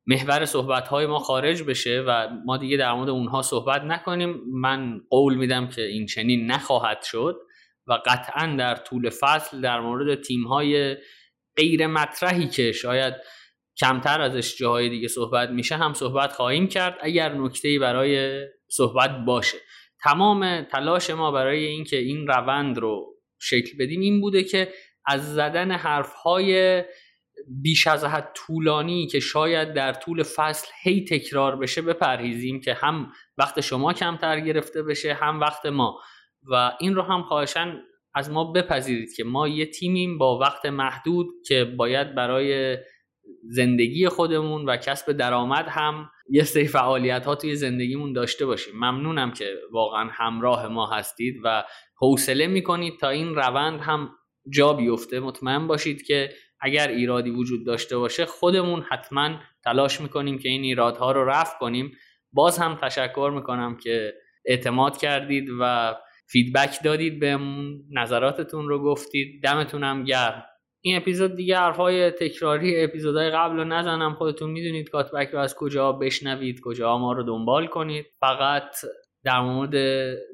محور 0.06 0.44
صحبت 0.44 0.88
های 0.88 1.06
ما 1.06 1.18
خارج 1.18 1.62
بشه 1.62 2.04
و 2.06 2.28
ما 2.44 2.56
دیگه 2.56 2.76
در 2.76 2.92
مورد 2.92 3.08
اونها 3.08 3.42
صحبت 3.42 3.82
نکنیم. 3.82 4.40
من 4.52 5.00
قول 5.10 5.34
میدم 5.34 5.68
که 5.68 5.82
این 5.82 6.06
چنین 6.06 6.50
نخواهد 6.50 7.02
شد. 7.02 7.36
و 7.86 7.98
قطعا 8.06 8.56
در 8.58 8.74
طول 8.74 9.10
فصل 9.10 9.60
در 9.60 9.80
مورد 9.80 10.22
تیم 10.22 10.46
های 10.46 10.96
غیر 11.56 11.86
مطرحی 11.86 12.48
که 12.48 12.72
شاید 12.72 13.14
کمتر 13.76 14.20
ازش 14.20 14.56
جاهای 14.56 14.88
دیگه 14.88 15.08
صحبت 15.08 15.50
میشه 15.50 15.76
هم 15.76 15.94
صحبت 15.94 16.32
خواهیم 16.32 16.68
کرد. 16.68 16.98
اگر 17.00 17.32
نکته 17.34 17.78
برای 17.78 18.44
صحبت 18.68 19.10
باشه. 19.26 19.58
تمام 20.00 20.62
تلاش 20.62 21.10
ما 21.10 21.30
برای 21.30 21.64
اینکه 21.64 21.96
این 21.96 22.26
روند 22.26 22.78
رو 22.78 23.14
شکل 23.40 23.78
بدیم 23.78 24.00
این 24.00 24.20
بوده 24.20 24.44
که 24.44 24.72
از 25.06 25.34
زدن 25.34 25.70
حرفهای 25.70 26.82
بیش 27.62 27.86
از 27.86 28.04
حد 28.04 28.30
طولانی 28.34 29.06
که 29.06 29.20
شاید 29.20 29.74
در 29.74 29.92
طول 29.92 30.22
فصل 30.22 30.68
هی 30.82 31.04
تکرار 31.04 31.56
بشه 31.56 31.82
بپرهیزیم 31.82 32.60
که 32.60 32.74
هم 32.74 33.12
وقت 33.38 33.60
شما 33.60 33.92
کمتر 33.92 34.40
گرفته 34.40 34.82
بشه 34.82 35.14
هم 35.14 35.40
وقت 35.40 35.66
ما. 35.66 36.00
و 36.50 36.72
این 36.80 36.94
رو 36.94 37.02
هم 37.02 37.22
خواهشن 37.22 37.82
از 38.14 38.30
ما 38.30 38.52
بپذیرید 38.52 39.14
که 39.16 39.24
ما 39.24 39.48
یه 39.48 39.66
تیمیم 39.66 40.18
با 40.18 40.38
وقت 40.38 40.66
محدود 40.66 41.26
که 41.48 41.64
باید 41.64 42.14
برای 42.14 42.78
زندگی 43.48 44.08
خودمون 44.08 44.64
و 44.64 44.76
کسب 44.76 45.12
درآمد 45.12 45.66
هم 45.68 46.10
یه 46.30 46.44
سری 46.44 46.66
فعالیت 46.66 47.26
ها 47.26 47.34
توی 47.34 47.56
زندگیمون 47.56 48.12
داشته 48.12 48.46
باشیم. 48.46 48.74
ممنونم 48.76 49.30
که 49.30 49.54
واقعا 49.72 50.08
همراه 50.12 50.68
ما 50.68 50.86
هستید 50.86 51.34
و 51.44 51.64
حوصله 51.96 52.46
می‌کنید 52.46 52.98
تا 52.98 53.08
این 53.08 53.34
روند 53.34 53.80
هم 53.80 54.10
جا 54.52 54.72
بیفته. 54.72 55.20
مطمئن 55.20 55.66
باشید 55.66 56.02
که 56.02 56.32
اگر 56.60 56.88
ایرادی 56.88 57.30
وجود 57.30 57.66
داشته 57.66 57.98
باشه 57.98 58.26
خودمون 58.26 58.82
حتما 58.82 59.30
تلاش 59.64 60.00
می‌کنیم 60.00 60.38
که 60.38 60.48
این 60.48 60.62
ایرادها 60.62 61.12
رو 61.12 61.24
رفع 61.24 61.58
کنیم. 61.58 61.92
باز 62.32 62.58
هم 62.58 62.74
تشکر 62.82 63.32
می‌کنم 63.34 63.76
که 63.76 64.14
اعتماد 64.44 64.96
کردید 64.96 65.48
و 65.60 65.94
فیدبک 66.26 66.82
دادید 66.84 67.20
بهمون 67.20 67.84
نظراتتون 67.90 68.68
رو 68.68 68.82
گفتید 68.82 69.42
دمتونم 69.42 70.04
گرم. 70.04 70.44
این 70.80 70.96
اپیزود 70.96 71.34
دیگه 71.34 71.56
حرفای 71.56 72.10
تکراری 72.10 72.84
اپیزودهای 72.84 73.30
قبل 73.30 73.56
رو 73.56 73.64
نزنم 73.64 74.14
خودتون 74.14 74.50
می‌دونید 74.50 74.90
کاتبک 74.90 75.28
رو 75.28 75.38
از 75.38 75.54
کجا 75.54 75.92
بشنوید 75.92 76.60
کجا 76.60 76.98
ما 76.98 77.12
رو 77.12 77.22
دنبال 77.22 77.66
کنید. 77.66 78.06
فقط 78.20 78.76
در 79.24 79.40
مورد 79.40 79.74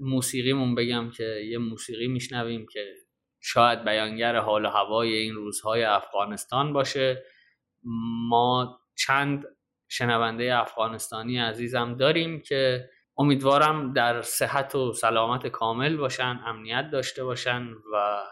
موسیقیمون 0.00 0.74
بگم 0.74 1.10
که 1.10 1.24
یه 1.24 1.58
موسیقی 1.58 2.08
میشنویم 2.08 2.66
که 2.72 2.94
شاید 3.40 3.84
بیانگر 3.84 4.36
حال 4.36 4.64
و 4.64 4.68
هوای 4.68 5.14
این 5.14 5.34
روزهای 5.34 5.84
افغانستان 5.84 6.72
باشه. 6.72 7.24
ما 8.28 8.80
چند 9.06 9.44
شنونده 9.88 10.54
افغانستانی 10.54 11.38
عزیزم 11.38 11.96
داریم 11.96 12.40
که 12.40 12.88
امیدوارم 13.18 13.92
در 13.92 14.22
صحت 14.22 14.74
و 14.74 14.92
سلامت 14.92 15.46
کامل 15.46 15.96
باشن 15.96 16.40
امنیت 16.46 16.90
داشته 16.92 17.24
باشن 17.24 17.68
و 17.92 18.22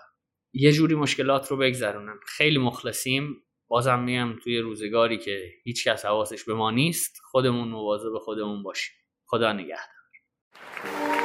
یه 0.52 0.72
جوری 0.72 0.94
مشکلات 0.94 1.48
رو 1.48 1.56
بگذرونن. 1.56 2.18
خیلی 2.26 2.58
مخلصیم. 2.58 3.42
بازم 3.68 4.00
میگم 4.00 4.36
توی 4.44 4.58
روزگاری 4.58 5.18
که 5.18 5.50
هیچ 5.64 5.88
کس 5.88 6.04
حواسش 6.04 6.44
به 6.44 6.54
ما 6.54 6.70
نیست. 6.70 7.20
خودمون 7.30 7.68
مواظب 7.68 8.18
خودمون 8.18 8.62
باشیم. 8.62 8.94
خدا 9.26 9.52
نگهدار. 9.52 11.19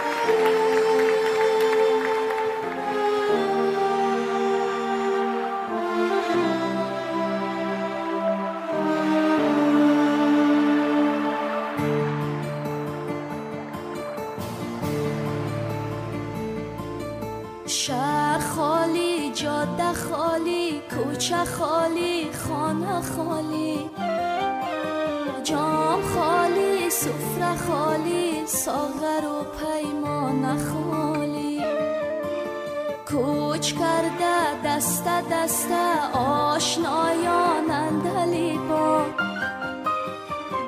کوچه 21.26 21.46
خالی 21.46 22.30
خانه 22.34 23.02
خالی 23.02 23.90
جام 25.44 26.02
خالی 26.02 26.90
سفره 26.90 27.56
خالی 27.68 28.48
ساغر 28.48 29.26
و 29.26 29.46
پیمان 29.60 30.58
خالی. 30.58 31.62
کوچ 33.08 33.74
کرده 33.74 34.62
دست 34.66 35.04
دست 35.32 35.72
آشنایان 36.14 37.72
اندلی 37.72 38.60
با 38.70 39.06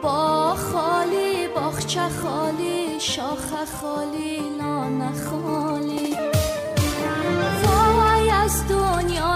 با 0.02 0.56
خالی 0.56 1.48
باخچه 1.56 2.10
خالی 2.10 3.00
شاخ 3.00 3.66
خالی 3.82 4.42
لانه 4.58 5.12
خالی. 5.14 5.77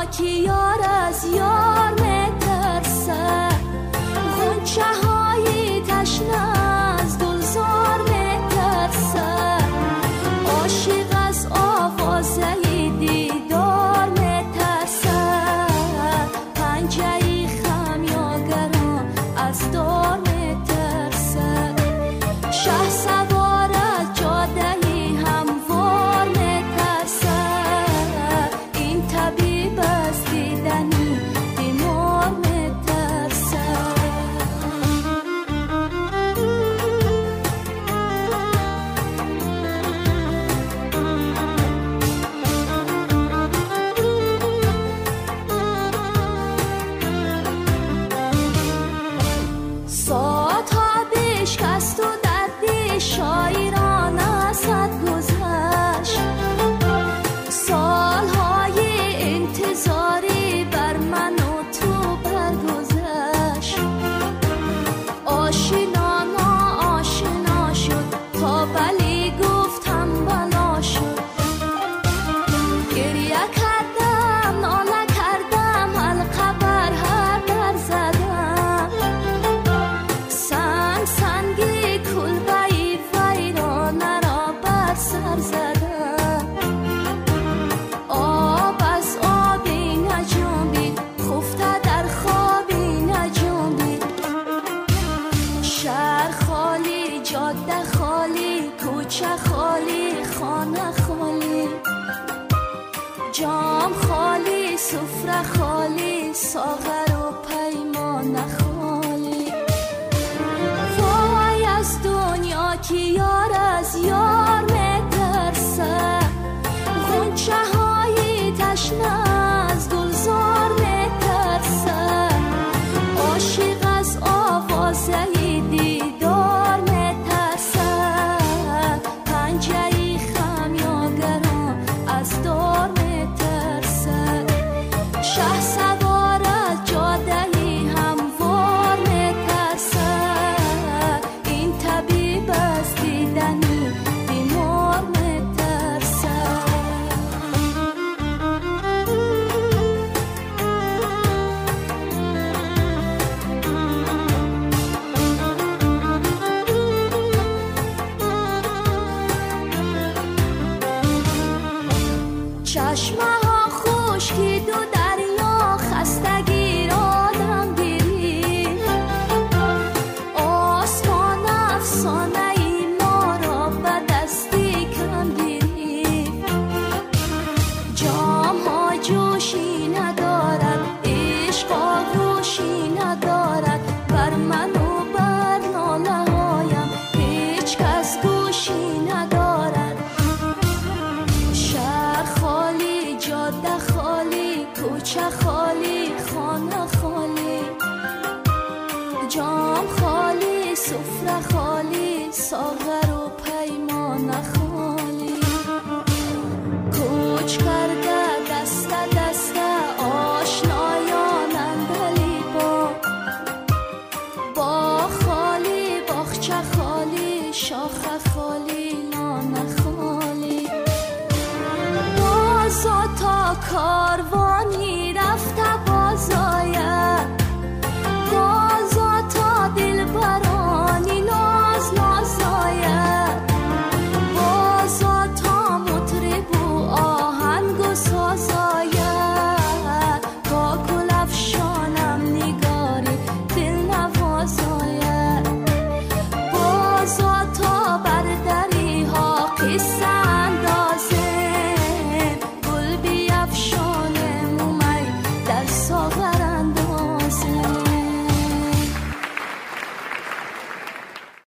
دنیا 0.01 0.11
کی 0.11 0.29
یار 0.43 0.81
از 0.81 1.25
یار 1.25 2.01